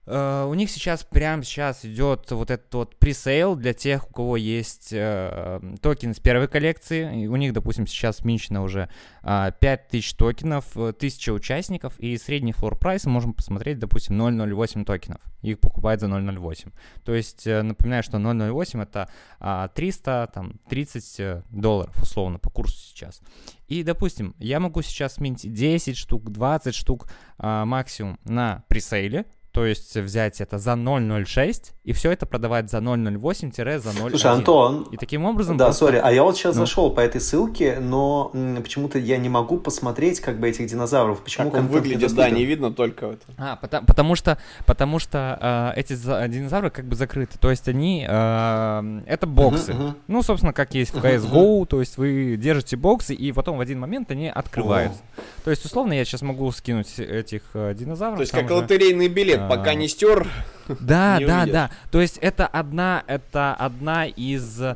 Uh, 0.05 0.49
у 0.49 0.53
них 0.53 0.69
сейчас, 0.69 1.05
прямо 1.05 1.43
сейчас 1.43 1.85
идет 1.85 2.29
вот 2.31 2.51
этот 2.51 2.73
вот 2.73 2.95
presale 2.97 3.55
для 3.55 3.73
тех, 3.73 4.09
у 4.09 4.13
кого 4.13 4.35
есть 4.35 4.91
uh, 4.91 5.77
токен 5.79 6.13
с 6.13 6.19
первой 6.19 6.49
коллекции. 6.49 7.25
У 7.27 7.35
них, 7.37 7.53
допустим, 7.53 7.87
сейчас 7.87 8.25
минчено 8.25 8.63
уже 8.63 8.89
uh, 9.23 9.53
5000 9.57 10.13
токенов, 10.15 10.75
1000 10.75 11.31
участников, 11.31 11.97
и 11.99 12.17
средний 12.17 12.51
floor 12.51 12.77
price 12.77 13.05
можем 13.05 13.33
посмотреть, 13.33 13.79
допустим, 13.79 14.21
0.08 14.21 14.83
токенов. 14.83 15.21
Их 15.41 15.59
покупают 15.59 16.01
за 16.01 16.07
0.08. 16.07 16.73
То 17.05 17.15
есть, 17.15 17.45
напоминаю, 17.45 18.03
что 18.03 18.17
0.08 18.17 18.83
это 18.83 19.09
uh, 19.39 19.71
300, 19.73 20.31
там, 20.33 20.59
30 20.67 21.45
долларов, 21.49 21.95
условно, 22.01 22.39
по 22.39 22.49
курсу 22.49 22.75
сейчас. 22.77 23.21
И, 23.69 23.83
допустим, 23.83 24.35
я 24.37 24.59
могу 24.59 24.81
сейчас 24.81 25.19
минтить 25.19 25.53
10 25.53 25.95
штук, 25.95 26.29
20 26.29 26.75
штук 26.75 27.07
uh, 27.39 27.63
максимум 27.63 28.19
на 28.25 28.65
пресейле, 28.67 29.25
то 29.53 29.67
есть 29.67 29.95
взять 29.95 30.41
это 30.41 30.57
за 30.57 30.71
0.06 30.71 31.73
и 31.83 31.93
все 31.93 32.11
это 32.11 32.25
продавать 32.25 32.71
за 32.71 32.77
0.08-за 32.77 33.61
0.1. 33.91 34.09
Слушай, 34.09 34.31
Антон. 34.31 34.87
И 34.91 34.97
таким 34.97 35.25
образом... 35.25 35.57
Да, 35.57 35.65
просто... 35.65 35.85
сори, 35.85 36.01
а 36.03 36.11
я 36.11 36.23
вот 36.23 36.35
сейчас 36.35 36.55
ну. 36.55 36.61
зашел 36.61 36.89
по 36.89 37.01
этой 37.01 37.21
ссылке, 37.21 37.77
но 37.79 38.31
почему-то 38.63 38.97
я 38.97 39.17
не 39.17 39.29
могу 39.29 39.59
посмотреть 39.59 40.21
как 40.21 40.39
бы 40.39 40.49
этих 40.49 40.65
динозавров. 40.65 41.21
Почему 41.21 41.51
как 41.51 41.61
он 41.61 41.67
выглядит, 41.67 42.15
да, 42.15 42.29
не 42.31 42.45
видно 42.45 42.73
только 42.73 43.05
это. 43.11 43.25
А, 43.37 43.55
потому, 43.57 43.85
потому 43.85 44.15
что, 44.15 44.39
потому 44.65 44.97
что 44.97 45.73
э, 45.75 45.79
эти 45.79 45.93
динозавры 45.93 46.71
как 46.71 46.85
бы 46.85 46.95
закрыты. 46.95 47.37
То 47.37 47.51
есть 47.51 47.67
они... 47.67 48.07
Э, 48.09 49.01
это 49.05 49.27
боксы. 49.27 49.71
Uh-huh, 49.71 49.89
uh-huh. 49.89 49.95
Ну, 50.07 50.23
собственно, 50.23 50.53
как 50.53 50.73
есть 50.73 50.93
в 50.95 50.97
CSGO, 50.97 51.61
uh-huh. 51.61 51.65
то 51.67 51.79
есть 51.79 51.97
вы 51.97 52.37
держите 52.37 52.75
боксы, 52.75 53.13
и 53.13 53.31
потом 53.31 53.57
в 53.57 53.61
один 53.61 53.79
момент 53.79 54.09
они 54.09 54.29
открываются. 54.29 54.99
Uh-huh. 54.99 55.43
То 55.43 55.51
есть, 55.51 55.63
условно, 55.63 55.93
я 55.93 56.05
сейчас 56.05 56.23
могу 56.23 56.51
скинуть 56.51 56.97
этих 56.97 57.43
э, 57.53 57.75
динозавров. 57.75 58.17
То 58.17 58.21
есть, 58.21 58.31
как 58.31 58.47
же... 58.47 58.55
лотерейный 58.55 59.09
билет 59.09 59.42
пока 59.49 59.73
не 59.73 59.87
стер. 59.87 60.27
Да, 60.79 61.19
да, 61.19 61.39
увидишь. 61.39 61.51
да. 61.51 61.71
То 61.91 61.99
есть 61.99 62.17
это 62.19 62.47
одна, 62.47 63.03
это 63.07 63.53
одна 63.53 64.05
из... 64.05 64.61
Э, 64.61 64.75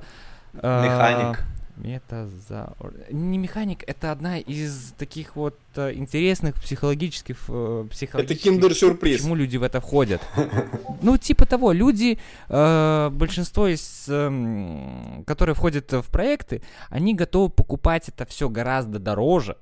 Механик. 0.53 1.45
Метаза... 1.77 2.73
Не 3.11 3.37
механик, 3.37 3.83
это 3.85 4.11
одна 4.11 4.39
из 4.39 4.93
таких 4.97 5.35
вот 5.35 5.55
э, 5.75 5.93
интересных 5.93 6.55
психологических... 6.55 7.37
Э, 7.49 7.85
психологических... 7.89 8.15
Это 8.15 8.35
киндер-сюрприз. 8.35 9.17
Почему 9.17 9.35
люди 9.35 9.57
в 9.57 9.63
это 9.63 9.79
входят? 9.79 10.21
Ну, 11.03 11.15
типа 11.17 11.45
того, 11.45 11.71
люди, 11.73 12.17
э, 12.49 13.09
большинство 13.11 13.67
из, 13.67 14.05
э, 14.07 15.23
которые 15.27 15.53
входят 15.53 15.91
в 15.91 16.11
проекты, 16.11 16.63
они 16.89 17.13
готовы 17.13 17.49
покупать 17.49 18.09
это 18.09 18.25
все 18.25 18.49
гораздо 18.49 18.97
дороже, 18.97 19.57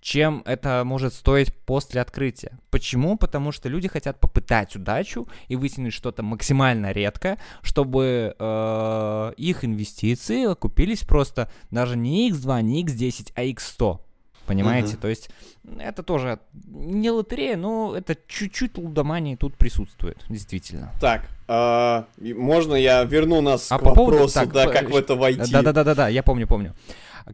чем 0.00 0.42
это 0.46 0.82
может 0.84 1.14
стоить 1.14 1.54
после 1.54 2.00
открытия. 2.00 2.58
Почему? 2.70 3.16
Потому 3.16 3.52
что 3.52 3.68
люди 3.68 3.88
хотят 3.88 4.20
попытать 4.20 4.76
удачу 4.76 5.28
и 5.48 5.56
вытянуть 5.56 5.92
что-то 5.92 6.22
максимально 6.22 6.92
редкое, 6.92 7.38
чтобы 7.62 8.34
э, 8.38 9.32
их 9.36 9.64
инвестиции 9.64 10.50
окупились 10.50 11.02
просто 11.02 11.50
даже 11.70 11.96
не 11.96 12.30
x2, 12.30 12.62
не 12.62 12.84
x10, 12.84 13.32
а 13.34 13.44
x100. 13.44 14.00
Понимаете? 14.48 14.94
Uh-huh. 14.94 15.00
То 15.00 15.08
есть 15.08 15.28
это 15.78 16.02
тоже 16.02 16.38
не 16.66 17.10
лотерея, 17.10 17.58
но 17.58 17.94
это 17.94 18.16
чуть-чуть 18.26 18.78
лудомании 18.78 19.36
тут 19.36 19.58
присутствует, 19.58 20.24
действительно. 20.30 20.90
Так, 21.02 21.26
э, 21.48 22.02
можно 22.34 22.74
я 22.74 23.04
верну 23.04 23.42
нас 23.42 23.70
а 23.70 23.78
к 23.78 23.82
по 23.82 23.90
вопросу, 23.90 24.10
поводу, 24.10 24.32
так, 24.32 24.52
да, 24.52 24.66
как 24.66 24.90
в 24.90 24.96
это 24.96 25.16
войти? 25.16 25.52
Да-да-да-да, 25.52 26.08
я 26.08 26.22
помню, 26.22 26.46
помню. 26.46 26.74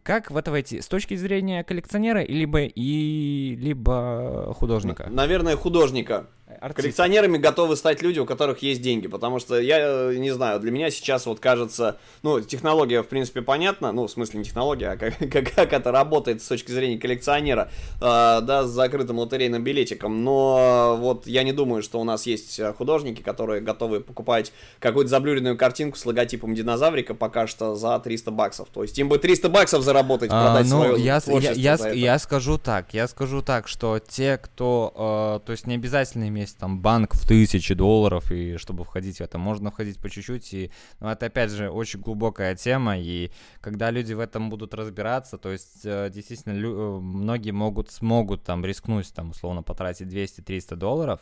Как 0.03 0.31
в 0.31 0.37
это 0.37 0.51
войти? 0.51 0.81
С 0.81 0.87
точки 0.87 1.15
зрения 1.15 1.63
коллекционера, 1.63 2.23
либо 2.25 2.61
и 2.63 3.55
либо 3.55 4.53
художника? 4.57 5.07
Наверное, 5.09 5.55
художника. 5.55 6.27
Артист. 6.61 6.75
Коллекционерами 6.75 7.37
готовы 7.37 7.75
стать 7.75 8.03
люди, 8.03 8.19
у 8.19 8.25
которых 8.25 8.59
есть 8.59 8.81
деньги, 8.81 9.07
потому 9.07 9.39
что 9.39 9.59
я 9.59 10.13
не 10.13 10.31
знаю, 10.31 10.59
для 10.59 10.71
меня 10.71 10.91
сейчас 10.91 11.25
вот 11.25 11.39
кажется, 11.39 11.97
ну, 12.21 12.39
технология, 12.39 13.01
в 13.01 13.07
принципе, 13.07 13.41
понятна, 13.41 13.91
ну, 13.91 14.05
в 14.05 14.11
смысле 14.11 14.39
не 14.39 14.45
технология, 14.45 14.89
а 14.89 14.97
как, 14.97 15.17
как, 15.31 15.51
как 15.53 15.73
это 15.73 15.91
работает 15.91 16.43
с 16.43 16.47
точки 16.47 16.71
зрения 16.71 16.99
коллекционера, 16.99 17.71
э, 17.95 17.99
да, 17.99 18.63
с 18.63 18.69
закрытым 18.69 19.17
лотерейным 19.19 19.63
билетиком, 19.63 20.23
но 20.23 20.97
вот 20.99 21.25
я 21.25 21.41
не 21.41 21.51
думаю, 21.51 21.81
что 21.81 21.99
у 21.99 22.03
нас 22.03 22.27
есть 22.27 22.61
художники, 22.77 23.21
которые 23.21 23.61
готовы 23.61 23.99
покупать 24.01 24.53
какую-то 24.79 25.09
заблюренную 25.09 25.57
картинку 25.57 25.97
с 25.97 26.05
логотипом 26.05 26.53
динозаврика 26.53 27.15
пока 27.15 27.47
что 27.47 27.75
за 27.75 27.99
300 27.99 28.29
баксов, 28.29 28.69
то 28.71 28.83
есть 28.83 28.97
им 28.99 29.09
бы 29.09 29.17
300 29.17 29.49
баксов 29.49 29.81
заработать, 29.85 30.29
а, 30.31 30.45
продать 30.45 30.69
ну, 30.69 30.83
свое 30.83 31.03
я, 31.03 31.21
я, 31.25 31.51
я, 31.75 31.89
я 31.91 32.19
скажу 32.19 32.57
так, 32.57 32.93
я 32.93 33.07
скажу 33.07 33.41
так, 33.41 33.67
что 33.67 33.99
те, 33.99 34.37
кто, 34.37 35.39
э, 35.41 35.45
то 35.45 35.51
есть 35.51 35.67
не 35.67 35.75
обязательно 35.75 36.27
иметь 36.27 36.57
там 36.57 36.79
банк 36.79 37.13
в 37.13 37.27
тысячи 37.27 37.73
долларов, 37.73 38.31
и 38.31 38.57
чтобы 38.57 38.83
входить 38.83 39.17
в 39.17 39.21
это, 39.21 39.37
можно 39.37 39.71
входить 39.71 39.99
по 39.99 40.09
чуть-чуть, 40.09 40.53
и 40.53 40.71
ну, 40.99 41.09
это 41.09 41.27
опять 41.27 41.51
же 41.51 41.69
очень 41.69 42.01
глубокая 42.01 42.55
тема, 42.55 42.97
и 42.97 43.31
когда 43.61 43.91
люди 43.91 44.13
в 44.13 44.19
этом 44.19 44.49
будут 44.49 44.73
разбираться, 44.73 45.37
то 45.37 45.51
есть 45.51 45.81
э, 45.85 46.09
действительно 46.13 46.53
лю- 46.53 46.97
э, 46.97 46.99
многие 46.99 47.51
могут, 47.51 47.91
смогут 47.91 48.43
там 48.43 48.65
рискнуть, 48.65 49.13
там 49.13 49.29
условно 49.29 49.63
потратить 49.63 50.07
200-300 50.07 50.75
долларов, 50.75 51.21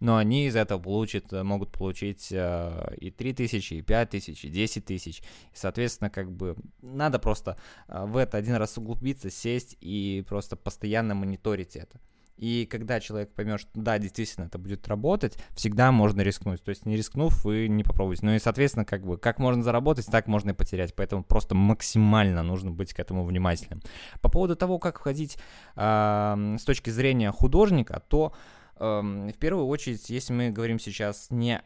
но 0.00 0.16
они 0.16 0.46
из 0.46 0.56
этого 0.56 0.80
получат, 0.80 1.32
э, 1.32 1.42
могут 1.42 1.72
получить 1.72 2.28
э, 2.30 2.94
и 2.98 3.10
3 3.10 3.32
тысячи, 3.32 3.74
и 3.74 3.82
5 3.82 4.10
тысяч, 4.10 4.44
и 4.44 4.48
10 4.48 4.84
тысяч. 4.84 5.22
Соответственно, 5.54 6.10
как 6.10 6.30
бы 6.30 6.56
надо 6.82 7.18
просто 7.18 7.56
э, 7.88 8.04
в 8.06 8.16
это 8.16 8.36
один 8.36 8.56
раз 8.56 8.76
углубиться, 8.78 9.30
сесть 9.30 9.76
и 9.80 10.24
просто 10.28 10.56
постоянно 10.56 11.14
мониторить 11.14 11.76
это. 11.76 11.98
И 12.36 12.68
когда 12.70 13.00
человек 13.00 13.32
поймет, 13.32 13.60
что 13.60 13.70
да, 13.74 13.98
действительно, 13.98 14.44
это 14.44 14.58
будет 14.58 14.86
работать, 14.88 15.38
всегда 15.54 15.90
можно 15.90 16.20
рискнуть. 16.20 16.62
То 16.62 16.68
есть 16.68 16.84
не 16.84 16.96
рискнув, 16.96 17.44
вы 17.44 17.66
не 17.66 17.82
попробуете. 17.82 18.26
Ну 18.26 18.34
и, 18.34 18.38
соответственно, 18.38 18.84
как 18.84 19.06
бы, 19.06 19.16
как 19.16 19.38
можно 19.38 19.62
заработать, 19.62 20.06
так 20.06 20.26
можно 20.26 20.50
и 20.50 20.52
потерять. 20.54 20.94
Поэтому 20.94 21.24
просто 21.24 21.54
максимально 21.54 22.42
нужно 22.42 22.70
быть 22.70 22.92
к 22.92 23.00
этому 23.00 23.24
внимательным. 23.24 23.80
По 24.20 24.28
поводу 24.28 24.54
того, 24.54 24.78
как 24.78 24.98
входить 24.98 25.38
э, 25.76 26.56
с 26.58 26.64
точки 26.64 26.90
зрения 26.90 27.32
художника, 27.32 28.02
то 28.06 28.34
в 28.78 29.34
первую 29.38 29.66
очередь, 29.66 30.10
если 30.10 30.32
мы 30.32 30.50
говорим 30.50 30.78
сейчас 30.78 31.28
не, 31.30 31.62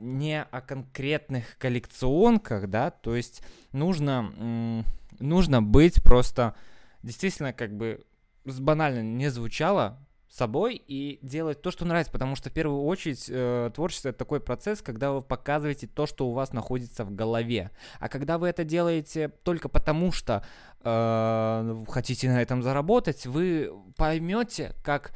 не 0.00 0.42
о 0.42 0.60
конкретных 0.60 1.56
коллекционках, 1.58 2.68
да, 2.68 2.90
то 2.90 3.14
есть 3.14 3.42
нужно, 3.72 4.84
нужно 5.20 5.62
быть 5.62 6.02
просто 6.02 6.54
действительно 7.02 7.52
как 7.52 7.76
бы 7.76 8.04
банально 8.44 9.02
не 9.02 9.30
звучало, 9.30 9.98
собой 10.30 10.82
и 10.86 11.18
делать 11.22 11.62
то, 11.62 11.70
что 11.70 11.84
нравится, 11.84 12.12
потому 12.12 12.36
что 12.36 12.50
в 12.50 12.52
первую 12.52 12.82
очередь 12.84 13.26
э, 13.28 13.70
творчество 13.74 14.10
это 14.10 14.18
такой 14.18 14.40
процесс, 14.40 14.82
когда 14.82 15.12
вы 15.12 15.22
показываете 15.22 15.86
то, 15.86 16.06
что 16.06 16.28
у 16.28 16.32
вас 16.32 16.52
находится 16.52 17.04
в 17.04 17.14
голове, 17.14 17.70
а 17.98 18.08
когда 18.08 18.38
вы 18.38 18.48
это 18.48 18.64
делаете 18.64 19.28
только 19.42 19.68
потому, 19.68 20.12
что 20.12 20.44
э, 20.84 21.84
хотите 21.88 22.28
на 22.28 22.42
этом 22.42 22.62
заработать, 22.62 23.26
вы 23.26 23.72
поймете, 23.96 24.74
как 24.84 25.12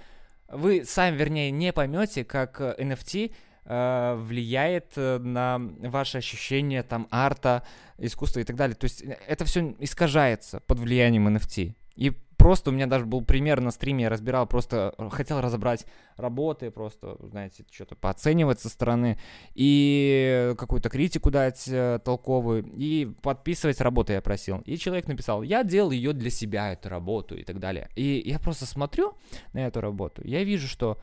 вы 0.52 0.84
сами, 0.84 1.16
вернее, 1.16 1.50
не 1.50 1.72
поймете, 1.72 2.24
как 2.24 2.60
NFT 2.60 3.34
э, 3.64 4.14
влияет 4.16 4.92
э, 4.96 5.18
на 5.18 5.58
ваше 5.58 6.18
ощущение 6.18 6.82
там 6.82 7.08
арта, 7.10 7.62
искусства 7.98 8.40
и 8.40 8.44
так 8.44 8.56
далее. 8.56 8.76
То 8.76 8.84
есть 8.84 9.02
это 9.02 9.44
все 9.44 9.74
искажается 9.78 10.60
под 10.60 10.78
влиянием 10.78 11.28
NFT. 11.28 11.74
И 11.96 12.12
просто 12.42 12.70
у 12.70 12.72
меня 12.72 12.88
даже 12.88 13.06
был 13.06 13.22
пример 13.22 13.60
на 13.60 13.70
стриме, 13.70 14.02
я 14.02 14.10
разбирал, 14.10 14.48
просто 14.48 14.96
э, 14.98 15.08
хотел 15.10 15.40
разобрать 15.40 15.86
работы, 16.16 16.72
просто, 16.72 17.16
знаете, 17.20 17.64
что-то 17.70 17.94
пооценивать 17.94 18.58
со 18.58 18.68
стороны 18.68 19.16
и 19.54 20.52
какую-то 20.58 20.90
критику 20.90 21.30
дать 21.30 21.68
э, 21.68 22.00
толковую, 22.04 22.64
и 22.64 23.06
подписывать 23.22 23.80
работы 23.80 24.14
я 24.14 24.20
просил. 24.20 24.58
И 24.64 24.76
человек 24.76 25.06
написал, 25.06 25.42
я 25.42 25.62
делал 25.62 25.92
ее 25.92 26.12
для 26.12 26.30
себя, 26.30 26.72
эту 26.72 26.88
работу 26.88 27.36
и 27.36 27.44
так 27.44 27.60
далее. 27.60 27.88
И 27.94 28.20
я 28.26 28.40
просто 28.40 28.66
смотрю 28.66 29.14
на 29.52 29.64
эту 29.64 29.80
работу, 29.80 30.22
я 30.24 30.42
вижу, 30.42 30.66
что 30.66 30.98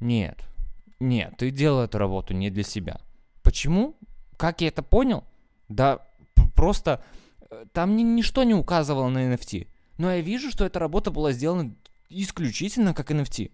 нет, 0.00 0.36
нет, 1.00 1.32
ты 1.38 1.50
делал 1.50 1.80
эту 1.80 1.96
работу 1.96 2.34
не 2.34 2.50
для 2.50 2.62
себя. 2.62 3.00
Почему? 3.42 3.96
Как 4.36 4.60
я 4.60 4.68
это 4.68 4.82
понял? 4.82 5.24
Да 5.70 6.06
просто 6.54 7.02
э, 7.50 7.64
там 7.72 7.96
ни, 7.96 8.02
ничто 8.02 8.44
не 8.44 8.52
указывало 8.52 9.08
на 9.08 9.32
NFT 9.32 9.66
но 9.98 10.12
я 10.12 10.20
вижу, 10.20 10.50
что 10.50 10.64
эта 10.64 10.78
работа 10.78 11.10
была 11.10 11.32
сделана 11.32 11.74
исключительно 12.08 12.94
как 12.94 13.10
NFT. 13.10 13.50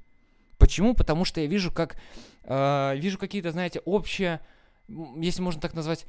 Почему? 0.59 0.95
Потому 0.95 1.24
что 1.24 1.41
я 1.41 1.47
вижу, 1.47 1.72
как 1.72 1.97
э, 2.45 2.97
вижу 2.97 3.18
какие-то, 3.18 3.51
знаете, 3.53 3.80
общие, 3.84 4.41
если 5.16 5.43
можно 5.43 5.61
так 5.61 5.74
назвать, 5.74 6.07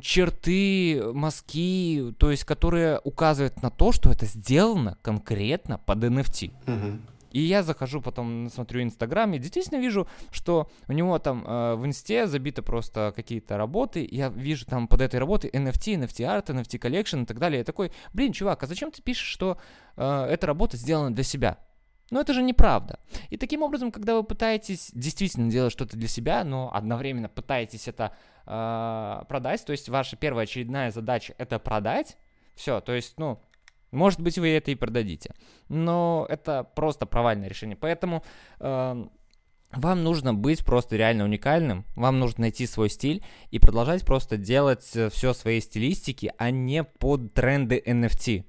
черты, 0.00 1.02
мазки, 1.12 2.14
то 2.18 2.30
есть 2.30 2.44
которые 2.44 3.00
указывают 3.04 3.62
на 3.62 3.70
то, 3.70 3.92
что 3.92 4.10
это 4.10 4.26
сделано 4.26 4.98
конкретно 5.02 5.78
под 5.78 5.98
NFT. 6.04 6.52
Mm-hmm. 6.66 7.00
И 7.32 7.40
я 7.40 7.62
захожу 7.62 8.00
потом, 8.00 8.48
смотрю 8.50 8.82
Инстаграм, 8.82 9.32
и 9.34 9.38
действительно 9.38 9.78
вижу, 9.78 10.06
что 10.30 10.70
у 10.88 10.92
него 10.92 11.18
там 11.18 11.44
э, 11.46 11.74
в 11.74 11.86
Инсте 11.86 12.26
забиты 12.26 12.62
просто 12.62 13.12
какие-то 13.16 13.56
работы. 13.56 14.06
Я 14.10 14.28
вижу 14.28 14.66
там 14.66 14.86
под 14.86 15.00
этой 15.00 15.18
работой 15.18 15.50
NFT, 15.50 15.98
NFT 15.98 16.26
Art, 16.26 16.46
NFT 16.46 16.78
Collection 16.78 17.22
и 17.22 17.26
так 17.26 17.38
далее. 17.38 17.58
Я 17.58 17.64
такой, 17.64 17.92
блин, 18.12 18.32
чувак, 18.32 18.62
а 18.62 18.66
зачем 18.66 18.90
ты 18.90 19.02
пишешь, 19.02 19.26
что 19.28 19.58
э, 19.96 20.26
эта 20.30 20.46
работа 20.46 20.76
сделана 20.76 21.14
для 21.14 21.24
себя? 21.24 21.58
Но 22.10 22.20
это 22.20 22.34
же 22.34 22.42
неправда. 22.42 23.00
И 23.30 23.38
таким 23.38 23.62
образом, 23.62 23.90
когда 23.90 24.14
вы 24.14 24.22
пытаетесь 24.22 24.90
действительно 24.92 25.50
делать 25.50 25.72
что-то 25.72 25.96
для 25.96 26.08
себя, 26.08 26.44
но 26.44 26.70
одновременно 26.70 27.30
пытаетесь 27.30 27.88
это 27.88 28.14
э, 28.46 29.24
продать, 29.28 29.64
то 29.64 29.72
есть 29.72 29.88
ваша 29.88 30.16
первая 30.16 30.44
очередная 30.44 30.90
задача 30.90 31.34
это 31.38 31.58
продать, 31.58 32.18
все, 32.54 32.82
то 32.82 32.92
есть, 32.92 33.14
ну, 33.16 33.40
может 33.92 34.20
быть, 34.20 34.38
вы 34.38 34.48
это 34.48 34.70
и 34.70 34.74
продадите. 34.74 35.34
Но 35.68 36.26
это 36.28 36.64
просто 36.64 37.06
провальное 37.06 37.48
решение. 37.48 37.76
Поэтому 37.76 38.24
э, 38.58 39.04
вам 39.72 40.04
нужно 40.04 40.34
быть 40.34 40.64
просто 40.64 40.96
реально 40.96 41.24
уникальным. 41.24 41.84
Вам 41.94 42.18
нужно 42.18 42.42
найти 42.42 42.66
свой 42.66 42.90
стиль 42.90 43.24
и 43.50 43.58
продолжать 43.58 44.04
просто 44.04 44.36
делать 44.36 44.90
э, 44.94 45.10
все 45.10 45.32
своей 45.34 45.60
стилистики, 45.60 46.32
а 46.38 46.50
не 46.50 46.84
под 46.84 47.32
тренды 47.34 47.82
NFT. 47.84 48.44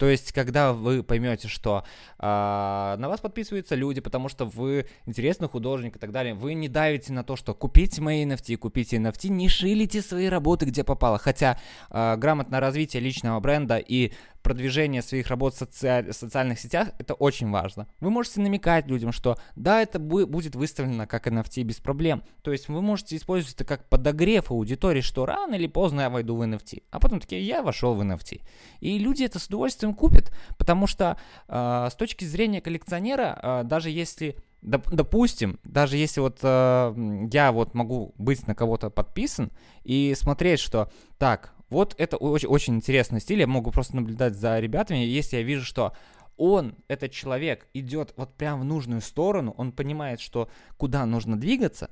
То 0.00 0.08
есть, 0.08 0.32
когда 0.32 0.72
вы 0.72 1.02
поймете, 1.02 1.46
что 1.46 1.84
э, 2.18 2.22
на 2.22 3.06
вас 3.06 3.20
подписываются 3.20 3.74
люди, 3.74 4.00
потому 4.00 4.30
что 4.30 4.46
вы 4.46 4.86
интересный 5.04 5.46
художник 5.46 5.96
и 5.96 5.98
так 5.98 6.10
далее, 6.10 6.32
вы 6.32 6.54
не 6.54 6.68
давите 6.68 7.12
на 7.12 7.22
то, 7.22 7.36
что 7.36 7.52
купите 7.52 8.00
мои 8.00 8.24
NFT, 8.24 8.56
купите 8.56 8.96
NFT, 8.96 9.28
не 9.28 9.50
шилите 9.50 10.00
свои 10.00 10.28
работы, 10.28 10.64
где 10.64 10.84
попало. 10.84 11.18
Хотя 11.18 11.58
э, 11.90 12.16
грамотное 12.16 12.60
развитие 12.60 13.02
личного 13.02 13.40
бренда 13.40 13.76
и 13.76 14.14
продвижение 14.42 15.02
своих 15.02 15.28
работ 15.28 15.54
в 15.54 15.58
соци... 15.58 16.12
социальных 16.12 16.58
сетях, 16.58 16.88
это 16.98 17.14
очень 17.14 17.50
важно. 17.50 17.86
Вы 18.00 18.10
можете 18.10 18.40
намекать 18.40 18.86
людям, 18.86 19.12
что 19.12 19.36
да, 19.56 19.82
это 19.82 19.98
будет 19.98 20.54
выставлено 20.54 21.06
как 21.06 21.26
NFT 21.26 21.62
без 21.62 21.76
проблем. 21.76 22.22
То 22.42 22.52
есть 22.52 22.68
вы 22.68 22.80
можете 22.82 23.16
использовать 23.16 23.54
это 23.54 23.64
как 23.64 23.88
подогрев 23.88 24.50
аудитории, 24.50 25.00
что 25.00 25.26
рано 25.26 25.54
или 25.54 25.66
поздно 25.66 26.02
я 26.02 26.10
войду 26.10 26.36
в 26.36 26.42
NFT. 26.42 26.82
А 26.90 27.00
потом 27.00 27.20
такие, 27.20 27.46
я 27.46 27.62
вошел 27.62 27.94
в 27.94 28.00
NFT. 28.00 28.42
И 28.80 28.98
люди 28.98 29.24
это 29.24 29.38
с 29.38 29.46
удовольствием 29.46 29.94
купят, 29.94 30.32
потому 30.58 30.86
что 30.86 31.18
э, 31.48 31.88
с 31.90 31.94
точки 31.94 32.24
зрения 32.24 32.60
коллекционера, 32.60 33.38
э, 33.42 33.64
даже 33.64 33.90
если 33.90 34.36
допустим, 34.62 35.58
даже 35.64 35.96
если 35.96 36.20
вот 36.20 36.38
э, 36.42 37.28
я 37.32 37.52
вот 37.52 37.74
могу 37.74 38.14
быть 38.18 38.46
на 38.46 38.54
кого-то 38.54 38.90
подписан 38.90 39.50
и 39.84 40.14
смотреть, 40.14 40.60
что 40.60 40.90
так, 41.18 41.54
вот 41.70 41.94
это 41.98 42.16
очень, 42.16 42.48
очень 42.48 42.74
интересный 42.74 43.20
стиль, 43.20 43.40
я 43.40 43.46
могу 43.46 43.70
просто 43.70 43.96
наблюдать 43.96 44.34
за 44.34 44.58
ребятами, 44.58 44.98
если 44.98 45.36
я 45.36 45.42
вижу, 45.42 45.64
что 45.64 45.94
он, 46.36 46.74
этот 46.88 47.12
человек, 47.12 47.68
идет 47.74 48.12
вот 48.16 48.34
прям 48.34 48.60
в 48.60 48.64
нужную 48.64 49.00
сторону, 49.00 49.54
он 49.56 49.72
понимает, 49.72 50.20
что 50.20 50.48
куда 50.76 51.06
нужно 51.06 51.38
двигаться, 51.38 51.90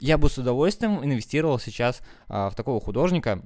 я 0.00 0.16
бы 0.16 0.30
с 0.30 0.38
удовольствием 0.38 1.04
инвестировал 1.04 1.58
сейчас 1.58 2.00
а, 2.26 2.48
в 2.48 2.54
такого 2.54 2.80
художника, 2.80 3.42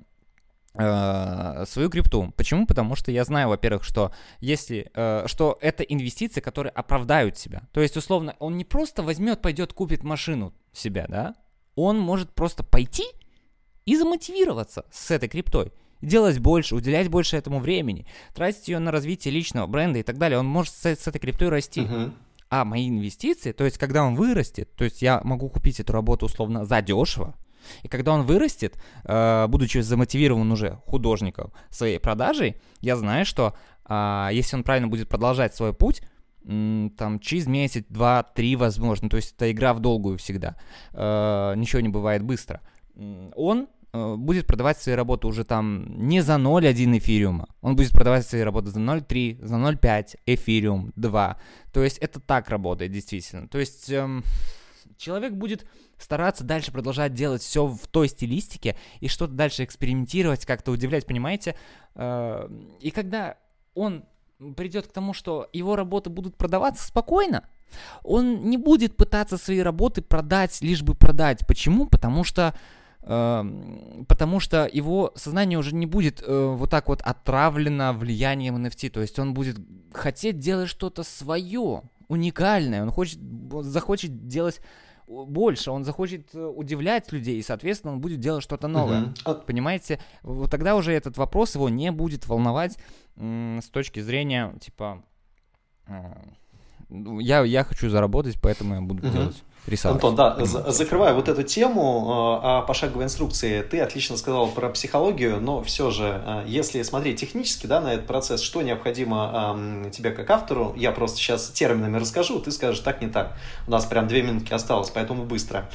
а, 0.76 1.64
свою 1.66 1.90
крипту. 1.90 2.32
Почему? 2.36 2.66
Потому 2.66 2.94
что 2.94 3.10
я 3.12 3.24
знаю, 3.24 3.48
во-первых, 3.48 3.84
что 3.84 4.12
если, 4.40 4.90
э, 4.94 5.24
что 5.26 5.56
это 5.60 5.84
инвестиции, 5.84 6.40
которые 6.40 6.72
оправдают 6.72 7.38
себя. 7.38 7.62
То 7.72 7.80
есть, 7.80 7.96
условно, 7.96 8.34
он 8.40 8.56
не 8.56 8.64
просто 8.64 9.04
возьмет, 9.04 9.40
пойдет, 9.40 9.72
купит 9.72 10.02
машину 10.02 10.52
себя, 10.72 11.06
да, 11.08 11.34
он 11.76 11.98
может 11.98 12.32
просто 12.32 12.64
пойти 12.64 13.04
и 13.86 13.96
замотивироваться 13.96 14.84
с 14.90 15.10
этой 15.10 15.28
криптой. 15.28 15.72
Делать 16.00 16.38
больше, 16.38 16.74
уделять 16.74 17.08
больше 17.08 17.36
этому 17.36 17.60
времени, 17.60 18.06
тратить 18.34 18.68
ее 18.68 18.78
на 18.78 18.90
развитие 18.90 19.32
личного 19.32 19.66
бренда 19.66 20.00
и 20.00 20.02
так 20.02 20.18
далее. 20.18 20.38
Он 20.38 20.46
может 20.46 20.74
с, 20.74 20.84
с 20.84 21.06
этой 21.06 21.18
криптой 21.18 21.48
расти. 21.48 21.80
Uh-huh. 21.80 22.12
А 22.50 22.64
мои 22.64 22.88
инвестиции, 22.88 23.52
то 23.52 23.64
есть 23.64 23.78
когда 23.78 24.04
он 24.04 24.14
вырастет, 24.14 24.70
то 24.76 24.84
есть 24.84 25.02
я 25.02 25.20
могу 25.24 25.48
купить 25.48 25.80
эту 25.80 25.92
работу 25.92 26.26
условно 26.26 26.64
за 26.64 26.82
дешево, 26.82 27.34
и 27.82 27.88
когда 27.88 28.12
он 28.12 28.22
вырастет, 28.22 28.76
э, 29.04 29.46
будучи 29.48 29.78
замотивирован 29.78 30.50
уже 30.52 30.78
художником 30.86 31.52
своей 31.70 31.98
продажей, 31.98 32.56
я 32.80 32.96
знаю, 32.96 33.24
что 33.24 33.54
э, 33.88 34.28
если 34.32 34.56
он 34.56 34.62
правильно 34.62 34.88
будет 34.88 35.08
продолжать 35.08 35.54
свой 35.54 35.72
путь, 35.72 36.02
там 36.44 37.20
через 37.20 37.46
месяц, 37.46 37.86
два, 37.88 38.22
три, 38.22 38.54
возможно, 38.54 39.08
то 39.08 39.16
есть 39.16 39.34
это 39.34 39.50
игра 39.50 39.72
в 39.72 39.80
долгую 39.80 40.18
всегда, 40.18 40.56
э, 40.92 41.54
ничего 41.56 41.80
не 41.80 41.88
бывает 41.88 42.22
быстро, 42.22 42.60
он 43.34 43.68
Э, 43.94 44.16
будет 44.16 44.46
продавать 44.48 44.78
свои 44.78 44.96
работы 44.96 45.28
уже 45.28 45.44
там 45.44 45.86
не 46.08 46.20
за 46.20 46.32
0,1 46.34 46.98
эфириума, 46.98 47.46
он 47.60 47.76
будет 47.76 47.92
продавать 47.92 48.26
свои 48.26 48.42
работы 48.42 48.70
за 48.70 48.80
0,3, 48.80 49.46
за 49.46 49.54
0,5 49.54 50.16
эфириум 50.26 50.92
2. 50.96 51.38
То 51.72 51.84
есть 51.84 51.98
это 51.98 52.18
так 52.18 52.48
работает 52.48 52.90
действительно. 52.90 53.46
То 53.46 53.58
есть 53.60 53.88
эм, 53.90 54.24
человек 54.96 55.34
будет 55.34 55.64
стараться 55.96 56.42
дальше 56.42 56.72
продолжать 56.72 57.14
делать 57.14 57.42
все 57.42 57.68
в 57.68 57.86
той 57.86 58.08
стилистике 58.08 58.76
и 58.98 59.06
что-то 59.06 59.34
дальше 59.34 59.62
экспериментировать, 59.62 60.44
как-то 60.44 60.72
удивлять, 60.72 61.06
понимаете? 61.06 61.54
Э, 61.94 62.48
и 62.80 62.90
когда 62.90 63.36
он 63.74 64.06
придет 64.56 64.88
к 64.88 64.92
тому, 64.92 65.12
что 65.12 65.48
его 65.52 65.76
работы 65.76 66.10
будут 66.10 66.36
продаваться 66.36 66.84
спокойно, 66.84 67.48
он 68.02 68.50
не 68.50 68.56
будет 68.56 68.96
пытаться 68.96 69.38
свои 69.38 69.60
работы 69.60 70.02
продать, 70.02 70.60
лишь 70.62 70.82
бы 70.82 70.96
продать. 70.96 71.46
Почему? 71.46 71.86
Потому 71.86 72.24
что 72.24 72.56
потому 73.06 74.40
что 74.40 74.68
его 74.72 75.12
сознание 75.14 75.58
уже 75.58 75.74
не 75.74 75.84
будет 75.84 76.22
э, 76.26 76.54
вот 76.56 76.70
так 76.70 76.88
вот 76.88 77.02
отравлено 77.02 77.92
влиянием 77.92 78.56
NFT, 78.56 78.88
то 78.90 79.00
есть 79.00 79.18
он 79.18 79.34
будет 79.34 79.58
хотеть 79.92 80.38
делать 80.38 80.70
что-то 80.70 81.02
свое, 81.02 81.82
уникальное, 82.08 82.82
он 82.82 82.90
хочет, 82.90 83.18
захочет 83.62 84.26
делать 84.26 84.60
больше, 85.06 85.70
он 85.70 85.84
захочет 85.84 86.34
э, 86.34 86.46
удивлять 86.46 87.12
людей, 87.12 87.38
и, 87.38 87.42
соответственно, 87.42 87.92
он 87.92 88.00
будет 88.00 88.20
делать 88.20 88.42
что-то 88.42 88.68
новое. 88.68 89.12
Uh-huh. 89.24 89.44
Понимаете? 89.44 90.00
Вот 90.22 90.50
тогда 90.50 90.74
уже 90.74 90.92
этот 90.92 91.18
вопрос 91.18 91.54
его 91.56 91.68
не 91.68 91.92
будет 91.92 92.26
волновать 92.26 92.78
м- 93.16 93.60
с 93.62 93.68
точки 93.68 94.00
зрения, 94.00 94.54
типа, 94.60 95.04
э, 95.88 96.14
я, 97.20 97.44
я 97.44 97.64
хочу 97.64 97.90
заработать, 97.90 98.40
поэтому 98.40 98.76
я 98.76 98.80
буду 98.80 99.02
uh-huh. 99.02 99.12
делать 99.12 99.42
рисовать. 99.66 99.96
Антон, 99.96 100.14
да, 100.14 100.36
закрывая 100.44 101.14
вот 101.14 101.28
эту 101.28 101.42
тему 101.42 102.40
э, 102.42 102.46
о 102.46 102.62
пошаговой 102.62 103.04
инструкции, 103.04 103.62
ты 103.62 103.80
отлично 103.80 104.16
сказал 104.16 104.48
про 104.48 104.68
психологию, 104.68 105.40
но 105.40 105.62
все 105.62 105.90
же, 105.90 106.22
э, 106.24 106.44
если 106.46 106.82
смотреть 106.82 107.20
технически 107.20 107.66
да, 107.66 107.80
на 107.80 107.94
этот 107.94 108.06
процесс, 108.06 108.40
что 108.42 108.62
необходимо 108.62 109.56
э, 109.86 109.90
тебе 109.90 110.10
как 110.10 110.28
автору, 110.30 110.74
я 110.76 110.92
просто 110.92 111.18
сейчас 111.18 111.48
терминами 111.48 111.98
расскажу, 111.98 112.40
ты 112.40 112.50
скажешь 112.52 112.80
так, 112.80 113.00
не 113.00 113.08
так. 113.08 113.36
У 113.66 113.70
нас 113.70 113.86
прям 113.86 114.06
две 114.06 114.22
минутки 114.22 114.52
осталось, 114.52 114.90
поэтому 114.90 115.24
быстро. 115.24 115.68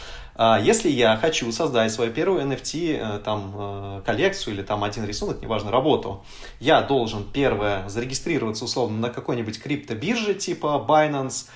Если 0.61 0.89
я 0.89 1.17
хочу 1.17 1.51
создать 1.51 1.91
свою 1.91 2.13
первую 2.13 2.41
NFT, 2.45 3.23
там, 3.23 4.01
коллекцию 4.05 4.53
или 4.53 4.61
там 4.61 4.85
один 4.85 5.03
рисунок, 5.03 5.41
неважно, 5.41 5.69
работу, 5.69 6.23
я 6.61 6.81
должен, 6.81 7.25
первое, 7.25 7.89
зарегистрироваться 7.89 8.63
условно 8.63 8.99
на 8.99 9.09
какой-нибудь 9.09 9.61
криптобирже 9.61 10.35
типа 10.35 10.85
Binance, 10.87 11.49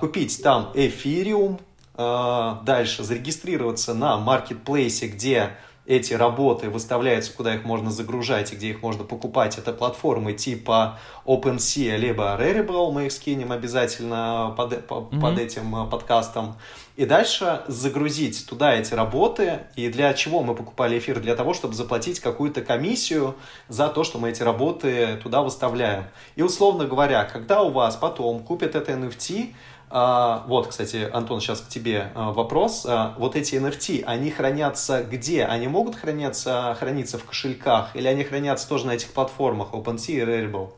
купить 0.00 0.42
там 0.42 0.72
эфириум, 0.74 1.58
Э, 1.58 1.67
дальше 1.98 3.02
зарегистрироваться 3.02 3.92
на 3.92 4.16
маркетплейсе, 4.18 5.08
где 5.08 5.50
эти 5.88 6.12
работы 6.12 6.68
выставляются, 6.68 7.32
куда 7.32 7.54
их 7.54 7.64
можно 7.64 7.90
загружать 7.90 8.52
и 8.52 8.56
где 8.56 8.68
их 8.68 8.82
можно 8.82 9.04
покупать, 9.04 9.56
это 9.56 9.72
платформы 9.72 10.34
типа 10.34 10.98
OpenSea 11.24 11.96
либо 11.96 12.36
Rarible, 12.38 12.92
мы 12.92 13.06
их 13.06 13.12
скинем 13.12 13.52
обязательно 13.52 14.54
под, 14.54 14.72
mm-hmm. 14.74 15.20
под 15.20 15.38
этим 15.38 15.74
э, 15.74 15.90
подкастом. 15.90 16.56
И 16.96 17.06
дальше 17.06 17.62
загрузить 17.68 18.46
туда 18.46 18.74
эти 18.74 18.92
работы. 18.92 19.60
И 19.76 19.88
для 19.88 20.12
чего 20.12 20.42
мы 20.42 20.54
покупали 20.54 20.98
эфир? 20.98 21.20
Для 21.20 21.36
того, 21.36 21.54
чтобы 21.54 21.72
заплатить 21.72 22.20
какую-то 22.20 22.60
комиссию 22.60 23.36
за 23.68 23.88
то, 23.88 24.04
что 24.04 24.18
мы 24.18 24.30
эти 24.30 24.42
работы 24.42 25.18
туда 25.22 25.42
выставляем. 25.42 26.04
И 26.36 26.42
условно 26.42 26.84
говоря, 26.84 27.24
когда 27.24 27.62
у 27.62 27.70
вас 27.70 27.96
потом 27.96 28.42
купят 28.42 28.74
это 28.74 28.92
NFT, 28.92 29.54
а, 29.90 30.44
вот, 30.46 30.68
кстати, 30.68 31.08
Антон, 31.12 31.40
сейчас 31.40 31.60
к 31.60 31.68
тебе 31.68 32.12
а, 32.14 32.32
вопрос. 32.32 32.84
А, 32.86 33.14
вот 33.18 33.36
эти 33.36 33.54
NFT, 33.54 34.04
они 34.04 34.30
хранятся 34.30 35.02
где? 35.02 35.44
Они 35.44 35.66
могут 35.66 35.96
храняться, 35.96 36.76
храниться 36.78 37.18
в 37.18 37.24
кошельках 37.24 37.96
или 37.96 38.06
они 38.06 38.24
хранятся 38.24 38.68
тоже 38.68 38.86
на 38.86 38.92
этих 38.92 39.12
платформах 39.12 39.72
OpenSea 39.72 40.12
и 40.12 40.20
Rarible? 40.20 40.72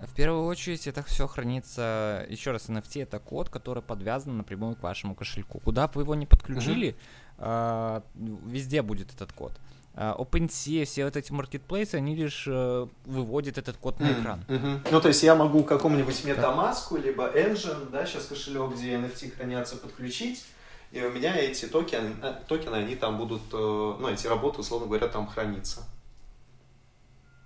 В 0.00 0.14
первую 0.14 0.44
очередь 0.44 0.86
это 0.86 1.02
все 1.02 1.26
хранится, 1.26 2.26
еще 2.28 2.52
раз, 2.52 2.68
NFT 2.68 3.02
это 3.02 3.18
код, 3.18 3.48
который 3.48 3.82
подвязан 3.82 4.36
напрямую 4.36 4.76
к 4.76 4.82
вашему 4.82 5.14
кошельку. 5.14 5.60
Куда 5.60 5.86
бы 5.86 5.94
вы 5.96 6.02
его 6.02 6.14
не 6.14 6.26
подключили, 6.26 6.94
uh-huh. 7.38 8.02
везде 8.46 8.82
будет 8.82 9.12
этот 9.12 9.32
код. 9.32 9.52
Uh, 9.96 10.18
OpenSea, 10.18 10.84
все 10.86 11.04
вот 11.04 11.16
эти 11.16 11.30
маркетплейсы, 11.30 11.94
они 11.94 12.16
лишь 12.16 12.48
uh, 12.48 12.88
выводят 13.04 13.58
этот 13.58 13.76
код 13.76 14.00
на 14.00 14.12
экран. 14.12 14.44
Mm-hmm. 14.48 14.88
Ну, 14.90 15.00
то 15.00 15.06
есть 15.06 15.22
я 15.22 15.36
могу 15.36 15.62
какому-нибудь 15.62 16.24
MetaMask, 16.24 17.00
либо 17.00 17.30
Engine, 17.30 17.90
да, 17.90 18.04
сейчас 18.04 18.26
кошелек, 18.26 18.72
где 18.72 18.94
NFT 18.94 19.36
хранятся, 19.36 19.76
подключить, 19.76 20.44
и 20.90 21.00
у 21.00 21.12
меня 21.12 21.36
эти 21.36 21.66
токены, 21.66 22.16
э, 22.22 22.34
токены 22.48 22.74
они 22.74 22.96
там 22.96 23.18
будут, 23.18 23.42
э, 23.52 23.56
ну, 23.56 24.08
эти 24.08 24.26
работы, 24.26 24.62
условно 24.62 24.88
говоря, 24.88 25.06
там 25.06 25.28
храниться. 25.28 25.84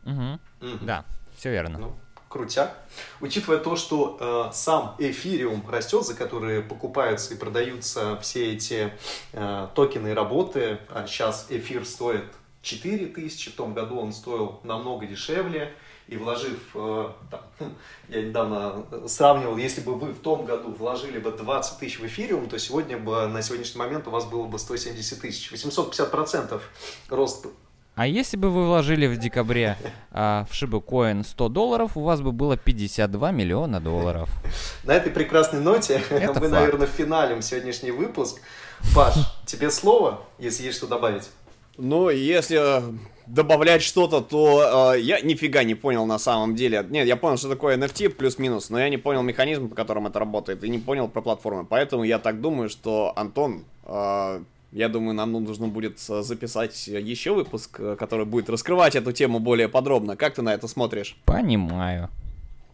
Угу. 0.06 0.12
Mm-hmm. 0.12 0.84
Да, 0.86 1.04
все 1.36 1.50
верно. 1.50 1.78
Ну, 1.78 1.96
крутяк. 2.28 2.76
Учитывая 3.20 3.58
то, 3.58 3.76
что 3.76 4.16
э, 4.20 4.54
сам 4.54 4.94
эфириум 4.98 5.64
растет, 5.68 6.04
за 6.04 6.14
которые 6.14 6.62
покупаются 6.62 7.34
и 7.34 7.36
продаются 7.36 8.18
все 8.20 8.52
эти 8.52 8.92
э, 9.32 9.68
токены 9.74 10.08
и 10.08 10.12
работы, 10.12 10.78
а 10.90 11.06
сейчас 11.06 11.46
эфир 11.48 11.84
стоит 11.84 12.24
4 12.62 13.06
тысячи, 13.06 13.50
в 13.50 13.54
том 13.54 13.74
году 13.74 13.98
он 13.98 14.12
стоил 14.12 14.60
намного 14.62 15.06
дешевле, 15.06 15.74
и 16.08 16.16
вложив, 16.16 16.58
э, 16.74 17.08
там, 17.30 17.40
хм, 17.58 17.74
я 18.08 18.22
недавно 18.22 18.86
сравнивал, 19.06 19.58
если 19.58 19.82
бы 19.82 19.94
вы 19.94 20.12
в 20.12 20.20
том 20.20 20.46
году 20.46 20.70
вложили 20.72 21.18
бы 21.18 21.30
20 21.30 21.78
тысяч 21.78 21.98
в 21.98 22.06
эфириум, 22.06 22.48
то 22.48 22.58
сегодня 22.58 22.96
бы, 22.96 23.26
на 23.26 23.42
сегодняшний 23.42 23.78
момент 23.78 24.08
у 24.08 24.10
вас 24.10 24.24
было 24.24 24.46
бы 24.46 24.58
170 24.58 25.20
тысяч. 25.20 25.52
850% 25.52 26.60
рост 27.10 27.46
а 27.98 28.06
если 28.06 28.36
бы 28.36 28.50
вы 28.50 28.64
вложили 28.64 29.08
в 29.08 29.18
декабре 29.18 29.76
а, 30.12 30.46
в 30.48 30.62
Coin 30.62 31.24
100 31.24 31.48
долларов, 31.48 31.96
у 31.96 32.02
вас 32.02 32.20
бы 32.20 32.30
было 32.30 32.56
52 32.56 33.32
миллиона 33.32 33.80
долларов. 33.80 34.30
На 34.84 34.92
этой 34.92 35.10
прекрасной 35.10 35.58
ноте 35.58 36.00
Это 36.10 36.34
мы, 36.34 36.48
факт. 36.48 36.52
наверное, 36.52 36.86
финалем 36.86 37.42
сегодняшний 37.42 37.90
выпуск. 37.90 38.40
Паш, 38.94 39.14
тебе 39.46 39.72
слово, 39.72 40.20
если 40.38 40.62
есть 40.62 40.78
что 40.78 40.86
добавить. 40.86 41.28
Ну, 41.76 42.08
если 42.08 42.82
добавлять 43.26 43.82
что-то, 43.82 44.20
то 44.20 44.92
э, 44.94 45.00
я 45.00 45.20
нифига 45.20 45.64
не 45.64 45.74
понял 45.74 46.06
на 46.06 46.20
самом 46.20 46.54
деле. 46.54 46.86
Нет, 46.88 47.08
я 47.08 47.16
понял, 47.16 47.36
что 47.36 47.48
такое 47.48 47.76
NFT 47.76 48.10
плюс-минус, 48.10 48.70
но 48.70 48.78
я 48.78 48.90
не 48.90 48.98
понял 48.98 49.22
механизм, 49.22 49.70
по 49.70 49.74
которому 49.74 50.06
это 50.06 50.20
работает, 50.20 50.62
и 50.62 50.68
не 50.68 50.78
понял 50.78 51.08
про 51.08 51.20
платформы. 51.20 51.64
Поэтому 51.64 52.04
я 52.04 52.20
так 52.20 52.40
думаю, 52.40 52.68
что 52.68 53.12
Антон 53.16 53.64
э, 53.86 54.40
я 54.72 54.88
думаю, 54.88 55.14
нам 55.14 55.32
нужно 55.32 55.68
будет 55.68 55.98
э, 56.08 56.22
записать 56.22 56.86
еще 56.88 57.32
выпуск, 57.34 57.80
э, 57.80 57.96
который 57.98 58.26
будет 58.26 58.50
раскрывать 58.50 58.96
эту 58.96 59.12
тему 59.12 59.38
более 59.38 59.68
подробно. 59.68 60.16
Как 60.16 60.34
ты 60.34 60.42
на 60.42 60.52
это 60.52 60.68
смотришь? 60.68 61.16
Понимаю. 61.24 62.10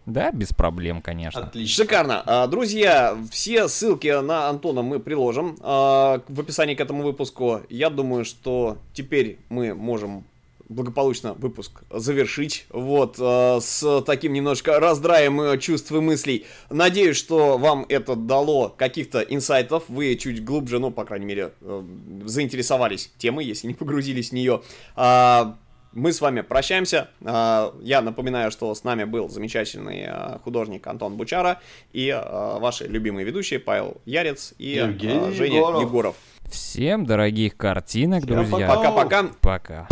Да, 0.06 0.30
без 0.32 0.52
проблем, 0.52 1.00
конечно. 1.00 1.40
Отлично. 1.40 1.84
Шикарно. 1.84 2.22
А, 2.26 2.46
друзья, 2.46 3.16
все 3.30 3.68
ссылки 3.68 4.20
на 4.20 4.48
Антона 4.48 4.82
мы 4.82 5.00
приложим 5.00 5.56
а, 5.60 6.20
в 6.28 6.40
описании 6.40 6.74
к 6.74 6.80
этому 6.80 7.02
выпуску. 7.02 7.60
Я 7.70 7.90
думаю, 7.90 8.24
что 8.24 8.76
теперь 8.92 9.38
мы 9.48 9.74
можем 9.74 10.24
благополучно 10.68 11.34
выпуск 11.34 11.82
завершить. 11.90 12.66
Вот, 12.70 13.16
э, 13.18 13.58
с 13.60 14.02
таким 14.02 14.32
немножко 14.32 14.80
раздраем 14.80 15.40
э, 15.40 15.58
чувств 15.58 15.90
и 15.92 16.00
мыслей. 16.00 16.46
Надеюсь, 16.70 17.16
что 17.16 17.58
вам 17.58 17.86
это 17.88 18.16
дало 18.16 18.68
каких-то 18.68 19.20
инсайтов. 19.20 19.84
Вы 19.88 20.16
чуть 20.16 20.44
глубже, 20.44 20.78
ну, 20.78 20.90
по 20.90 21.04
крайней 21.04 21.26
мере, 21.26 21.52
э, 21.60 21.82
заинтересовались 22.24 23.12
темой, 23.18 23.44
если 23.44 23.66
не 23.66 23.74
погрузились 23.74 24.30
в 24.30 24.32
нее. 24.32 24.62
А, 24.96 25.56
мы 25.94 26.12
с 26.12 26.20
вами 26.20 26.40
прощаемся. 26.40 27.08
А, 27.24 27.74
я 27.80 28.02
напоминаю, 28.02 28.50
что 28.50 28.74
с 28.74 28.84
нами 28.84 29.04
был 29.04 29.28
замечательный 29.28 30.04
а, 30.06 30.40
художник 30.42 30.86
Антон 30.86 31.16
Бучара 31.16 31.60
и 31.92 32.10
а, 32.10 32.58
ваши 32.58 32.86
любимые 32.86 33.24
ведущие 33.24 33.60
Павел 33.60 34.00
Ярец 34.04 34.54
и 34.58 34.70
Евгений 34.70 35.32
Женя 35.32 35.58
Егоров. 35.80 36.16
Всем 36.50 37.06
дорогих 37.06 37.56
картинок, 37.56 38.26
друзья. 38.26 38.68
Пока-пока. 38.68 39.30
Пока. 39.40 39.88